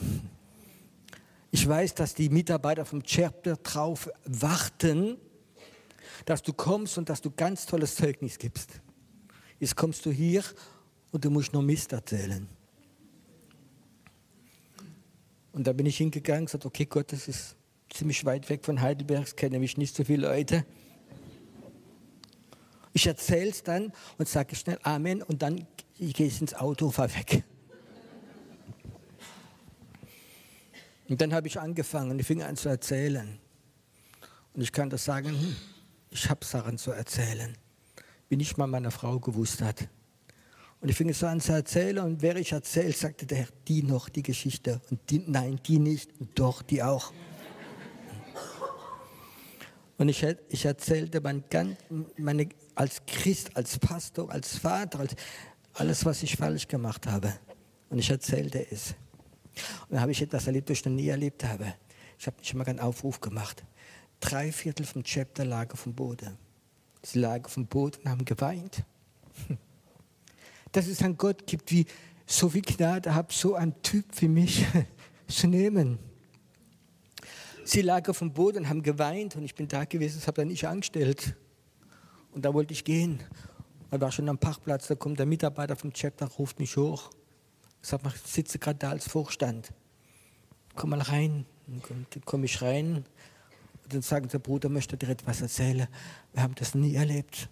Ich 1.51 1.67
weiß, 1.67 1.93
dass 1.93 2.15
die 2.15 2.29
Mitarbeiter 2.29 2.85
vom 2.85 3.03
Chapter 3.03 3.57
drauf 3.57 4.09
warten, 4.25 5.17
dass 6.25 6.41
du 6.41 6.53
kommst 6.53 6.97
und 6.97 7.09
dass 7.09 7.21
du 7.21 7.29
ganz 7.29 7.65
tolles 7.65 7.95
Zeugnis 7.95 8.37
gibst. 8.37 8.81
Jetzt 9.63 9.77
kommst 9.77 10.05
du 10.05 10.11
hier 10.11 10.43
und 11.13 11.23
du 11.23 11.29
musst 11.29 11.53
noch 11.53 11.61
Mist 11.61 11.93
erzählen. 11.93 12.49
Und 15.53 15.65
da 15.65 15.71
bin 15.71 15.85
ich 15.85 15.95
hingegangen 15.95 16.41
und 16.41 16.45
gesagt, 16.47 16.65
okay 16.65 16.85
Gott, 16.85 17.13
das 17.13 17.29
ist 17.29 17.55
ziemlich 17.89 18.25
weit 18.25 18.49
weg 18.49 18.65
von 18.65 18.81
Heidelberg, 18.81 19.25
es 19.25 19.37
kennen 19.37 19.61
mich 19.61 19.77
nicht 19.77 19.95
so 19.95 20.03
viele 20.03 20.27
Leute. 20.27 20.65
Ich 22.91 23.07
erzähle 23.07 23.51
es 23.51 23.63
dann 23.63 23.93
und 24.17 24.27
sage 24.27 24.53
schnell 24.57 24.79
Amen 24.83 25.21
und 25.21 25.41
dann 25.41 25.65
gehe 25.97 26.27
ich 26.27 26.41
ins 26.41 26.53
Auto 26.53 26.87
und 26.87 26.91
fahre 26.91 27.15
weg. 27.15 27.45
Und 31.07 31.21
dann 31.21 31.33
habe 31.33 31.47
ich 31.47 31.57
angefangen 31.57 32.11
und 32.11 32.19
ich 32.19 32.27
fing 32.27 32.43
an 32.43 32.57
zu 32.57 32.67
erzählen. 32.67 33.39
Und 34.53 34.61
ich 34.61 34.73
kann 34.73 34.89
das 34.89 35.05
sagen, 35.05 35.29
hm, 35.29 35.55
ich 36.09 36.29
habe 36.29 36.43
Sachen 36.43 36.77
zu 36.77 36.91
erzählen, 36.91 37.57
wie 38.33 38.37
nicht 38.37 38.57
mal 38.57 38.65
meine 38.65 38.89
Frau 38.89 39.19
gewusst 39.19 39.61
hat. 39.61 39.87
Und 40.81 40.89
ich 40.89 40.95
fing 40.95 41.13
so 41.13 41.27
an 41.27 41.39
zu 41.39 41.51
erzählen 41.51 42.03
und 42.03 42.23
während 42.23 42.41
ich 42.41 42.51
erzählt, 42.51 42.97
sagte 42.97 43.27
der 43.27 43.37
Herr, 43.37 43.47
die 43.67 43.83
noch, 43.83 44.09
die 44.09 44.23
Geschichte. 44.23 44.81
Und 44.89 44.99
die, 45.11 45.23
nein, 45.27 45.59
die 45.67 45.77
nicht, 45.77 46.09
und 46.19 46.39
doch, 46.39 46.63
die 46.63 46.81
auch. 46.81 47.13
Und 49.99 50.09
ich, 50.09 50.25
ich 50.49 50.65
erzählte 50.65 51.21
mein, 51.21 51.43
meine, 52.17 52.49
als 52.73 53.05
Christ, 53.05 53.55
als 53.55 53.77
Pastor, 53.77 54.31
als 54.31 54.57
Vater, 54.57 55.01
als 55.01 55.15
alles, 55.73 56.03
was 56.03 56.23
ich 56.23 56.35
falsch 56.35 56.67
gemacht 56.67 57.05
habe. 57.05 57.35
Und 57.91 57.99
ich 57.99 58.09
erzählte 58.09 58.65
es. 58.71 58.95
Und 59.81 59.91
dann 59.91 60.01
habe 60.01 60.11
ich 60.11 60.23
etwas 60.23 60.47
erlebt, 60.47 60.71
das 60.71 60.79
ich 60.79 60.85
noch 60.85 60.91
nie 60.91 61.09
erlebt 61.09 61.43
habe. 61.43 61.75
Ich 62.17 62.25
habe 62.25 62.37
nicht 62.37 62.55
mal 62.55 62.65
einen 62.65 62.79
Aufruf 62.79 63.21
gemacht. 63.21 63.63
Drei 64.19 64.51
Viertel 64.51 64.87
vom 64.87 65.03
Chapter 65.03 65.45
lagen 65.45 65.77
vom 65.77 65.93
Boden. 65.93 66.42
Sie 67.05 67.19
lagen 67.19 67.49
vom 67.49 67.67
Boden 67.67 67.99
und 68.03 68.09
haben 68.09 68.25
geweint. 68.25 68.83
Dass 70.71 70.87
es 70.87 71.01
einen 71.03 71.17
Gott 71.17 71.45
gibt, 71.45 71.69
wie 71.71 71.85
so 72.25 72.49
viel 72.49 72.61
Gnade 72.61 73.13
habe, 73.13 73.31
so 73.33 73.55
einen 73.55 73.81
Typ 73.83 74.05
wie 74.21 74.29
mich 74.29 74.65
zu 75.27 75.47
nehmen. 75.47 75.99
Sie 77.65 77.81
lagen 77.81 78.09
auf 78.09 78.19
dem 78.19 78.33
Boden 78.33 78.59
und 78.59 78.69
haben 78.69 78.81
geweint 78.81 79.35
und 79.35 79.43
ich 79.43 79.53
bin 79.53 79.67
da 79.67 79.85
gewesen, 79.85 80.17
das 80.17 80.27
habe 80.27 80.41
dann 80.41 80.49
ich 80.49 80.67
angestellt. 80.67 81.35
Und 82.31 82.43
da 82.43 82.53
wollte 82.53 82.73
ich 82.73 82.83
gehen. 82.83 83.19
Ich 83.91 84.01
war 84.01 84.11
schon 84.11 84.27
am 84.27 84.37
Parkplatz, 84.37 84.87
da 84.87 84.95
kommt 84.95 85.19
der 85.19 85.25
Mitarbeiter 85.25 85.75
vom 85.75 85.93
Chapter, 85.93 86.25
ruft 86.25 86.59
mich 86.59 86.75
hoch. 86.77 87.11
Ich 87.81 87.89
sage, 87.89 88.03
ich 88.07 88.31
sitze 88.31 88.59
gerade 88.59 88.79
da 88.79 88.89
als 88.89 89.07
Vorstand. 89.07 89.71
Komm 90.75 90.91
mal 90.91 91.01
rein. 91.01 91.45
Dann 91.67 92.07
komme 92.25 92.45
ich 92.45 92.61
rein. 92.61 93.05
Und 93.93 93.97
dann 93.97 94.09
sagen 94.09 94.27
der 94.27 94.39
Bruder, 94.39 94.69
möchte 94.69 94.97
dir 94.97 95.09
etwas 95.09 95.41
erzählen. 95.41 95.87
Wir 96.33 96.41
haben 96.41 96.55
das 96.55 96.73
nie 96.73 96.95
erlebt. 96.95 97.47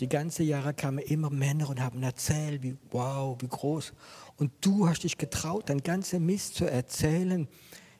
Die 0.00 0.08
ganzen 0.08 0.44
Jahre 0.44 0.74
kamen 0.74 0.98
immer 0.98 1.30
Männer 1.30 1.68
und 1.68 1.80
haben 1.80 2.02
erzählt, 2.02 2.64
wie 2.64 2.76
wow, 2.90 3.36
wie 3.40 3.46
groß. 3.46 3.92
Und 4.36 4.50
du 4.62 4.88
hast 4.88 5.04
dich 5.04 5.16
getraut, 5.16 5.68
dein 5.68 5.80
ganzer 5.80 6.18
Mist 6.18 6.56
zu 6.56 6.68
erzählen. 6.68 7.46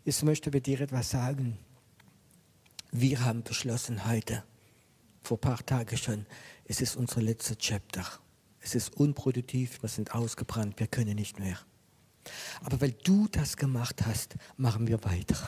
Jetzt 0.05 0.25
möchte 0.25 0.51
ich 0.51 0.63
dir 0.65 0.81
etwas 0.81 1.11
sagen. 1.11 1.59
Wir 2.91 3.25
haben 3.25 3.45
beschlossen 3.45 4.05
heute, 4.05 4.43
vor 5.23 5.37
ein 5.37 5.43
paar 5.43 5.65
Tagen 5.65 5.97
schon, 5.97 6.27
es 6.65 6.81
ist 6.81 6.97
unser 6.97 7.23
letzter 7.23 7.57
Chapter. 7.57 8.05
Es 8.59 8.75
ist 8.75 8.97
unproduktiv, 8.97 9.81
wir 9.81 9.89
sind 9.89 10.13
ausgebrannt, 10.13 10.81
wir 10.81 10.89
können 10.89 11.15
nicht 11.15 11.39
mehr. 11.39 11.59
Aber 12.65 12.81
weil 12.81 12.93
du 13.05 13.29
das 13.29 13.57
gemacht 13.57 14.05
hast, 14.05 14.35
machen 14.57 14.89
wir 14.89 15.05
weiter. 15.05 15.39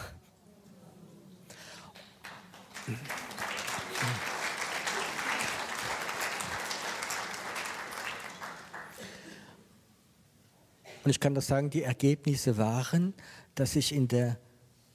Und 11.05 11.11
ich 11.11 11.21
kann 11.21 11.35
das 11.35 11.47
sagen, 11.47 11.71
die 11.71 11.83
Ergebnisse 11.83 12.57
waren, 12.59 13.15
dass 13.55 13.77
ich 13.77 13.95
in 13.95 14.09
der 14.09 14.39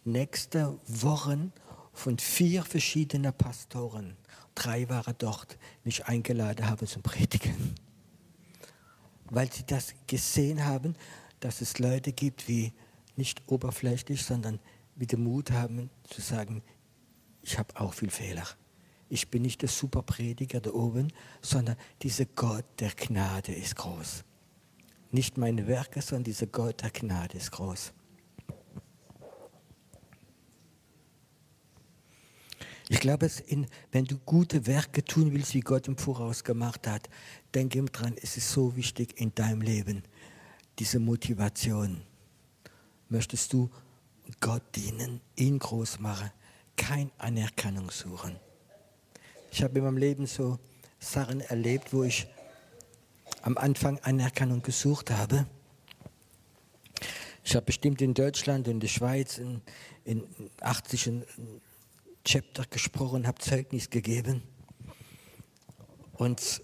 nächsten 0.04 0.80
Wochen 0.88 1.52
von 1.94 2.18
vier 2.18 2.64
verschiedenen 2.64 3.34
Pastoren, 3.34 4.16
drei 4.56 4.88
waren 4.90 5.16
dort, 5.18 5.58
mich 5.84 6.06
eingeladen 6.06 6.70
habe 6.70 6.86
zum 6.86 7.02
Predigen. 7.02 7.76
Weil 9.26 9.52
sie 9.52 9.66
das 9.66 9.94
gesehen 10.08 10.64
haben, 10.66 10.96
dass 11.40 11.62
es 11.62 11.80
Leute 11.80 12.14
gibt, 12.14 12.48
wie 12.48 12.74
nicht 13.16 13.42
oberflächlich, 13.48 14.24
sondern 14.24 14.60
wie 14.96 15.08
den 15.08 15.24
Mut 15.24 15.52
haben 15.52 15.90
zu 16.10 16.22
sagen, 16.22 16.64
ich 17.48 17.58
habe 17.58 17.80
auch 17.80 17.94
viel 17.94 18.10
Fehler. 18.10 18.46
Ich 19.10 19.30
bin 19.30 19.42
nicht 19.42 19.62
der 19.62 19.70
Superprediger 19.70 20.60
da 20.60 20.72
oben, 20.72 21.14
sondern 21.42 21.78
dieser 22.02 22.26
Gott 22.26 22.66
der 22.80 22.92
Gnade 22.92 23.54
ist 23.54 23.78
groß. 23.78 24.26
Nicht 25.12 25.38
meine 25.38 25.66
Werke, 25.66 26.02
sondern 26.02 26.26
dieser 26.26 26.48
Gott 26.48 26.82
der 26.82 26.92
Gnade 26.92 27.38
ist 27.38 27.52
groß. 27.52 27.94
Ich 32.90 33.00
glaube, 33.00 33.30
wenn 33.92 34.06
du 34.06 34.18
gute 34.20 34.68
Werke 34.68 35.04
tun 35.04 35.32
willst, 35.32 35.54
wie 35.54 35.62
Gott 35.62 35.88
im 35.88 35.98
Voraus 35.98 36.44
gemacht 36.44 36.86
hat, 36.86 37.10
denke 37.56 37.82
dran, 37.86 38.16
es 38.22 38.36
ist 38.36 38.52
so 38.52 38.76
wichtig 38.76 39.20
in 39.22 39.34
deinem 39.34 39.62
Leben, 39.62 40.04
diese 40.80 41.00
Motivation. 41.00 42.02
Möchtest 43.08 43.54
du 43.54 43.70
Gott 44.42 44.64
dienen, 44.76 45.22
ihn 45.38 45.60
groß 45.60 46.00
machen, 46.00 46.30
kein 46.78 47.12
Anerkennung 47.18 47.92
suchen. 47.92 48.38
Ich 49.52 49.64
habe 49.64 49.80
in 49.80 49.84
meinem 49.84 49.98
Leben 49.98 50.26
so 50.26 50.60
Sachen 51.00 51.42
erlebt, 51.42 51.94
wo 51.94 52.04
ich 52.04 52.28
am 53.42 53.58
Anfang 53.58 54.00
Anerkennung 54.00 54.62
gesucht 54.62 55.12
habe. 55.12 55.46
Ich 57.44 57.56
habe 57.56 57.66
bestimmt 57.66 58.02
in 58.02 58.14
Deutschland 58.14 58.68
und 58.68 58.76
in 58.76 58.80
der 58.80 58.88
Schweiz 58.88 59.38
in, 59.38 59.62
in 60.06 60.24
80 60.62 61.26
Chapter 62.24 62.66
gesprochen, 62.70 63.26
habe 63.26 63.40
Zeugnis 63.40 63.90
gegeben. 63.90 64.44
Und 66.14 66.62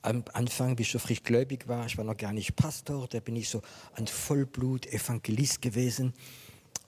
am 0.00 0.24
Anfang, 0.32 0.78
wie 0.78 0.82
ich 0.82 0.90
so 0.90 0.98
frisch 0.98 1.22
gläubig 1.22 1.68
war, 1.68 1.86
ich 1.86 1.96
war 1.96 2.04
noch 2.04 2.16
gar 2.16 2.32
nicht 2.32 2.56
Pastor, 2.56 3.06
da 3.08 3.20
bin 3.20 3.36
ich 3.36 3.48
so 3.48 3.62
ein 3.94 4.06
Vollblut-Evangelist 4.06 5.60
gewesen. 5.60 6.14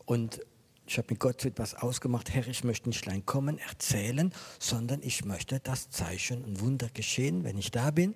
Und 0.05 0.41
ich 0.87 0.99
habe 0.99 1.09
mit 1.11 1.21
Gott 1.21 1.45
etwas 1.45 1.75
ausgemacht, 1.75 2.33
Herr, 2.33 2.47
ich 2.47 2.63
möchte 2.63 2.89
nicht 2.89 3.07
allein 3.07 3.27
kommen, 3.27 3.59
erzählen, 3.59 4.33
sondern 4.59 5.03
ich 5.03 5.25
möchte 5.25 5.59
das 5.61 5.91
Zeichen 5.91 6.45
und 6.45 6.61
Wunder 6.61 6.89
geschehen, 6.93 7.45
wenn 7.45 7.59
ich 7.59 7.71
da 7.71 7.91
bin. 7.91 8.15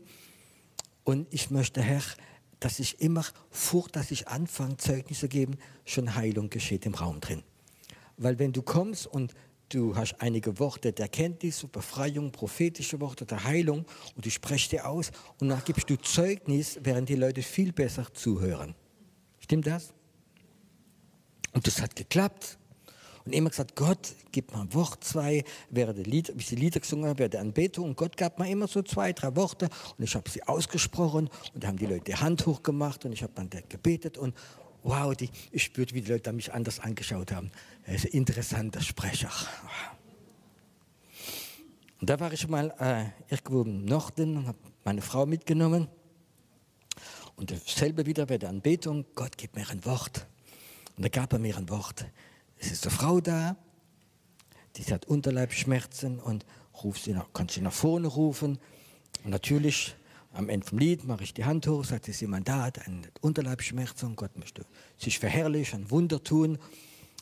Und 1.03 1.27
ich 1.33 1.51
möchte, 1.51 1.83
Herr, 1.83 2.03
dass 2.61 2.79
ich 2.79 3.01
immer 3.01 3.25
vor, 3.51 3.89
dass 3.91 4.11
ich 4.11 4.29
anfange, 4.29 4.77
Zeugnisse 4.77 5.29
geben, 5.29 5.57
schon 5.85 6.15
Heilung 6.15 6.51
geschieht 6.51 6.87
im 6.87 6.95
Raum 6.95 7.21
drin. 7.21 7.43
Weil 8.17 8.39
wenn 8.39 8.53
du 8.53 8.63
kommst 8.63 9.07
und 9.07 9.35
du 9.71 9.97
hast 9.97 10.21
einige 10.21 10.59
Worte 10.59 10.93
der 10.93 11.09
Kenntnis, 11.09 11.67
Befreiung, 11.73 12.31
prophetische 12.31 13.01
Worte 13.01 13.25
der 13.25 13.45
Heilung 13.45 13.87
und 14.15 14.27
du 14.27 14.31
sprichst 14.31 14.73
dir 14.73 14.89
aus 14.89 15.11
und 15.41 15.49
dann 15.49 15.63
gibst 15.65 15.89
du 15.91 15.97
Zeugnis, 15.97 16.79
während 16.83 17.09
die 17.09 17.15
Leute 17.15 17.43
viel 17.43 17.73
besser 17.73 18.13
zuhören. 18.13 18.75
Stimmt 19.41 19.67
das? 19.67 19.93
Und 21.53 21.67
das 21.67 21.81
hat 21.81 21.97
geklappt. 21.97 22.60
Und 23.25 23.33
immer 23.35 23.51
gesagt, 23.51 23.77
Gott, 23.77 24.15
gib 24.33 24.53
mir 24.53 24.61
ein 24.61 24.73
Wort, 24.73 25.05
zwei, 25.05 25.45
während 25.69 26.07
Lied, 26.07 26.33
wie 26.35 26.43
sie 26.43 26.57
Lieder 26.57 26.81
gesungen 26.81 27.07
haben, 27.07 27.19
während 27.19 27.35
der 27.35 27.41
Anbetung. 27.43 27.85
Und 27.87 27.97
Gott 27.97 28.17
gab 28.17 28.39
mir 28.39 28.49
immer 28.51 28.67
so 28.67 28.83
zwei, 28.83 29.13
drei 29.13 29.35
Worte 29.37 29.69
und 29.99 30.05
ich 30.05 30.15
habe 30.15 30.29
sie 30.31 30.43
ausgesprochen 30.43 31.29
und 31.55 31.63
da 31.63 31.69
haben 31.69 31.77
die 31.77 31.87
Leute 31.87 32.05
die 32.05 32.17
Hand 32.17 32.47
hochgemacht 32.47 33.05
und 33.05 33.13
ich 33.13 33.23
habe 33.23 33.33
dann 33.35 33.51
gebetet 33.51 34.17
und 34.17 34.35
wow, 34.83 35.15
die, 35.15 35.31
ich 35.53 35.65
spürte, 35.65 35.95
wie 35.95 36.01
die 36.01 36.11
Leute 36.11 36.33
mich 36.33 36.53
anders 36.53 36.81
angeschaut 36.81 37.33
haben. 37.33 37.51
Er 37.85 37.95
ist 37.95 38.07
ein 38.07 38.13
interessanter 38.13 38.81
Sprecher. 38.81 39.31
Und 42.01 42.09
da 42.09 42.19
war 42.19 42.33
ich 42.33 42.49
mal 42.49 42.75
äh, 42.79 43.33
irgendwo 43.33 43.63
im 43.63 43.85
Norden 43.85 44.39
und 44.39 44.47
habe 44.47 44.59
meine 44.85 45.03
Frau 45.03 45.27
mitgenommen. 45.27 45.89
Und 47.37 47.51
dasselbe 47.51 48.07
wieder 48.07 48.27
bei 48.27 48.39
der 48.39 48.49
Anbetung, 48.49 49.05
Gott 49.15 49.37
gib 49.37 49.55
mir 49.55 49.69
ein 49.69 49.85
Wort. 49.85 50.27
Und 50.97 51.05
da 51.05 51.09
gab 51.09 51.33
er 51.33 51.39
mir 51.39 51.57
ein 51.57 51.69
Wort. 51.69 52.07
Es 52.61 52.71
ist 52.71 52.87
eine 52.87 52.95
Frau 52.95 53.21
da, 53.21 53.57
die 54.77 54.85
hat 54.93 55.07
Unterleibsschmerzen 55.07 56.21
und 56.21 56.45
ruf 56.85 56.99
sie 56.99 57.13
nach, 57.13 57.33
kann 57.33 57.49
sie 57.49 57.63
nach 57.63 57.73
vorne 57.73 58.07
rufen. 58.07 58.59
Und 59.25 59.31
natürlich 59.31 59.97
am 60.33 60.51
Ende 60.51 60.67
vom 60.67 60.79
Lied 60.79 61.05
mache 61.05 61.25
ich 61.25 61.33
die 61.33 61.45
Hand 61.45 61.67
hoch, 61.67 61.85
sagt, 61.85 62.07
es 62.09 62.17
ist 62.17 62.21
jemand 62.21 62.49
da, 62.49 62.65
hat 62.65 62.87
eine 62.87 63.01
Unterleibsschmerzen 63.23 64.15
Gott 64.15 64.37
möchte 64.39 64.65
sich 64.99 65.19
verherrlichen, 65.19 65.85
ein 65.85 65.91
Wunder 65.91 66.23
tun. 66.23 66.59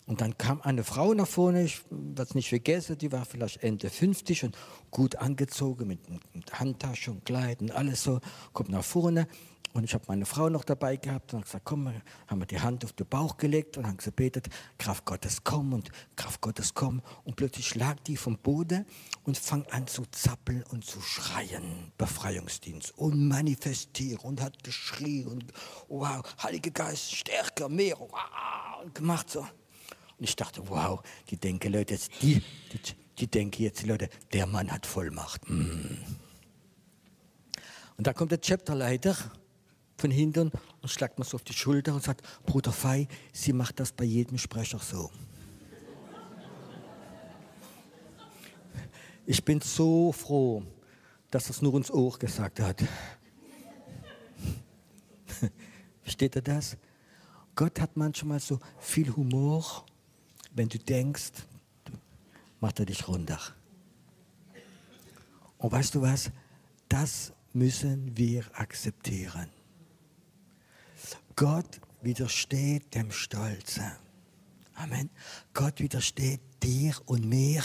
Und 0.07 0.21
dann 0.23 0.37
kam 0.39 0.61
eine 0.63 0.85
Frau 0.85 1.15
nach 1.15 1.29
vorne, 1.29 1.65
ich 1.65 1.83
werde 1.91 2.23
es 2.23 2.35
nicht 2.35 2.49
vergessen, 2.49 2.99
die 2.99 3.13
war 3.13 3.25
vielleicht 3.25 3.63
Ende 3.63 3.91
50 3.91 4.45
und 4.45 4.59
gut 4.91 5.17
angezogen 5.17 5.87
mit, 5.87 6.01
mit 6.35 6.59
Handtasche 6.59 7.13
und 7.13 7.25
Kleid 7.25 7.61
und 7.61 7.71
alles 7.71 8.03
so, 8.03 8.21
kommt 8.53 8.71
nach 8.71 8.85
vorne 8.85 9.29
und 9.75 9.85
ich 9.85 9.95
habe 9.95 10.05
meine 10.09 10.27
Frau 10.27 10.49
noch 10.49 10.65
dabei 10.65 10.97
gehabt 10.97 11.35
und 11.35 11.43
gesagt, 11.43 11.65
komm, 11.65 11.93
haben 12.27 12.41
wir 12.41 12.47
die 12.47 12.61
Hand 12.61 12.85
auf 12.85 12.93
den 12.95 13.07
Bauch 13.07 13.37
gelegt 13.37 13.77
und 13.77 13.87
haben 13.87 13.99
gebetet, 13.99 14.49
Kraft 14.79 15.05
Gottes 15.05 15.45
komm 15.45 15.73
und 15.73 15.91
Kraft 16.17 16.41
Gottes 16.41 16.75
komm. 16.75 17.03
Und 17.25 17.37
plötzlich 17.37 17.75
lag 17.75 17.97
die 18.01 18.17
vom 18.17 18.39
Boden 18.39 18.87
und 19.25 19.37
fang 19.37 19.65
an 19.67 19.87
zu 19.87 20.05
zappeln 20.11 20.65
und 20.65 20.85
zu 20.85 21.01
schreien, 21.01 21.93
Befreiungsdienst 21.99 22.97
und 22.97 23.29
manifestieren 23.29 24.21
und 24.21 24.41
hat 24.41 24.65
geschrien 24.65 25.29
und 25.29 25.45
wow, 25.89 26.25
Heiliger 26.43 26.71
Geist, 26.71 27.15
stärker, 27.15 27.69
mehr, 27.69 27.99
wow, 28.01 28.83
und 28.83 28.95
gemacht 28.95 29.31
so. 29.31 29.41
Und 29.41 30.25
ich 30.25 30.35
dachte, 30.35 30.63
wow, 30.69 31.01
die 31.31 31.37
denken 31.37 31.73
Leute, 31.73 31.95
jetzt, 31.95 32.11
die, 32.23 32.43
die, 32.73 32.81
die 33.19 33.27
denken 33.29 33.63
jetzt 33.63 33.87
Leute, 33.87 34.09
der 34.33 34.47
Mann 34.47 34.73
hat 34.73 34.87
Vollmacht. 34.87 35.49
Mm. 35.49 35.99
Und 37.97 38.07
da 38.07 38.13
kommt 38.13 38.31
der 38.31 38.41
Chapterleiter 38.41 39.17
von 40.01 40.11
hinten 40.11 40.51
und 40.83 40.89
schlagt 40.89 41.19
mir 41.19 41.25
so 41.25 41.37
auf 41.37 41.43
die 41.43 41.53
Schulter 41.53 41.95
und 41.95 42.03
sagt, 42.03 42.23
Bruder 42.47 42.73
Fei, 42.73 43.09
sie 43.33 43.53
macht 43.53 43.81
das 43.81 43.93
bei 43.93 44.05
jedem 44.05 44.39
Sprecher 44.39 44.79
so. 44.79 45.11
Ich 49.27 49.45
bin 49.45 49.61
so 49.61 50.13
froh, 50.13 50.63
dass 51.31 51.51
es 51.51 51.61
nur 51.61 51.75
ins 51.75 51.91
Ohr 51.91 52.19
gesagt 52.19 52.61
hat. 52.61 52.81
Versteht 56.03 56.37
ihr 56.37 56.43
das? 56.43 56.77
Gott 57.55 57.81
hat 57.81 57.97
manchmal 57.97 58.41
so 58.41 58.59
viel 58.79 59.15
Humor, 59.15 59.85
wenn 60.55 60.69
du 60.69 60.79
denkst, 60.79 61.33
macht 62.61 62.81
er 62.81 62.87
dich 62.87 63.07
runter. 63.07 63.39
Und 65.59 65.73
weißt 65.73 65.97
du 65.97 66.03
was? 66.03 66.31
Das 66.89 67.33
müssen 67.53 68.17
wir 68.17 68.45
akzeptieren. 68.55 69.51
Gott 71.39 71.81
widersteht 72.03 72.97
dem 72.97 73.13
Stolzen. 73.13 73.93
Amen. 74.75 75.09
Gott 75.55 75.79
widersteht 75.79 76.41
dir 76.65 76.97
und 77.07 77.27
mir, 77.27 77.63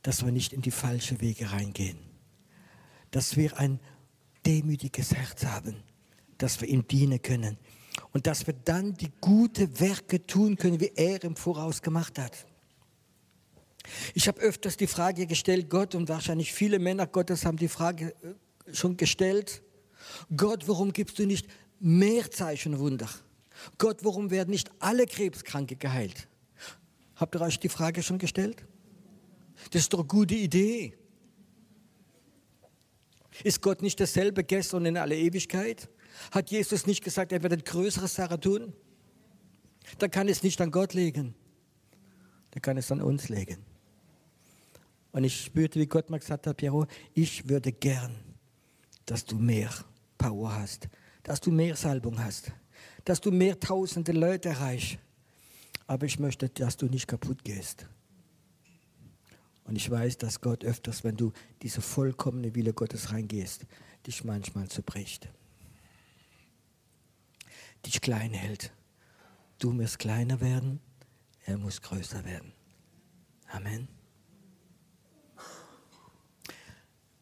dass 0.00 0.24
wir 0.24 0.32
nicht 0.32 0.54
in 0.54 0.62
die 0.62 0.70
falschen 0.70 1.20
Wege 1.20 1.52
reingehen. 1.52 1.98
Dass 3.10 3.36
wir 3.36 3.58
ein 3.58 3.80
demütiges 4.46 5.12
Herz 5.12 5.44
haben, 5.44 5.82
dass 6.38 6.58
wir 6.62 6.68
ihm 6.68 6.88
dienen 6.88 7.20
können 7.20 7.58
und 8.14 8.26
dass 8.26 8.46
wir 8.46 8.54
dann 8.54 8.94
die 8.94 9.12
guten 9.20 9.78
Werke 9.78 10.26
tun 10.26 10.56
können, 10.56 10.80
wie 10.80 10.92
er 10.96 11.22
im 11.24 11.36
Voraus 11.36 11.82
gemacht 11.82 12.18
hat. 12.18 12.46
Ich 14.14 14.26
habe 14.26 14.40
öfters 14.40 14.78
die 14.78 14.86
Frage 14.86 15.26
gestellt, 15.26 15.68
Gott, 15.68 15.94
und 15.94 16.08
wahrscheinlich 16.08 16.54
viele 16.54 16.78
Männer 16.78 17.06
Gottes 17.06 17.44
haben 17.44 17.58
die 17.58 17.68
Frage 17.68 18.14
äh, 18.22 18.74
schon 18.74 18.96
gestellt, 18.96 19.62
Gott, 20.34 20.66
warum 20.66 20.92
gibst 20.92 21.18
du 21.18 21.26
nicht 21.26 21.46
mehr 21.82 22.30
Zeichen 22.30 22.74
und 22.74 22.80
Wunder. 22.80 23.08
Gott, 23.78 23.98
warum 24.02 24.30
werden 24.30 24.50
nicht 24.50 24.70
alle 24.78 25.06
Krebskranke 25.06 25.76
geheilt? 25.76 26.28
Habt 27.16 27.34
ihr 27.34 27.40
euch 27.40 27.58
die 27.58 27.68
Frage 27.68 28.02
schon 28.02 28.18
gestellt? 28.18 28.64
Das 29.70 29.82
ist 29.82 29.92
doch 29.92 30.00
eine 30.00 30.08
gute 30.08 30.34
Idee. 30.34 30.94
Ist 33.44 33.60
Gott 33.62 33.82
nicht 33.82 33.98
dasselbe 34.00 34.44
gestern 34.44 34.78
und 34.78 34.86
in 34.86 34.96
alle 34.96 35.16
Ewigkeit? 35.16 35.88
Hat 36.30 36.50
Jesus 36.50 36.86
nicht 36.86 37.02
gesagt, 37.02 37.32
er 37.32 37.42
wird 37.42 37.64
größere 37.64 38.08
Sache 38.08 38.38
tun? 38.38 38.72
Dann 39.98 40.10
kann 40.10 40.28
es 40.28 40.42
nicht 40.42 40.60
an 40.60 40.70
Gott 40.70 40.94
legen. 40.94 41.34
Dann 42.50 42.62
kann 42.62 42.76
es 42.76 42.92
an 42.92 43.00
uns 43.00 43.28
legen. 43.28 43.64
Und 45.12 45.24
ich 45.24 45.44
spürte, 45.44 45.80
wie 45.80 45.86
Gott 45.86 46.10
mal 46.10 46.18
gesagt 46.18 46.46
hat, 46.46 46.56
Piero, 46.56 46.86
ich 47.14 47.48
würde 47.48 47.72
gern, 47.72 48.14
dass 49.06 49.24
du 49.24 49.36
mehr 49.36 49.70
Power 50.16 50.54
hast, 50.54 50.88
dass 51.22 51.40
du 51.40 51.50
mehr 51.50 51.76
Salbung 51.76 52.22
hast, 52.22 52.52
dass 53.04 53.20
du 53.20 53.30
mehr 53.30 53.58
tausende 53.58 54.12
Leute 54.12 54.50
erreichst. 54.50 54.98
Aber 55.86 56.06
ich 56.06 56.18
möchte, 56.18 56.48
dass 56.48 56.76
du 56.76 56.86
nicht 56.86 57.06
kaputt 57.06 57.44
gehst. 57.44 57.86
Und 59.64 59.76
ich 59.76 59.90
weiß, 59.90 60.18
dass 60.18 60.40
Gott 60.40 60.64
öfters, 60.64 61.04
wenn 61.04 61.16
du 61.16 61.32
diese 61.62 61.80
vollkommene 61.80 62.54
Wille 62.54 62.72
Gottes 62.72 63.12
reingehst, 63.12 63.66
dich 64.06 64.24
manchmal 64.24 64.68
zerbricht. 64.68 65.28
Dich 67.86 68.00
klein 68.00 68.32
hält. 68.32 68.72
Du 69.58 69.72
musst 69.72 69.98
kleiner 69.98 70.40
werden, 70.40 70.80
er 71.44 71.58
muss 71.58 71.80
größer 71.80 72.24
werden. 72.24 72.52
Amen. 73.48 73.88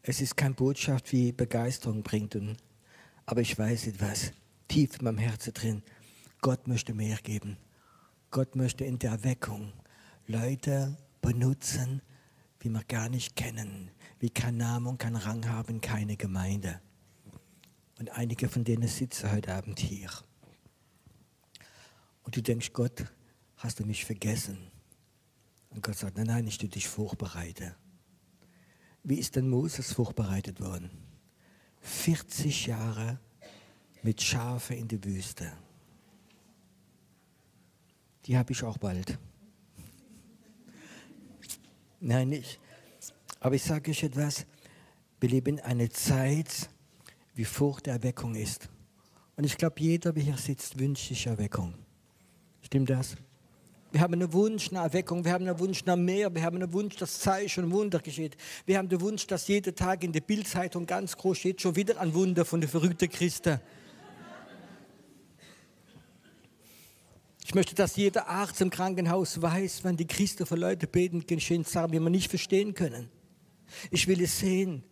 Es 0.03 0.21
ist 0.21 0.35
keine 0.35 0.55
Botschaft, 0.55 1.11
wie 1.11 1.31
Begeisterung 1.31 2.01
bringt 2.01 2.35
und 2.35 2.57
aber 3.31 3.39
ich 3.39 3.57
weiß 3.57 3.87
etwas 3.87 4.33
tief 4.67 4.97
in 4.97 5.05
meinem 5.05 5.17
Herzen 5.17 5.53
drin. 5.53 5.83
Gott 6.41 6.67
möchte 6.67 6.93
mehr 6.93 7.15
geben. 7.15 7.55
Gott 8.29 8.57
möchte 8.57 8.83
in 8.83 8.99
der 8.99 9.11
Erweckung 9.11 9.71
Leute 10.27 10.97
benutzen, 11.21 12.01
wie 12.59 12.67
wir 12.67 12.83
gar 12.83 13.07
nicht 13.07 13.37
kennen, 13.37 13.89
wie 14.19 14.29
kein 14.29 14.57
Name 14.57 14.89
und 14.89 14.97
kein 14.97 15.15
Rang 15.15 15.47
haben, 15.47 15.79
keine 15.79 16.17
Gemeinde. 16.17 16.81
Und 17.99 18.09
einige 18.09 18.49
von 18.49 18.65
denen 18.65 18.89
sitzen 18.89 19.31
heute 19.31 19.55
Abend 19.55 19.79
hier. 19.79 20.09
Und 22.23 22.35
du 22.35 22.41
denkst, 22.41 22.73
Gott, 22.73 23.05
hast 23.55 23.79
du 23.79 23.85
mich 23.85 24.03
vergessen? 24.03 24.57
Und 25.69 25.81
Gott 25.83 25.95
sagt, 25.95 26.17
nein, 26.17 26.27
nein, 26.27 26.47
ich 26.47 26.57
tue 26.57 26.67
dich 26.67 26.89
vorbereite. 26.89 27.77
Wie 29.03 29.19
ist 29.19 29.37
denn 29.37 29.47
Moses 29.47 29.93
vorbereitet 29.93 30.59
worden? 30.59 31.10
40 31.81 32.67
Jahre 32.67 33.19
mit 34.03 34.21
Schafe 34.21 34.75
in 34.75 34.87
die 34.87 35.03
Wüste. 35.03 35.51
Die 38.25 38.37
habe 38.37 38.53
ich 38.53 38.63
auch 38.63 38.77
bald. 38.77 39.17
Nein, 41.99 42.29
nicht. 42.29 42.59
Aber 43.39 43.55
ich 43.55 43.63
sage 43.63 43.91
euch 43.91 44.03
etwas, 44.03 44.45
wir 45.19 45.29
leben 45.29 45.57
in 45.57 45.63
einer 45.63 45.89
Zeit, 45.89 46.69
wie 47.35 47.45
Furcht 47.45 47.87
der 47.87 47.93
Erweckung 47.93 48.35
ist. 48.35 48.69
Und 49.35 49.45
ich 49.45 49.57
glaube, 49.57 49.79
jeder, 49.79 50.13
der 50.13 50.23
hier 50.23 50.37
sitzt, 50.37 50.79
wünscht 50.79 51.07
sich 51.07 51.27
Erweckung. 51.27 51.73
Stimmt 52.61 52.89
das? 52.89 53.15
Wir 53.91 53.99
haben 53.99 54.13
einen 54.13 54.31
Wunsch 54.31 54.71
nach 54.71 54.83
Erweckung, 54.83 55.25
wir 55.25 55.33
haben 55.33 55.45
einen 55.45 55.59
Wunsch 55.59 55.83
nach 55.83 55.97
mehr, 55.97 56.33
wir 56.33 56.43
haben 56.43 56.55
einen 56.55 56.71
Wunsch, 56.71 56.95
dass 56.95 57.19
Zeichen 57.19 57.65
und 57.65 57.71
Wunder 57.71 57.99
geschieht. 57.99 58.37
Wir 58.65 58.77
haben 58.77 58.87
den 58.87 59.01
Wunsch, 59.01 59.27
dass 59.27 59.49
jeden 59.49 59.75
Tag 59.75 60.05
in 60.05 60.13
der 60.13 60.21
Bildzeitung 60.21 60.85
ganz 60.85 61.17
groß 61.17 61.37
steht, 61.37 61.61
schon 61.61 61.75
wieder 61.75 61.99
ein 61.99 62.13
Wunder 62.13 62.45
von 62.45 62.61
den 62.61 62.69
verrückten 62.69 63.09
Christen. 63.09 63.59
Ich 67.43 67.53
möchte, 67.53 67.75
dass 67.75 67.97
jeder 67.97 68.29
Arzt 68.29 68.61
im 68.61 68.69
Krankenhaus 68.69 69.41
weiß, 69.41 69.83
wenn 69.83 69.97
die 69.97 70.07
Christen 70.07 70.45
für 70.45 70.55
Leute 70.55 70.87
beten, 70.87 71.25
geschehen 71.25 71.65
Sachen, 71.65 71.91
die 71.91 71.99
wir 71.99 72.09
nicht 72.09 72.29
verstehen 72.29 72.73
können. 72.73 73.09
Ich 73.89 74.07
will 74.07 74.21
es 74.21 74.39
sehen, 74.39 74.85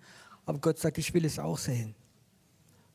aber 0.45 0.59
Gott 0.59 0.77
sagt, 0.77 0.97
ich 0.97 1.13
will 1.13 1.23
es 1.23 1.39
auch 1.39 1.57
sehen. 1.57 1.95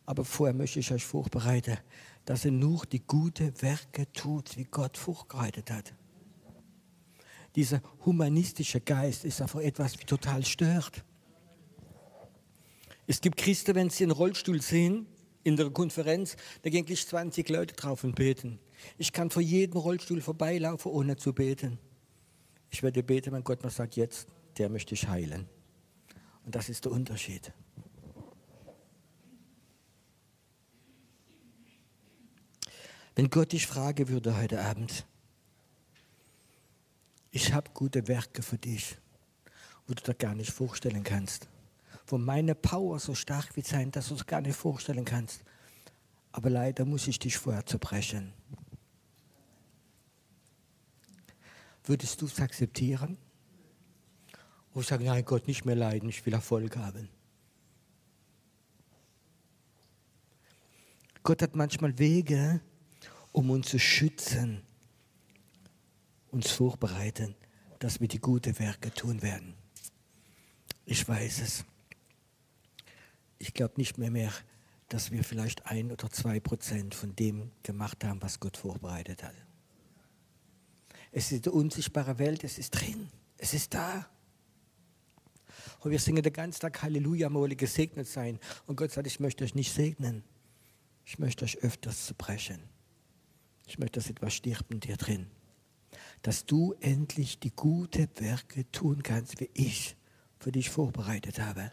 Aber 0.05 0.27
vorher 0.27 0.55
möchte 0.55 0.81
ich 0.81 0.93
euch 0.93 1.05
vorbereiten, 1.05 1.79
dass 2.25 2.45
ihr 2.45 2.53
nur 2.53 2.87
die 2.87 3.01
guten 3.01 3.53
Werke 3.61 4.11
tut, 4.13 4.57
wie 4.57 4.65
Gott 4.65 4.97
vorbereitet 4.97 5.71
hat. 5.71 5.95
Dieser 7.55 7.81
humanistische 8.05 8.81
Geist 8.81 9.25
ist 9.25 9.41
einfach 9.41 9.61
etwas, 9.61 9.99
wie 9.99 10.05
total 10.05 10.45
stört. 10.45 11.05
Es 13.07 13.21
gibt 13.21 13.37
Christen, 13.37 13.75
wenn 13.75 13.91
sie 13.91 14.05
einen 14.05 14.13
Rollstuhl 14.13 14.61
sehen, 14.61 15.07
in 15.45 15.57
der 15.57 15.71
Konferenz, 15.71 16.37
da 16.63 16.71
gehen 16.71 16.87
gleich 16.87 17.07
20 17.07 17.49
Leute 17.51 17.75
drauf 17.75 18.03
und 18.03 18.15
beten. 18.15 18.59
Ich 18.97 19.13
kann 19.13 19.31
vor 19.31 19.43
jedem 19.43 19.77
Rollstuhl 19.77 20.23
vorbeilaufen, 20.23 20.91
ohne 20.91 21.17
zu 21.17 21.35
beten. 21.35 21.79
Ich 22.71 22.83
werde 22.83 23.03
beten, 23.03 23.33
wenn 23.33 23.45
Gott 23.45 23.63
mir 23.63 23.71
sagt, 23.71 23.97
jetzt, 23.97 24.27
der 24.57 24.71
möchte 24.71 24.95
ich 24.95 25.07
heilen. 25.07 25.47
Und 26.45 26.55
das 26.55 26.69
ist 26.71 26.87
der 26.87 26.93
Unterschied. 26.93 27.53
Wenn 33.15 33.31
Gott 33.31 33.53
dich 33.53 33.67
fragen 33.67 34.09
würde 34.09 34.37
heute 34.37 34.61
Abend, 34.61 35.07
ich 37.31 37.53
habe 37.53 37.71
gute 37.73 38.09
Werke 38.09 38.43
für 38.43 38.59
dich, 38.59 38.97
wo 39.87 39.95
du 39.95 40.03
dir 40.03 40.15
gar 40.15 40.35
nicht 40.35 40.51
vorstellen 40.51 41.05
kannst. 41.05 41.49
Wo 42.07 42.19
meine 42.19 42.55
Power 42.55 42.99
so 42.99 43.15
stark 43.15 43.55
wird 43.57 43.67
sein, 43.67 43.91
dass 43.93 44.09
du 44.09 44.15
es 44.15 44.27
gar 44.27 44.41
nicht 44.41 44.57
vorstellen 44.57 45.05
kannst. 45.05 45.43
Aber 46.33 46.51
leider 46.51 46.85
muss 46.85 47.07
ich 47.07 47.19
dich 47.21 47.39
vorher 47.39 47.65
zerbrechen. 47.65 48.33
Würdest 51.85 52.21
du 52.21 52.27
es 52.27 52.41
akzeptieren? 52.41 53.17
Oder 54.75 54.85
sagen, 54.85 55.05
nein 55.05 55.25
Gott, 55.25 55.47
nicht 55.47 55.65
mehr 55.65 55.77
leiden, 55.77 56.09
ich 56.09 56.27
will 56.27 56.35
Erfolg 56.35 56.77
haben. 56.77 57.09
Gott 61.23 61.43
hat 61.43 61.55
manchmal 61.55 61.97
Wege, 61.99 62.61
um 63.35 63.51
uns 63.51 63.69
zu 63.69 63.81
schützen, 63.81 64.63
uns 66.31 66.53
vorbereiten, 66.53 67.35
dass 67.81 68.01
wir 68.01 68.07
die 68.07 68.21
guten 68.21 68.57
Werke 68.61 68.95
tun 68.95 69.23
werden. 69.23 69.55
Ich 70.87 71.07
weiß 71.07 71.41
es. 71.41 71.65
Ich 73.39 73.53
glaube 73.53 73.75
nicht 73.77 73.99
mehr 73.99 74.13
mehr, 74.13 74.33
dass 74.89 75.11
wir 75.11 75.25
vielleicht 75.25 75.67
ein 75.67 75.91
oder 75.91 76.09
zwei 76.11 76.39
Prozent 76.39 76.95
von 76.95 77.17
dem 77.17 77.51
gemacht 77.65 78.05
haben, 78.05 78.23
was 78.23 78.39
Gott 78.39 78.57
vorbereitet 78.57 79.25
hat. 79.25 79.35
Es 81.11 81.33
ist 81.33 81.49
eine 81.49 81.57
unsichtbare 81.57 82.21
Welt, 82.21 82.45
es 82.45 82.59
ist 82.59 82.71
drin, 82.71 83.09
es 83.37 83.53
ist 83.53 83.75
da. 83.75 84.09
Und 85.81 85.91
wir 85.91 85.99
singen 85.99 86.23
den 86.23 86.33
ganzen 86.33 86.61
Tag 86.61 86.83
Halleluja, 86.83 87.33
wolle 87.35 87.57
gesegnet 87.57 88.07
sein. 88.07 88.39
Und 88.67 88.77
Gott 88.77 88.93
sagt, 88.93 89.09
ich 89.09 89.19
möchte 89.19 89.43
euch 89.43 89.57
nicht 89.57 89.73
segnen. 89.73 90.23
Ich 91.05 91.19
möchte 91.19 91.45
euch 91.45 91.59
öfters 91.59 92.07
zerbrechen. 92.07 92.74
Ich 93.67 93.79
möchte, 93.79 94.01
dass 94.01 94.11
etwas 94.11 94.35
stirbt 94.35 94.71
in 94.73 94.81
dir 94.81 94.97
drin. 94.97 95.27
Dass 96.23 96.47
du 96.47 96.75
endlich 96.81 97.39
die 97.39 97.55
guten 97.55 98.09
Werke 98.17 98.71
tun 98.73 99.03
kannst, 99.03 99.41
wie 99.41 99.51
ich 99.55 99.97
für 100.39 100.53
dich 100.53 100.71
vorbereitet 100.71 101.41
habe. 101.41 101.73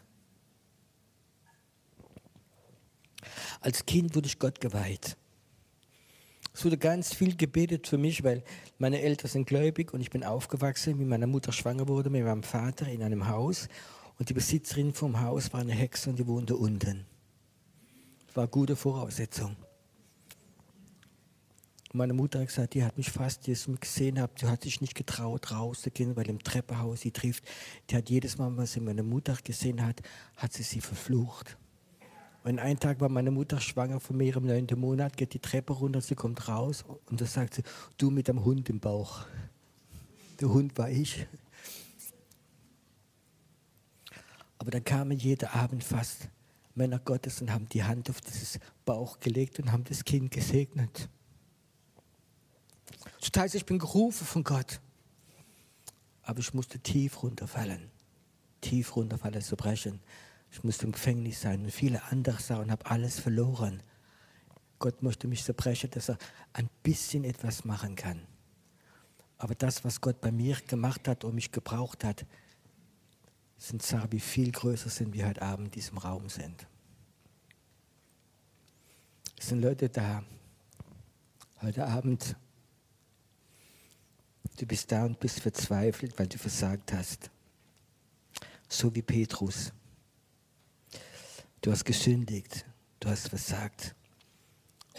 Als 3.60 3.86
Kind 3.86 4.14
wurde 4.14 4.26
ich 4.26 4.38
Gott 4.38 4.60
geweiht. 4.60 5.16
Es 6.54 6.64
wurde 6.64 6.76
ganz 6.76 7.14
viel 7.14 7.36
gebetet 7.36 7.86
für 7.86 7.96
mich, 7.96 8.24
weil 8.24 8.42
meine 8.78 9.00
Eltern 9.00 9.28
sind 9.28 9.46
gläubig 9.46 9.94
und 9.94 10.00
ich 10.00 10.10
bin 10.10 10.22
aufgewachsen, 10.22 10.98
wie 10.98 11.04
meine 11.04 11.26
Mutter 11.26 11.52
schwanger 11.52 11.88
wurde 11.88 12.10
mit 12.10 12.24
meinem 12.24 12.42
Vater 12.42 12.86
in 12.88 13.02
einem 13.02 13.28
Haus. 13.28 13.68
Und 14.18 14.28
die 14.28 14.34
Besitzerin 14.34 14.92
vom 14.92 15.20
Haus 15.20 15.52
war 15.52 15.60
eine 15.60 15.72
Hexe 15.72 16.10
und 16.10 16.18
die 16.18 16.26
wohnte 16.26 16.56
unten. 16.56 17.06
Das 18.26 18.36
war 18.36 18.48
gute 18.48 18.76
Voraussetzung. 18.76 19.56
Meine 21.94 22.14
Mutter 22.14 22.40
hat 22.40 22.48
gesagt, 22.48 22.72
die 22.72 22.84
hat 22.84 22.96
mich 22.96 23.10
fast, 23.10 23.46
als 23.46 23.68
ich 23.68 23.80
gesehen 23.80 24.18
habe, 24.18 24.32
die 24.40 24.46
hat 24.46 24.62
sich 24.62 24.80
nicht 24.80 24.94
getraut, 24.94 25.50
rauszugehen, 25.50 26.16
weil 26.16 26.28
im 26.30 26.42
Treppenhaus 26.42 27.02
sie 27.02 27.10
trifft. 27.10 27.44
Die 27.90 27.96
hat 27.96 28.08
jedes 28.08 28.38
Mal, 28.38 28.56
wenn 28.56 28.64
sie 28.64 28.80
meine 28.80 29.02
Mutter 29.02 29.36
gesehen 29.44 29.84
hat, 29.84 30.00
hat 30.36 30.54
sie 30.54 30.62
sie 30.62 30.80
verflucht. 30.80 31.58
Und 32.44 32.58
einen 32.58 32.80
Tag 32.80 33.00
war 33.00 33.10
meine 33.10 33.30
Mutter 33.30 33.60
schwanger 33.60 34.00
von 34.00 34.16
mir 34.16 34.34
im 34.36 34.46
neunten 34.46 34.80
Monat, 34.80 35.16
geht 35.16 35.34
die 35.34 35.38
Treppe 35.38 35.74
runter, 35.74 36.00
sie 36.00 36.14
kommt 36.14 36.48
raus 36.48 36.84
und 37.06 37.20
da 37.20 37.26
sagt 37.26 37.54
sie, 37.54 37.62
du 37.98 38.10
mit 38.10 38.26
dem 38.26 38.42
Hund 38.42 38.70
im 38.70 38.80
Bauch. 38.80 39.26
Der 40.40 40.48
Hund 40.48 40.76
war 40.78 40.90
ich. 40.90 41.26
Aber 44.58 44.70
dann 44.70 44.82
kamen 44.82 45.18
jeden 45.18 45.48
Abend 45.50 45.84
fast 45.84 46.28
Männer 46.74 46.98
Gottes 46.98 47.42
und 47.42 47.52
haben 47.52 47.68
die 47.68 47.84
Hand 47.84 48.08
auf 48.08 48.20
dieses 48.22 48.58
Bauch 48.86 49.20
gelegt 49.20 49.60
und 49.60 49.70
haben 49.70 49.84
das 49.84 50.04
Kind 50.04 50.30
gesegnet. 50.30 51.08
Das 53.30 53.42
heißt, 53.42 53.54
ich 53.54 53.64
bin 53.64 53.78
gerufen 53.78 54.26
von 54.26 54.42
Gott. 54.42 54.80
Aber 56.22 56.40
ich 56.40 56.52
musste 56.54 56.78
tief 56.80 57.22
runterfallen. 57.22 57.90
Tief 58.60 58.96
runterfallen, 58.96 59.40
zu 59.42 59.56
brechen. 59.56 60.00
Ich 60.50 60.62
musste 60.64 60.86
im 60.86 60.92
Gefängnis 60.92 61.40
sein 61.40 61.62
und 61.64 61.70
viele 61.70 62.02
andere 62.04 62.40
Sachen, 62.40 62.70
habe 62.70 62.86
alles 62.86 63.18
verloren. 63.20 63.82
Gott 64.78 65.02
möchte 65.02 65.28
mich 65.28 65.44
zerbrechen, 65.44 65.90
dass 65.90 66.10
er 66.10 66.18
ein 66.52 66.68
bisschen 66.82 67.24
etwas 67.24 67.64
machen 67.64 67.94
kann. 67.94 68.20
Aber 69.38 69.54
das, 69.54 69.84
was 69.84 70.00
Gott 70.00 70.20
bei 70.20 70.30
mir 70.30 70.56
gemacht 70.66 71.08
hat 71.08 71.24
und 71.24 71.34
mich 71.34 71.52
gebraucht 71.52 72.04
hat, 72.04 72.26
sind 73.56 73.82
Sachen, 73.82 74.10
die 74.10 74.20
viel 74.20 74.50
größer 74.50 74.90
sind, 74.90 75.14
wie 75.14 75.24
heute 75.24 75.42
Abend 75.42 75.66
in 75.66 75.70
diesem 75.70 75.98
Raum 75.98 76.28
sind. 76.28 76.66
Es 79.38 79.48
sind 79.48 79.60
Leute 79.60 79.88
da, 79.88 80.22
heute 81.60 81.86
Abend, 81.86 82.36
du 84.56 84.66
bist 84.66 84.90
da 84.92 85.04
und 85.04 85.20
bist 85.20 85.40
verzweifelt, 85.40 86.18
weil 86.18 86.26
du 86.26 86.38
versagt 86.38 86.92
hast. 86.92 87.30
So 88.68 88.94
wie 88.94 89.02
Petrus. 89.02 89.72
Du 91.60 91.70
hast 91.70 91.84
gesündigt, 91.84 92.64
du 93.00 93.08
hast 93.08 93.28
versagt. 93.28 93.94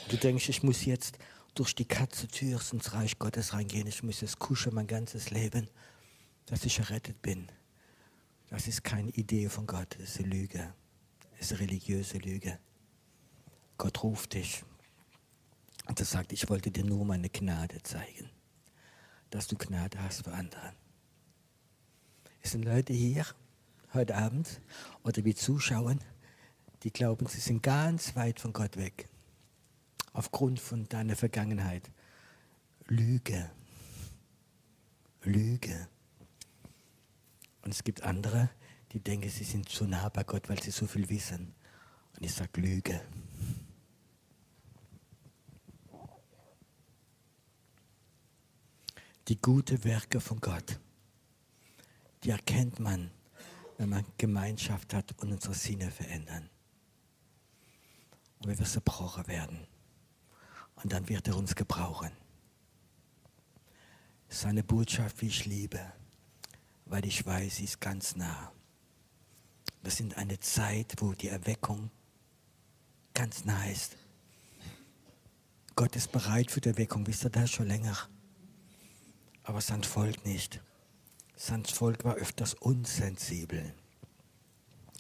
Du 0.09 0.17
denkst, 0.17 0.49
ich 0.49 0.63
muss 0.63 0.85
jetzt 0.85 1.17
durch 1.55 1.75
die 1.75 1.85
Katzentür 1.85 2.61
ins 2.71 2.93
Reich 2.93 3.19
Gottes 3.19 3.53
reingehen. 3.53 3.87
Ich 3.87 4.03
muss 4.03 4.21
es 4.21 4.39
kuscheln 4.39 4.75
mein 4.75 4.87
ganzes 4.87 5.29
Leben, 5.29 5.69
dass 6.45 6.65
ich 6.65 6.79
errettet 6.79 7.21
bin. 7.21 7.47
Das 8.49 8.67
ist 8.67 8.83
keine 8.83 9.09
Idee 9.11 9.49
von 9.49 9.65
Gott, 9.65 9.95
das 9.99 10.09
ist 10.09 10.19
eine 10.19 10.29
Lüge. 10.29 10.73
Das 11.31 11.41
ist 11.41 11.51
eine 11.53 11.61
religiöse 11.61 12.17
Lüge. 12.19 12.59
Gott 13.77 14.03
ruft 14.03 14.33
dich 14.33 14.63
und 15.87 15.99
er 15.99 16.05
sagt, 16.05 16.31
ich 16.31 16.49
wollte 16.49 16.71
dir 16.71 16.85
nur 16.85 17.03
meine 17.03 17.29
Gnade 17.29 17.81
zeigen, 17.83 18.29
dass 19.33 19.47
du 19.47 19.57
Gnade 19.57 19.99
hast 19.99 20.23
für 20.23 20.31
andere. 20.31 20.73
Es 22.41 22.51
sind 22.51 22.65
Leute 22.65 22.93
hier 22.93 23.25
heute 23.91 24.15
Abend 24.15 24.61
oder 25.03 25.25
wir 25.25 25.35
zuschauen, 25.35 25.99
die 26.83 26.91
glauben, 26.91 27.25
sie 27.25 27.39
sind 27.39 27.63
ganz 27.63 28.15
weit 28.15 28.39
von 28.39 28.53
Gott 28.53 28.77
weg. 28.77 29.09
Aufgrund 30.11 30.59
von 30.59 30.87
deiner 30.87 31.15
Vergangenheit. 31.15 31.89
Lüge. 32.87 33.49
Lüge. 35.23 35.87
Und 37.63 37.73
es 37.73 37.83
gibt 37.83 38.03
andere, 38.03 38.51
die 38.91 38.99
denken, 38.99 39.29
sie 39.29 39.45
sind 39.45 39.67
zu 39.67 39.85
nah 39.85 40.09
bei 40.09 40.23
Gott, 40.23 40.47
weil 40.47 40.61
sie 40.61 40.69
so 40.69 40.85
viel 40.85 41.09
wissen. 41.09 41.55
Und 42.15 42.23
ich 42.23 42.33
sage 42.33 42.61
Lüge. 42.61 43.01
Die 49.29 49.39
guten 49.39 49.81
Werke 49.85 50.19
von 50.19 50.41
Gott, 50.41 50.79
die 52.23 52.31
erkennt 52.31 52.79
man, 52.79 53.09
wenn 53.77 53.87
man 53.89 54.05
Gemeinschaft 54.17 54.93
hat 54.93 55.13
und 55.21 55.31
unsere 55.31 55.53
Sinne 55.53 55.91
verändern 55.91 56.49
und 58.39 58.59
wir 58.59 58.65
zerbrochen 58.65 59.25
werden. 59.27 59.65
Und 60.75 60.91
dann 60.91 61.07
wird 61.07 61.27
er 61.29 61.37
uns 61.37 61.55
gebrauchen. 61.55 62.11
Seine 64.27 64.63
Botschaft, 64.63 65.21
wie 65.21 65.27
ich 65.27 65.45
liebe, 65.45 65.79
weil 66.85 67.05
ich 67.05 67.25
weiß, 67.25 67.57
sie 67.57 67.63
ist 67.63 67.79
ganz 67.79 68.17
nah. 68.17 68.51
Wir 69.83 69.91
sind 69.91 70.17
eine 70.17 70.39
Zeit, 70.41 70.95
wo 70.97 71.13
die 71.13 71.29
Erweckung 71.29 71.91
ganz 73.13 73.45
nah 73.45 73.69
ist. 73.69 73.95
Gott 75.75 75.95
ist 75.95 76.11
bereit 76.11 76.51
für 76.51 76.59
die 76.59 76.69
Erweckung, 76.69 77.07
wisst 77.07 77.23
ihr 77.23 77.29
das 77.29 77.51
schon 77.51 77.67
länger? 77.67 78.09
Aber 79.43 79.61
sein 79.61 79.83
Volk 79.83 80.25
nicht. 80.25 80.61
Sein 81.35 81.65
Volk 81.65 82.03
war 82.05 82.15
öfters 82.15 82.53
unsensibel. 82.53 83.73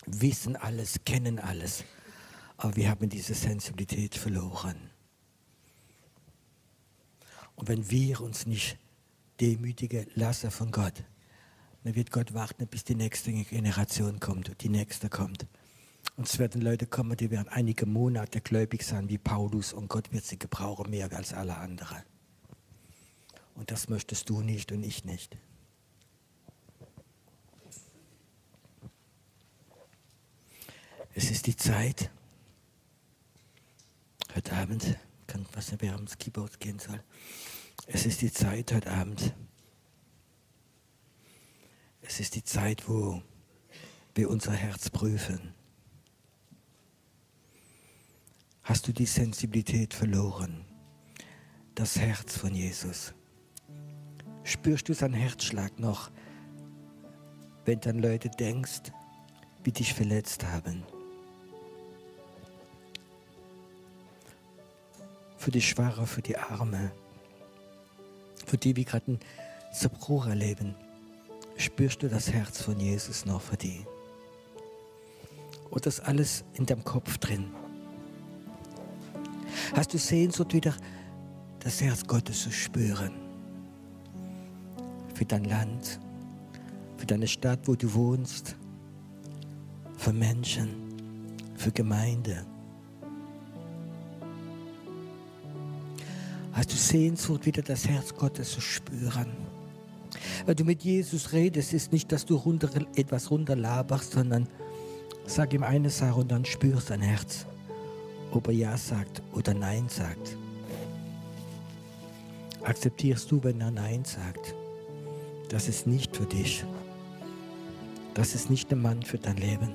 Wissen 0.05 0.55
alles, 0.55 1.05
kennen 1.05 1.39
alles 1.39 1.83
aber 2.57 2.75
wir 2.75 2.89
haben 2.89 3.09
diese 3.09 3.33
Sensibilität 3.33 4.15
verloren. 4.15 4.77
Und 7.55 7.67
wenn 7.67 7.89
wir 7.91 8.21
uns 8.21 8.45
nicht 8.45 8.77
demütigen 9.39 10.07
lassen 10.15 10.49
von 10.49 10.71
Gott, 10.71 11.03
dann 11.83 11.95
wird 11.95 12.11
Gott 12.11 12.33
warten, 12.33 12.65
bis 12.67 12.85
die 12.85 12.95
nächste 12.95 13.33
Generation 13.33 14.19
kommt 14.19 14.61
die 14.61 14.69
nächste 14.69 15.09
kommt. 15.09 15.45
Und 16.15 16.27
es 16.27 16.39
werden 16.39 16.61
Leute 16.61 16.85
kommen, 16.85 17.17
die 17.17 17.31
werden 17.31 17.49
einige 17.49 17.85
Monate 17.85 18.39
gläubig 18.39 18.83
sein 18.83 19.09
wie 19.09 19.17
Paulus 19.17 19.73
und 19.73 19.89
Gott 19.89 20.11
wird 20.13 20.23
sie 20.23 20.39
gebrauchen 20.39 20.89
mehr 20.89 21.11
als 21.11 21.33
alle 21.33 21.57
anderen. 21.57 22.03
Und 23.55 23.71
das 23.71 23.89
möchtest 23.89 24.29
du 24.29 24.41
nicht 24.41 24.71
und 24.71 24.83
ich 24.83 25.05
nicht. 25.05 25.37
Es 31.15 31.29
ist 31.29 31.45
die 31.45 31.55
Zeit, 31.55 32.09
heute 34.35 34.53
Abend, 34.53 34.97
kann 35.27 35.45
was 35.53 35.71
nicht 35.71 35.81
wer 35.81 35.95
ums 35.95 36.17
Keyboard 36.17 36.59
gehen 36.59 36.79
soll. 36.79 37.03
Es 37.85 38.05
ist 38.05 38.21
die 38.21 38.31
Zeit 38.31 38.71
heute 38.73 38.91
Abend. 38.91 39.33
Es 42.01 42.19
ist 42.19 42.35
die 42.35 42.43
Zeit, 42.43 42.87
wo 42.89 43.21
wir 44.15 44.29
unser 44.29 44.53
Herz 44.53 44.89
prüfen. 44.89 45.53
Hast 48.63 48.87
du 48.87 48.93
die 48.93 49.05
Sensibilität 49.05 49.93
verloren? 49.93 50.65
Das 51.75 51.97
Herz 51.97 52.37
von 52.37 52.55
Jesus. 52.55 53.13
Spürst 54.43 54.89
du 54.89 54.93
seinen 54.93 55.13
Herzschlag 55.13 55.79
noch, 55.79 56.11
wenn 57.65 57.79
dann 57.79 57.99
Leute 57.99 58.29
denkst, 58.29 58.91
wie 59.63 59.71
dich 59.71 59.93
verletzt 59.93 60.43
haben? 60.45 60.83
Für 65.37 65.51
die 65.51 65.61
Schwache, 65.61 66.05
für 66.05 66.21
die 66.21 66.37
Arme, 66.37 66.91
für 68.45 68.57
die, 68.57 68.73
die 68.73 68.85
gerade 68.85 69.07
einen 69.07 69.19
Zerbruch 69.73 70.27
erleben, 70.27 70.75
spürst 71.57 72.03
du 72.03 72.09
das 72.09 72.31
Herz 72.31 72.61
von 72.61 72.79
Jesus 72.79 73.25
noch 73.25 73.41
für 73.41 73.57
die? 73.57 73.85
Oder 75.69 75.87
ist 75.87 76.01
alles 76.01 76.43
in 76.53 76.65
deinem 76.65 76.83
Kopf 76.83 77.17
drin? 77.17 77.51
Hast 79.75 79.93
du 79.93 79.97
Sehnsucht 79.97 80.53
wieder, 80.53 80.75
das 81.59 81.81
Herz 81.81 82.05
Gottes 82.05 82.43
zu 82.43 82.51
spüren? 82.51 83.22
Für 85.13 85.25
dein 85.25 85.45
Land, 85.45 85.99
für 86.97 87.05
deine 87.05 87.27
Stadt, 87.27 87.59
wo 87.65 87.75
du 87.75 87.93
wohnst, 87.93 88.55
für 89.97 90.13
Menschen, 90.13 90.69
für 91.55 91.71
Gemeinde. 91.71 92.45
Hast 96.51 96.71
du 96.71 96.75
Sehnsucht, 96.75 97.45
wieder 97.45 97.61
das 97.61 97.87
Herz 97.87 98.13
Gottes 98.15 98.51
zu 98.51 98.61
spüren? 98.61 99.31
Wenn 100.45 100.55
du 100.55 100.65
mit 100.65 100.83
Jesus 100.83 101.31
redest, 101.31 101.73
ist 101.73 101.91
nicht, 101.91 102.11
dass 102.11 102.25
du 102.25 102.35
runter, 102.35 102.69
etwas 102.95 103.31
runterlaberst, 103.31 104.11
sondern 104.11 104.47
sag 105.25 105.53
ihm 105.53 105.63
eine 105.63 105.89
Sache 105.89 106.19
und 106.19 106.31
dann 106.31 106.45
spürst 106.45 106.89
dein 106.89 107.01
Herz 107.01 107.45
ob 108.35 108.47
er 108.47 108.53
Ja 108.53 108.77
sagt 108.77 109.21
oder 109.33 109.53
Nein 109.53 109.87
sagt. 109.87 110.37
Akzeptierst 112.63 113.29
du, 113.31 113.43
wenn 113.43 113.61
er 113.61 113.71
Nein 113.71 114.03
sagt? 114.05 114.55
Das 115.53 115.69
ist 115.69 115.85
nicht 115.85 116.17
für 116.17 116.25
dich. 116.25 116.65
Das 118.15 118.33
ist 118.33 118.49
nicht 118.49 118.71
der 118.71 118.77
Mann 118.79 119.03
für 119.03 119.19
dein 119.19 119.37
Leben. 119.37 119.69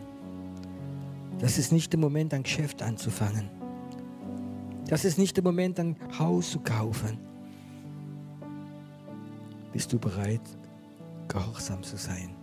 Das 1.39 1.57
ist 1.57 1.71
nicht 1.71 1.93
der 1.93 2.01
Moment, 2.01 2.35
ein 2.35 2.43
Geschäft 2.43 2.83
anzufangen. 2.83 3.49
Das 4.89 5.05
ist 5.05 5.19
nicht 5.19 5.37
der 5.37 5.45
Moment, 5.45 5.79
ein 5.79 5.95
Haus 6.19 6.51
zu 6.51 6.59
kaufen. 6.59 7.17
Bist 9.73 9.93
du 9.93 10.01
bereit, 10.01 10.41
gehorsam 11.29 11.85
zu 11.85 11.97
sein? 11.97 12.35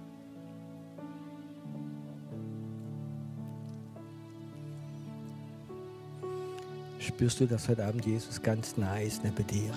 Spürst 7.00 7.42
du, 7.42 7.48
dass 7.48 7.68
heute 7.68 7.86
Abend 7.86 8.06
Jesus 8.06 8.42
ganz 8.42 8.78
nah 8.78 8.98
ist 9.00 9.26
neben 9.26 9.46
dir? 9.46 9.74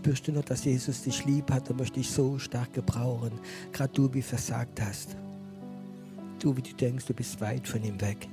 Spürst 0.00 0.26
du 0.26 0.32
noch, 0.32 0.44
dass 0.46 0.64
Jesus 0.64 1.02
dich 1.02 1.26
lieb 1.26 1.50
hat 1.50 1.68
und 1.68 1.76
möchte 1.76 2.00
dich 2.00 2.10
so 2.10 2.38
stark 2.38 2.72
gebrauchen, 2.72 3.32
gerade 3.70 3.92
du, 3.92 4.14
wie 4.14 4.22
versagt 4.22 4.80
hast? 4.80 5.14
Du, 6.38 6.56
wie 6.56 6.62
du 6.62 6.72
denkst, 6.72 7.04
du 7.04 7.12
bist 7.12 7.38
weit 7.42 7.68
von 7.68 7.84
ihm 7.84 8.00
weg. 8.00 8.26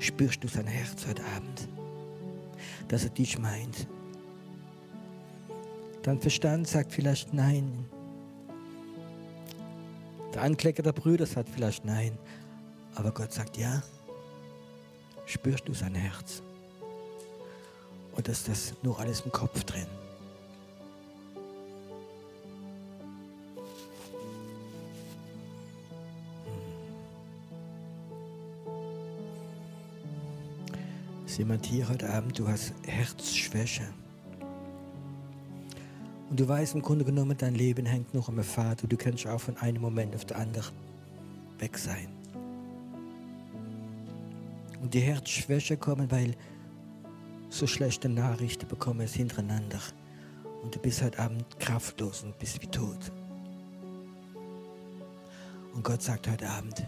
Spürst 0.00 0.42
du 0.42 0.48
sein 0.48 0.66
Herz 0.66 1.06
heute 1.06 1.22
Abend, 1.36 1.68
dass 2.88 3.04
er 3.04 3.10
dich 3.10 3.38
meint? 3.38 3.86
Dein 6.02 6.18
Verstand 6.20 6.66
sagt 6.66 6.90
vielleicht 6.90 7.32
nein, 7.32 7.86
der 10.34 10.42
Ankläger 10.42 10.82
der 10.82 10.92
Brüder 10.92 11.26
sagt 11.26 11.50
vielleicht 11.50 11.84
nein, 11.84 12.18
aber 12.96 13.12
Gott 13.12 13.32
sagt 13.32 13.58
ja. 13.58 13.80
Spürst 15.24 15.68
du 15.68 15.72
sein 15.72 15.94
Herz? 15.94 16.42
Oder 18.18 18.32
ist 18.32 18.48
das 18.48 18.74
nur 18.82 18.98
alles 18.98 19.20
im 19.20 19.30
Kopf 19.30 19.62
drin? 19.62 19.86
Ist 31.24 31.38
jemand 31.38 31.64
hier 31.64 31.88
heute 31.88 32.10
Abend, 32.10 32.36
du 32.36 32.48
hast 32.48 32.74
Herzschwäche? 32.84 33.86
Und 36.28 36.40
du 36.40 36.48
weißt 36.48 36.74
im 36.74 36.82
Grunde 36.82 37.04
genommen, 37.04 37.36
dein 37.38 37.54
Leben 37.54 37.86
hängt 37.86 38.12
noch 38.14 38.28
am 38.28 38.42
Vater. 38.42 38.88
Du 38.88 38.96
kannst 38.96 39.28
auch 39.28 39.40
von 39.40 39.56
einem 39.58 39.80
Moment 39.80 40.16
auf 40.16 40.24
den 40.24 40.36
anderen 40.36 40.74
weg 41.60 41.78
sein. 41.78 42.08
Und 44.82 44.92
die 44.92 45.00
Herzschwäche 45.00 45.76
kommen, 45.76 46.10
weil 46.10 46.34
so 47.50 47.66
schlechte 47.66 48.08
Nachrichten 48.08 48.68
bekommen 48.68 49.00
es 49.00 49.14
hintereinander. 49.14 49.80
Und 50.62 50.74
du 50.74 50.78
bist 50.78 51.02
heute 51.02 51.18
Abend 51.18 51.44
kraftlos 51.58 52.22
und 52.22 52.38
bist 52.38 52.60
wie 52.62 52.66
tot. 52.66 53.12
Und 55.72 55.84
Gott 55.84 56.02
sagt 56.02 56.28
heute 56.28 56.48
Abend, 56.48 56.84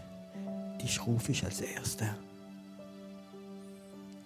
dich 0.81 1.05
rufe 1.05 1.31
ich 1.31 1.43
als 1.43 1.61
Erster. 1.61 2.15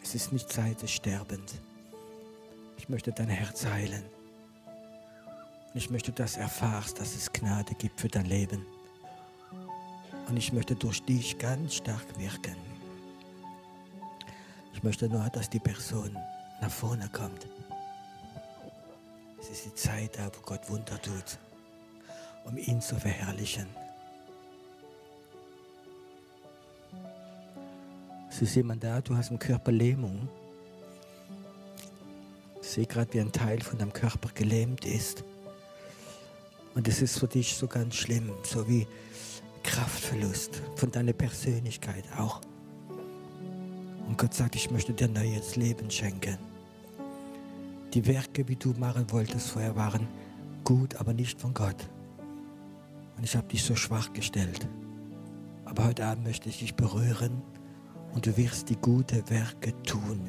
Es 0.02 0.16
ist 0.16 0.34
nicht 0.34 0.52
Zeit 0.52 0.82
des 0.82 0.92
Sterbens. 0.92 1.56
Ich 2.78 2.90
möchte 2.90 3.12
dein 3.12 3.30
Herz 3.30 3.66
heilen. 3.66 4.04
Und 5.74 5.78
ich 5.78 5.90
möchte, 5.90 6.12
dass 6.12 6.34
du 6.34 6.40
erfahrst, 6.42 7.00
dass 7.00 7.16
es 7.16 7.32
Gnade 7.32 7.74
gibt 7.76 8.00
für 8.00 8.08
dein 8.08 8.26
Leben. 8.26 8.66
Und 10.28 10.38
ich 10.38 10.54
möchte 10.54 10.76
durch 10.76 11.04
dich 11.04 11.38
ganz 11.38 11.76
stark 11.76 12.06
wirken. 12.18 12.75
Ich 14.76 14.84
möchte 14.84 15.08
nur, 15.08 15.28
dass 15.30 15.50
die 15.50 15.60
Person 15.60 16.18
nach 16.62 16.70
vorne 16.70 17.10
kommt. 17.14 17.48
Es 19.40 19.50
ist 19.50 19.66
die 19.66 19.74
Zeit 19.74 20.18
da, 20.18 20.28
wo 20.28 20.42
Gott 20.42 20.70
Wunder 20.70 21.02
tut, 21.02 21.40
um 22.44 22.58
ihn 22.58 22.82
zu 22.82 22.96
verherrlichen. 22.98 23.68
Es 28.30 28.42
ist 28.42 28.56
jemand 28.56 28.84
da, 28.84 29.00
du 29.00 29.16
hast 29.16 29.32
im 29.32 29.40
Körper 29.40 29.72
Lähmung. 29.72 30.28
Ich 32.62 32.68
sehe 32.68 32.86
gerade, 32.86 33.14
wie 33.14 33.22
ein 33.22 33.32
Teil 33.32 33.62
von 33.62 33.80
deinem 33.80 33.94
Körper 33.94 34.30
gelähmt 34.34 34.84
ist. 34.84 35.24
Und 36.74 36.90
es 36.90 37.02
ist 37.02 37.18
für 37.18 37.30
dich 37.30 37.56
so 37.56 37.68
ganz 37.68 37.96
schlimm, 37.96 38.30
so 38.44 38.68
wie 38.68 38.86
Kraftverlust 39.64 40.62
von 40.76 40.92
deiner 40.92 41.14
Persönlichkeit 41.14 42.04
auch. 42.18 42.42
Und 44.08 44.18
Gott 44.18 44.34
sagt, 44.34 44.56
ich 44.56 44.72
möchte 44.72 44.94
dir 44.94 45.08
neues 45.08 45.56
Leben 45.56 45.90
schenken. 45.90 46.38
Die 47.94 48.06
Werke, 48.06 48.48
wie 48.48 48.56
du 48.56 48.74
machen 48.74 49.10
wolltest 49.12 49.52
vorher, 49.52 49.76
waren 49.76 50.08
gut, 50.64 50.96
aber 50.96 51.14
nicht 51.14 51.40
von 51.40 51.54
Gott. 51.54 51.90
Und 53.18 53.24
ich 53.24 53.36
habe 53.36 53.48
dich 53.48 53.64
so 53.64 53.76
schwach 53.76 54.12
gestellt. 54.14 54.68
Aber 55.64 55.86
heute 55.86 56.06
Abend 56.06 56.26
möchte 56.26 56.50
ich 56.50 56.60
dich 56.60 56.76
berühren 56.76 57.42
und 58.14 58.26
du 58.26 58.36
wirst 58.38 58.70
die 58.70 58.76
guten 58.76 59.28
Werke 59.30 59.74
tun. 59.84 60.20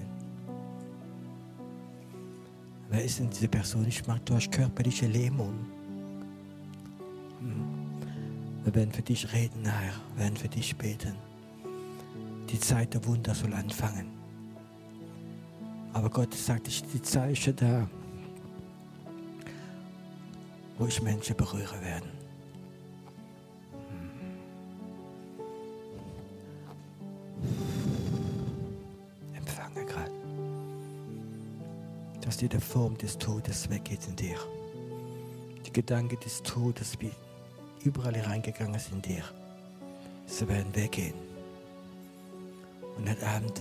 Wer 2.89 3.05
ist 3.05 3.19
denn 3.19 3.31
diese 3.31 3.49
Person? 3.49 3.87
Ich 3.87 4.07
mag, 4.07 4.25
du 4.27 4.35
hast 4.35 4.53
körperliche 4.53 5.07
Lähmung. 5.07 5.55
Wir 8.65 8.75
werden 8.75 8.93
für 8.93 9.03
dich 9.03 9.33
reden, 9.33 9.65
Herr. 9.65 9.93
Wir 10.15 10.25
werden 10.25 10.37
für 10.37 10.49
dich 10.49 10.77
beten. 10.77 11.26
Die 12.49 12.61
Zeit 12.61 12.95
der 12.95 13.05
Wunder 13.05 13.35
soll 13.35 13.53
anfangen. 13.53 14.11
Aber 15.93 16.11
Gott 16.11 16.35
sagt, 16.35 16.69
ich 16.69 16.83
die 16.85 17.03
Zeichen 17.03 17.57
da, 17.57 17.89
wo 20.79 20.87
ich 20.87 21.03
Menschen 21.03 21.37
berühren 21.37 21.81
werde. 21.83 22.07
Empfange 29.35 29.85
gerade, 29.87 30.13
dass 32.21 32.37
der 32.37 32.61
Form 32.61 32.97
des 32.99 33.17
Todes 33.19 33.69
weggeht 33.71 34.07
in 34.09 34.17
dir. 34.17 34.37
Gedanken 35.77 36.19
des 36.21 36.43
Todes, 36.43 36.99
wie 37.01 37.13
überall 37.85 38.19
reingegangen 38.19 38.81
sind 38.81 39.07
in 39.07 39.17
dir, 39.17 39.25
sie 40.25 40.49
werden 40.49 40.75
weggehen. 40.75 41.26
Und 42.97 43.11
heute 43.11 43.27
Abend 43.27 43.61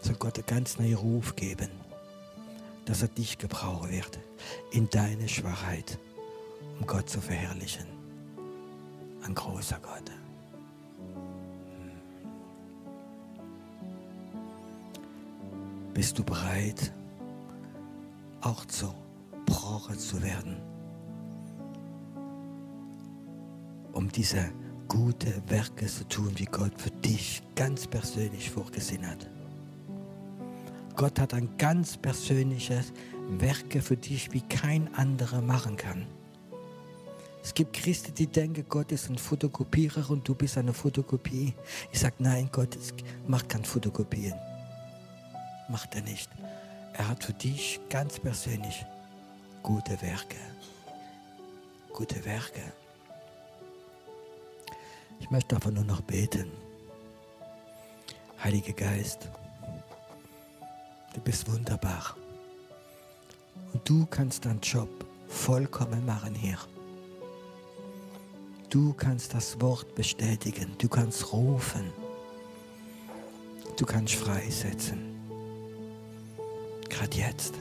soll 0.00 0.16
Gott 0.16 0.36
einen 0.36 0.46
ganz 0.46 0.78
neuen 0.78 0.94
Ruf 0.94 1.36
geben, 1.36 1.70
dass 2.84 3.02
er 3.02 3.08
dich 3.08 3.38
gebrauchen 3.38 3.90
wird 3.90 4.18
in 4.72 4.90
deine 4.90 5.28
Schwachheit, 5.28 5.98
um 6.80 6.86
Gott 6.86 7.08
zu 7.08 7.20
verherrlichen. 7.20 7.86
Ein 9.24 9.34
großer 9.34 9.78
Gott. 9.80 10.10
Bist 15.94 16.18
du 16.18 16.24
bereit, 16.24 16.92
auch 18.40 18.64
zu 18.64 18.92
Broche 19.46 19.96
zu 19.96 20.20
werden, 20.22 20.56
um 23.92 24.10
diese 24.10 24.50
gute 24.92 25.42
Werke 25.48 25.86
zu 25.86 26.06
tun, 26.06 26.32
wie 26.36 26.44
Gott 26.44 26.78
für 26.78 26.90
dich 26.90 27.42
ganz 27.54 27.86
persönlich 27.86 28.50
vorgesehen 28.50 29.08
hat? 29.08 29.26
Gott 30.94 31.18
hat 31.18 31.32
ein 31.32 31.48
ganz 31.56 31.96
persönliches 31.96 32.92
Werke 33.38 33.80
für 33.80 33.96
dich, 33.96 34.34
wie 34.34 34.42
kein 34.42 34.94
anderer 34.94 35.40
machen 35.40 35.78
kann. 35.78 36.06
Es 37.42 37.54
gibt 37.54 37.72
Christen, 37.72 38.14
die 38.14 38.26
denken, 38.26 38.66
Gott 38.68 38.92
ist 38.92 39.08
ein 39.08 39.16
Fotokopierer 39.16 40.10
und 40.10 40.28
du 40.28 40.34
bist 40.34 40.58
eine 40.58 40.74
Fotokopie. 40.74 41.54
Ich 41.90 41.98
sage, 41.98 42.16
nein, 42.18 42.50
Gott 42.52 42.76
macht 43.26 43.48
kein 43.48 43.64
Fotokopien. 43.64 44.34
Macht 45.70 45.94
er 45.94 46.02
nicht. 46.02 46.28
Er 46.92 47.08
hat 47.08 47.24
für 47.24 47.32
dich 47.32 47.80
ganz 47.88 48.20
persönlich 48.20 48.84
gute 49.62 50.02
Werke. 50.02 50.36
Gute 51.94 52.22
Werke. 52.26 52.81
Ich 55.22 55.30
möchte 55.30 55.54
aber 55.54 55.70
nur 55.70 55.84
noch 55.84 56.00
beten. 56.00 56.50
Heiliger 58.42 58.72
Geist, 58.72 59.30
du 61.14 61.20
bist 61.20 61.50
wunderbar. 61.50 62.16
Und 63.72 63.88
du 63.88 64.04
kannst 64.06 64.44
deinen 64.44 64.60
Job 64.60 64.88
vollkommen 65.28 66.04
machen 66.04 66.34
hier. 66.34 66.58
Du 68.68 68.92
kannst 68.94 69.32
das 69.32 69.60
Wort 69.60 69.94
bestätigen, 69.94 70.74
du 70.78 70.88
kannst 70.88 71.32
rufen, 71.32 71.92
du 73.76 73.86
kannst 73.86 74.14
freisetzen. 74.16 75.20
Gerade 76.88 77.16
jetzt. 77.16 77.54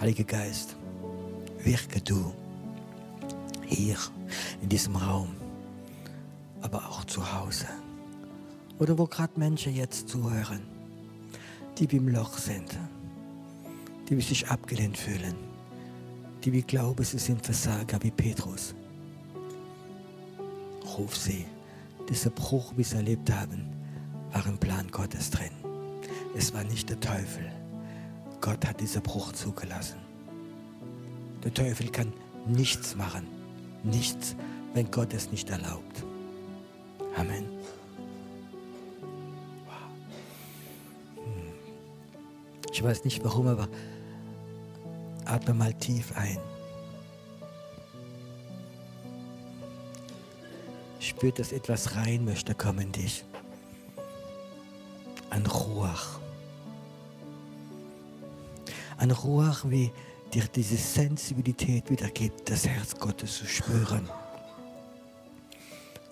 Heiliger 0.00 0.24
Geist, 0.24 0.76
wirke 1.62 2.00
du 2.00 2.32
hier 3.66 3.98
in 4.62 4.68
diesem 4.70 4.96
Raum, 4.96 5.36
aber 6.72 6.88
auch 6.88 7.04
zu 7.04 7.32
Hause. 7.34 7.66
Oder 8.78 8.98
wo 8.98 9.06
gerade 9.06 9.38
Menschen 9.38 9.74
jetzt 9.74 10.08
zuhören, 10.08 10.62
die 11.78 11.90
wie 11.92 11.96
im 11.96 12.08
Loch 12.08 12.38
sind, 12.38 12.78
die 14.08 14.20
sich 14.20 14.48
abgelehnt 14.48 14.96
fühlen, 14.96 15.34
die 16.42 16.52
wie 16.52 16.62
glauben, 16.62 17.04
sie 17.04 17.18
sind 17.18 17.44
Versager 17.44 18.02
wie 18.02 18.10
Petrus 18.10 18.74
ruf 20.98 21.16
sie. 21.16 21.46
Dieser 22.08 22.30
Bruch, 22.30 22.72
wie 22.76 22.82
sie 22.82 22.96
erlebt 22.96 23.30
haben, 23.30 23.64
war 24.32 24.46
im 24.46 24.58
Plan 24.58 24.88
Gottes 24.90 25.30
drin. 25.30 25.52
Es 26.36 26.52
war 26.52 26.64
nicht 26.64 26.88
der 26.90 27.00
Teufel. 27.00 27.50
Gott 28.40 28.66
hat 28.66 28.80
diesen 28.80 29.02
Bruch 29.02 29.32
zugelassen. 29.32 29.98
Der 31.44 31.54
Teufel 31.54 31.88
kann 31.88 32.12
nichts 32.46 32.96
machen. 32.96 33.26
Nichts, 33.84 34.36
wenn 34.74 34.90
Gott 34.90 35.14
es 35.14 35.30
nicht 35.30 35.50
erlaubt. 35.50 36.04
Amen. 37.16 37.48
Ich 42.72 42.82
weiß 42.82 43.04
nicht 43.04 43.22
warum, 43.24 43.46
aber 43.46 43.68
atme 45.24 45.54
mal 45.54 45.74
tief 45.74 46.16
ein. 46.16 46.38
spürt, 51.22 51.38
dass 51.38 51.52
etwas 51.52 51.94
rein 51.94 52.24
möchte 52.24 52.52
kommen 52.52 52.80
in 52.80 52.90
dich. 52.92 53.24
Ein 55.30 55.46
Ruach. 55.46 56.18
Ein 58.96 59.12
Ruach, 59.12 59.64
wie 59.68 59.92
dir 60.34 60.42
diese 60.52 60.76
Sensibilität 60.76 61.88
wieder 61.90 62.08
gibt, 62.08 62.50
das 62.50 62.66
Herz 62.66 62.98
Gottes 62.98 63.38
zu 63.38 63.46
spüren. 63.46 64.08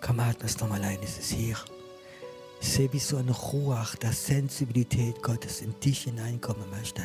Komm, 0.01 0.21
atme 0.21 0.47
es 0.47 0.59
nochmal 0.59 0.83
ein, 0.83 1.01
ist 1.03 1.19
es 1.19 1.31
hier. 1.31 1.57
Ich 2.61 2.69
sehe, 2.69 2.93
wie 2.93 2.99
so 2.99 3.17
ein 3.17 3.29
Ruach 3.29 3.97
der 3.97 4.13
Sensibilität 4.13 5.23
Gottes 5.23 5.63
in 5.63 5.79
dich 5.81 6.03
hineinkommen 6.03 6.69
möchte. 6.71 7.03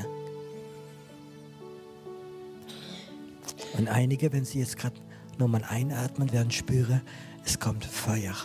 Und 3.77 3.87
einige, 3.87 4.31
wenn 4.31 4.45
sie 4.45 4.59
jetzt 4.59 4.77
gerade 4.77 4.95
nochmal 5.37 5.63
einatmen, 5.63 6.31
werden 6.31 6.51
spüren, 6.51 7.01
es 7.45 7.59
kommt 7.59 7.85
Feuer. 7.85 8.35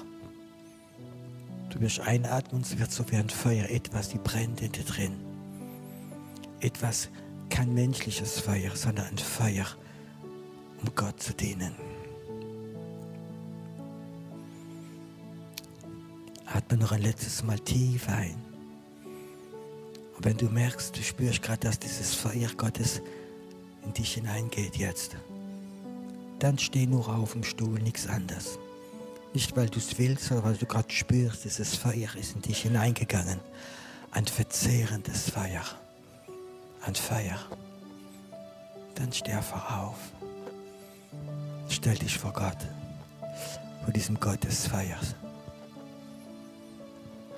Du 1.71 1.81
wirst 1.81 2.01
einatmen 2.01 2.61
und 2.61 2.67
es 2.67 2.79
wird 2.79 2.91
so 2.91 3.09
wie 3.11 3.17
ein 3.17 3.31
Feuer, 3.31 3.69
etwas, 3.71 4.09
die 4.09 4.19
brennt 4.19 4.61
in 4.61 4.73
dir 4.73 4.85
drin. 4.85 5.15
Etwas, 6.61 7.09
kein 7.49 7.73
menschliches 7.73 8.41
Feuer, 8.41 8.75
sondern 8.75 9.07
ein 9.07 9.19
Feuer, 9.19 9.67
um 10.83 10.95
Gott 10.95 11.23
zu 11.23 11.33
dienen. 11.33 11.90
Atme 16.53 16.79
noch 16.79 16.91
ein 16.93 17.03
letztes 17.03 17.45
Mal 17.45 17.61
tief 17.61 18.09
ein. 18.09 18.35
Und 20.17 20.25
wenn 20.25 20.37
du 20.37 20.47
merkst, 20.47 20.97
du 20.97 21.03
spürst 21.03 21.43
gerade, 21.43 21.61
dass 21.61 21.79
dieses 21.79 22.15
Feuer 22.15 22.51
Gottes 22.57 23.01
in 23.85 23.93
dich 23.93 24.15
hineingeht 24.15 24.77
jetzt, 24.77 25.17
dann 26.41 26.59
steh 26.59 26.87
nur 26.87 27.09
auf 27.09 27.33
dem 27.33 27.45
Stuhl, 27.45 27.81
nichts 27.81 28.07
anderes. 28.07 28.59
Nicht, 29.33 29.57
weil 29.57 29.69
du 29.69 29.79
es 29.79 29.97
willst, 29.99 30.25
sondern 30.25 30.47
weil 30.47 30.57
du 30.57 30.67
gerade 30.67 30.91
spürst, 30.91 31.45
dieses 31.45 31.77
Feuer 31.77 32.09
ist 32.19 32.35
in 32.35 32.43
dich 32.43 32.63
hineingegangen. 32.63 33.39
Ein 34.11 34.27
verzehrendes 34.27 35.31
Feuer. 35.31 35.65
Ein 36.85 36.97
Feuer. 36.97 37.39
Dann 38.97 39.13
steh 39.13 39.33
einfach 39.33 39.79
auf. 39.79 39.99
Stell 41.69 41.97
dich 41.97 42.19
vor 42.19 42.33
Gott. 42.33 42.59
Vor 43.85 43.93
diesem 43.93 44.19
Gott 44.19 44.43
des 44.43 44.67
Feuers. 44.67 45.15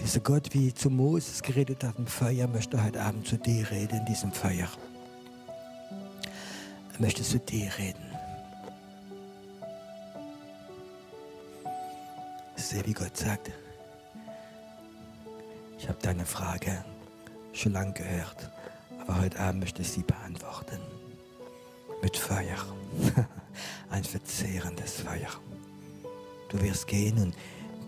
Dieser 0.01 0.21
Gott, 0.21 0.53
wie 0.53 0.75
zu 0.75 0.91
Moses 0.91 1.43
geredet 1.43 1.85
hat 1.85 1.99
im 1.99 2.07
Feuer, 2.07 2.47
möchte 2.49 2.83
heute 2.83 3.03
Abend 3.03 3.27
zu 3.27 3.37
dir 3.37 3.71
reden, 3.71 3.99
in 4.01 4.07
diesem 4.07 4.33
Feuer. 4.33 4.69
Er 6.95 7.01
möchte 7.01 7.23
zu 7.23 7.39
dir 7.39 7.71
reden. 7.79 8.13
sehe, 12.73 12.87
wie 12.87 12.95
Gott 12.95 13.15
sagt, 13.15 13.51
ich 15.79 15.89
habe 15.89 15.99
deine 16.01 16.25
Frage 16.25 16.83
schon 17.53 17.73
lange 17.73 17.93
gehört, 17.93 18.51
aber 19.01 19.21
heute 19.21 19.39
Abend 19.39 19.61
möchte 19.61 19.83
ich 19.83 19.91
sie 19.91 20.03
beantworten. 20.03 20.79
Mit 22.03 22.17
Feuer. 22.17 22.57
Ein 23.91 24.05
verzehrendes 24.05 25.03
Feuer. 25.03 25.29
Du 26.49 26.61
wirst 26.63 26.87
gehen 26.87 27.19
und 27.19 27.35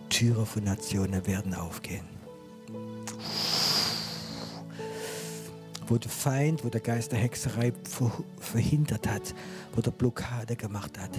Türen 0.09 0.47
von 0.47 0.65
Nationen 0.65 1.27
werden 1.27 1.55
aufgehen. 1.55 2.07
Wo 5.87 5.99
der 5.99 6.11
Feind, 6.11 6.65
wo 6.65 6.69
der 6.69 6.81
Geist 6.81 7.13
der 7.13 7.19
Hexerei 7.19 7.73
verhindert 8.39 9.07
hat, 9.07 9.35
wo 9.75 9.83
der 9.83 9.91
Blockade 9.91 10.57
gemacht 10.57 10.99
hat, 10.99 11.11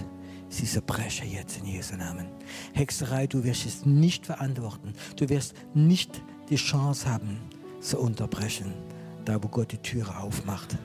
sie 0.48 0.64
zerbrechen 0.64 1.30
jetzt 1.30 1.58
in 1.58 1.66
Jesu 1.66 1.94
Namen. 1.96 2.26
Hexerei, 2.72 3.26
du 3.26 3.44
wirst 3.44 3.64
es 3.66 3.86
nicht 3.86 4.26
verantworten. 4.26 4.94
Du 5.14 5.28
wirst 5.28 5.54
nicht 5.74 6.20
die 6.50 6.56
Chance 6.56 7.08
haben, 7.08 7.38
zu 7.80 8.00
unterbrechen, 8.00 8.74
da 9.24 9.40
wo 9.40 9.46
Gott 9.48 9.70
die 9.70 9.78
Türe 9.78 10.18
aufmacht. 10.18 10.76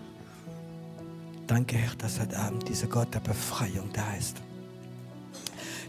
Danke, 1.48 1.76
Herr, 1.78 1.96
dass 1.96 2.20
heute 2.20 2.38
Abend 2.38 2.70
dieser 2.70 2.88
Gott 2.88 3.14
der 3.14 3.20
Befreiung 3.20 3.90
da 3.94 4.14
ist. 4.14 4.38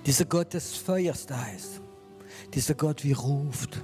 Dieser 0.07 0.25
Gott 0.25 0.55
des 0.55 0.75
Feuers 0.75 1.27
da 1.27 1.47
ist. 1.55 1.82
Dieser 2.55 2.75
Gott, 2.75 3.05
wie 3.05 3.13
ruft. 3.13 3.81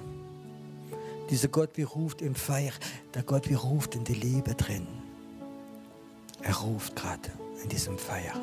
Dieser 1.29 1.47
Gott, 1.47 1.71
wie 1.75 1.83
ruft 1.83 2.21
im 2.21 2.35
Feuer. 2.35 2.71
Der 3.13 3.23
Gott, 3.23 3.49
wie 3.49 3.55
ruft 3.55 3.95
in 3.95 4.03
die 4.03 4.13
Liebe 4.13 4.55
drin. 4.55 4.87
Er 6.41 6.55
ruft 6.55 6.95
gerade 6.95 7.29
in 7.63 7.69
diesem 7.69 7.97
Feuer. 7.97 8.33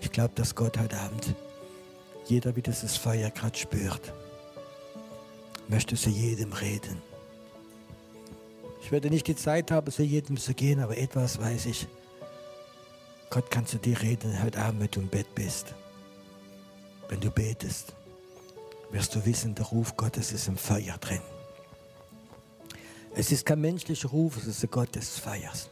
Ich 0.00 0.10
glaube, 0.10 0.34
dass 0.34 0.54
Gott 0.54 0.78
heute 0.78 0.98
Abend 0.98 1.34
jeder, 2.26 2.54
wie 2.54 2.62
dieses 2.62 2.96
Feuer 2.96 3.30
gerade 3.30 3.58
spürt, 3.58 4.12
möchte 5.68 5.96
zu 5.96 6.10
jedem 6.10 6.52
reden. 6.52 7.02
Ich 8.82 8.92
werde 8.92 9.10
nicht 9.10 9.26
die 9.26 9.36
Zeit 9.36 9.70
haben, 9.70 9.90
zu 9.90 10.02
jedem 10.02 10.36
zu 10.36 10.54
gehen, 10.54 10.80
aber 10.80 10.98
etwas 10.98 11.38
weiß 11.38 11.66
ich. 11.66 11.86
Gott 13.32 13.50
kann 13.50 13.64
zu 13.64 13.78
dir 13.78 13.98
reden 14.02 14.42
heute 14.42 14.60
Abend, 14.60 14.82
wenn 14.82 14.90
du 14.90 15.00
im 15.00 15.08
Bett 15.08 15.34
bist. 15.34 15.74
Wenn 17.08 17.18
du 17.18 17.30
betest, 17.30 17.94
wirst 18.90 19.14
du 19.14 19.24
wissen, 19.24 19.54
der 19.54 19.64
Ruf 19.64 19.96
Gottes 19.96 20.32
ist 20.32 20.48
im 20.48 20.58
Feuer 20.58 20.98
drin. 20.98 21.22
Es 23.14 23.32
ist 23.32 23.46
kein 23.46 23.62
menschlicher 23.62 24.10
Ruf, 24.10 24.36
es 24.36 24.46
ist 24.46 24.60
der 24.60 24.68
Gott 24.68 24.94
des 24.94 25.18
Feuers. 25.18 25.70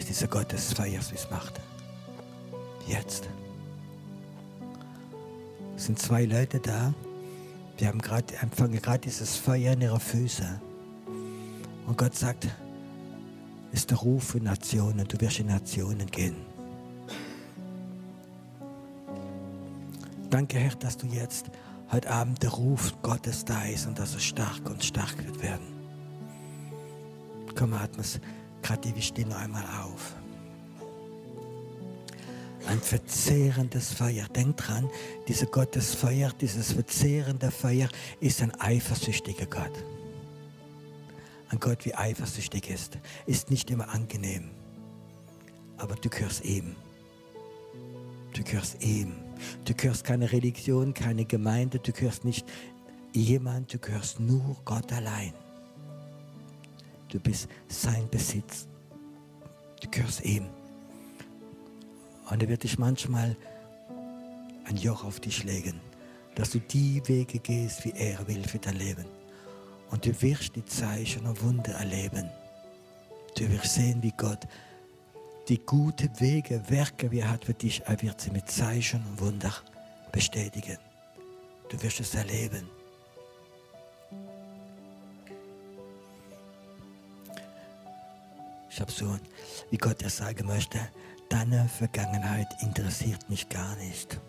Es 0.00 0.10
ist 0.10 0.20
der 0.20 0.26
Gott 0.26 0.50
des 0.50 0.72
Feuers, 0.72 1.12
wie 1.12 1.14
es 1.14 1.30
macht. 1.30 1.60
Jetzt. 2.88 3.28
Es 5.76 5.84
sind 5.84 5.96
zwei 5.96 6.24
Leute 6.24 6.58
da, 6.58 6.92
die 7.78 7.86
haben 7.86 8.00
grad, 8.00 8.32
empfangen 8.42 8.82
gerade 8.82 8.98
dieses 8.98 9.36
Feuer 9.36 9.74
in 9.74 9.80
ihre 9.80 10.00
Füße. 10.00 10.60
Und 11.86 11.96
Gott 11.96 12.16
sagt, 12.16 12.48
ist 13.76 13.90
der 13.90 13.98
Ruf 13.98 14.28
für 14.28 14.40
Nationen, 14.40 15.06
du 15.06 15.20
wirst 15.20 15.38
in 15.38 15.48
Nationen 15.48 16.06
gehen. 16.06 16.36
Danke, 20.30 20.58
Herr, 20.58 20.74
dass 20.76 20.96
du 20.96 21.06
jetzt 21.06 21.50
heute 21.92 22.10
Abend 22.10 22.42
der 22.42 22.50
Ruf 22.50 22.94
Gottes 23.02 23.44
da 23.44 23.64
ist 23.64 23.86
und 23.86 23.98
dass 23.98 24.14
er 24.14 24.20
stark 24.20 24.68
und 24.68 24.82
stark 24.82 25.16
wird 25.24 25.42
werden. 25.42 25.66
Komm, 27.54 27.74
atme 27.74 28.00
es 28.00 28.18
gerade 28.62 28.90
die 28.90 29.02
Stimme 29.02 29.36
einmal 29.36 29.64
auf. 29.84 30.14
Ein 32.66 32.80
verzehrendes 32.80 33.92
Feuer. 33.92 34.26
Denk 34.34 34.56
dran, 34.56 34.88
dieser 35.28 35.46
Gottesfeuer, 35.46 36.32
dieses 36.40 36.72
verzehrende 36.72 37.50
Feuer 37.50 37.88
ist 38.20 38.42
ein 38.42 38.58
eifersüchtiger 38.58 39.46
Gott. 39.46 39.84
Ein 41.48 41.60
Gott, 41.60 41.84
wie 41.84 41.94
eifersüchtig 41.94 42.70
ist, 42.70 42.98
ist 43.26 43.50
nicht 43.50 43.70
immer 43.70 43.88
angenehm. 43.88 44.50
Aber 45.78 45.94
du 45.94 46.08
gehörst 46.08 46.44
ihm. 46.44 46.74
Du 48.34 48.42
gehörst 48.42 48.82
ihm. 48.82 49.14
Du 49.64 49.74
gehörst 49.74 50.04
keine 50.04 50.32
Religion, 50.32 50.94
keine 50.94 51.24
Gemeinde, 51.24 51.78
du 51.78 51.92
gehörst 51.92 52.24
nicht 52.24 52.46
jemand, 53.12 53.72
du 53.72 53.78
gehörst 53.78 54.18
nur 54.18 54.56
Gott 54.64 54.92
allein. 54.92 55.32
Du 57.08 57.20
bist 57.20 57.48
sein 57.68 58.08
Besitz. 58.10 58.66
Du 59.80 59.88
gehörst 59.90 60.24
ihm. 60.24 60.46
Und 62.30 62.42
er 62.42 62.48
wird 62.48 62.64
dich 62.64 62.78
manchmal 62.78 63.36
ein 64.64 64.76
Joch 64.76 65.04
auf 65.04 65.20
dich 65.20 65.44
legen, 65.44 65.80
dass 66.34 66.50
du 66.50 66.58
die 66.58 67.00
Wege 67.06 67.38
gehst, 67.38 67.84
wie 67.84 67.92
er 67.92 68.26
will 68.26 68.42
für 68.46 68.58
dein 68.58 68.76
Leben. 68.76 69.15
Und 69.90 70.04
du 70.04 70.22
wirst 70.22 70.56
die 70.56 70.64
Zeichen 70.64 71.26
und 71.26 71.42
Wunder 71.42 71.72
erleben. 71.72 72.30
Du 73.36 73.48
wirst 73.50 73.74
sehen, 73.74 74.02
wie 74.02 74.12
Gott 74.16 74.46
die 75.48 75.58
guten 75.58 76.10
Wege, 76.18 76.60
Werke, 76.68 77.10
wie 77.10 77.20
er 77.20 77.30
hat 77.30 77.44
für 77.44 77.54
dich, 77.54 77.82
er 77.84 78.00
wird 78.02 78.20
sie 78.20 78.30
mit 78.30 78.50
Zeichen 78.50 79.04
und 79.06 79.20
Wunder 79.20 79.52
bestätigen. 80.10 80.78
Du 81.68 81.80
wirst 81.82 82.00
es 82.00 82.14
erleben. 82.14 82.68
Ich 88.68 88.80
habe 88.80 88.92
so, 88.92 89.16
wie 89.70 89.78
Gott 89.78 90.02
es 90.02 90.18
sagen 90.18 90.46
möchte, 90.46 90.78
deine 91.28 91.68
Vergangenheit 91.68 92.48
interessiert 92.62 93.28
mich 93.30 93.48
gar 93.48 93.74
nicht, 93.76 94.20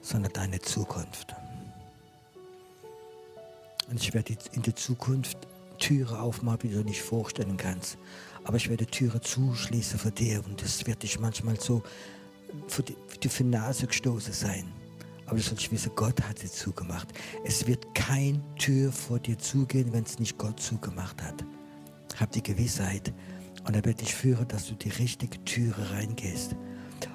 sondern 0.00 0.32
deine 0.32 0.58
Zukunft. 0.60 1.34
Und 3.90 4.00
ich 4.00 4.14
werde 4.14 4.36
in 4.52 4.62
der 4.62 4.76
Zukunft 4.76 5.36
Türen 5.78 6.16
aufmachen, 6.16 6.60
die 6.62 6.74
du 6.74 6.84
nicht 6.84 7.02
vorstellen 7.02 7.56
kannst. 7.56 7.98
Aber 8.44 8.56
ich 8.56 8.68
werde 8.68 8.86
Türen 8.86 9.20
zuschließen 9.20 9.98
für 9.98 10.12
dir 10.12 10.42
und 10.46 10.62
das 10.62 10.86
wird 10.86 11.02
dich 11.02 11.18
manchmal 11.18 11.58
so 11.60 11.82
für 12.68 12.82
die, 12.82 12.96
für 13.28 13.42
die 13.42 13.50
Nase 13.50 13.86
gestoßen 13.86 14.32
sein. 14.32 14.64
Aber 15.26 15.36
du 15.36 15.42
sollst 15.42 15.70
wissen, 15.70 15.92
Gott 15.94 16.20
hat 16.22 16.38
sie 16.38 16.50
zugemacht. 16.50 17.08
Es 17.44 17.66
wird 17.66 17.94
kein 17.94 18.42
Tür 18.56 18.90
vor 18.92 19.18
dir 19.18 19.38
zugehen, 19.38 19.92
wenn 19.92 20.04
es 20.04 20.18
nicht 20.18 20.38
Gott 20.38 20.60
zugemacht 20.60 21.22
hat. 21.22 21.44
Hab 22.18 22.32
die 22.32 22.42
Gewissheit. 22.42 23.12
Und 23.64 23.76
er 23.76 23.84
wird 23.84 24.00
dich 24.00 24.14
führen, 24.14 24.48
dass 24.48 24.66
du 24.66 24.74
die 24.74 24.88
richtige 24.88 25.42
Türe 25.44 25.90
reingehst. 25.92 26.56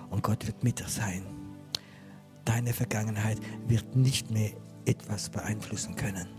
Und 0.10 0.24
Gott 0.24 0.46
wird 0.48 0.64
mit 0.64 0.80
dir 0.80 0.88
sein. 0.88 1.24
Deine 2.46 2.72
Vergangenheit 2.72 3.40
wird 3.68 3.96
nicht 3.96 4.32
mehr 4.32 4.52
etwas 4.86 5.30
beeinflussen 5.30 5.96
können. 5.96 6.35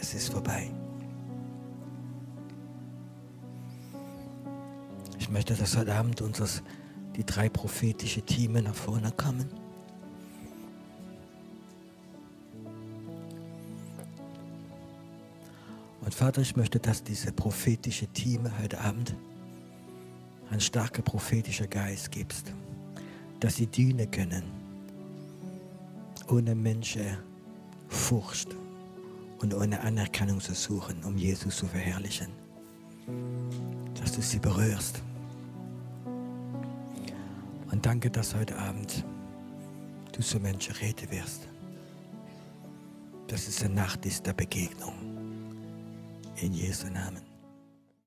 Es 0.00 0.14
ist 0.14 0.32
vorbei. 0.32 0.70
Ich 5.18 5.30
möchte, 5.30 5.54
dass 5.54 5.76
heute 5.76 5.94
Abend 5.94 6.20
unseres, 6.22 6.62
die 7.16 7.24
drei 7.24 7.48
prophetischen 7.48 8.24
Teams 8.24 8.62
nach 8.62 8.74
vorne 8.74 9.10
kommen. 9.12 9.48
Und 16.00 16.14
Vater, 16.14 16.42
ich 16.42 16.54
möchte, 16.54 16.78
dass 16.78 17.02
diese 17.02 17.32
prophetische 17.32 18.06
Team 18.06 18.48
heute 18.62 18.80
Abend 18.80 19.16
ein 20.50 20.60
starker 20.60 21.02
prophetischer 21.02 21.66
Geist 21.66 22.12
gibst, 22.12 22.52
dass 23.40 23.56
sie 23.56 23.66
dienen 23.66 24.08
können, 24.10 24.44
ohne 26.28 26.54
Menschen 26.54 27.18
Furcht 27.88 28.54
und 29.38 29.54
ohne 29.54 29.80
Anerkennung 29.80 30.40
zu 30.40 30.54
suchen, 30.54 31.02
um 31.04 31.16
Jesus 31.16 31.56
zu 31.56 31.66
verherrlichen. 31.66 32.28
Dass 33.94 34.12
du 34.12 34.22
sie 34.22 34.38
berührst. 34.38 35.02
Und 37.70 37.84
danke, 37.84 38.10
dass 38.10 38.34
heute 38.34 38.58
Abend 38.58 39.04
du 40.12 40.22
zu 40.22 40.40
Menschen 40.40 40.74
reden 40.76 41.10
wirst. 41.10 41.48
Dass 43.28 43.48
es 43.48 43.62
eine 43.62 43.74
Nacht 43.74 44.06
ist 44.06 44.26
der 44.26 44.32
Begegnung. 44.32 44.94
In 46.36 46.52
Jesu 46.52 46.88
Namen. 46.88 47.25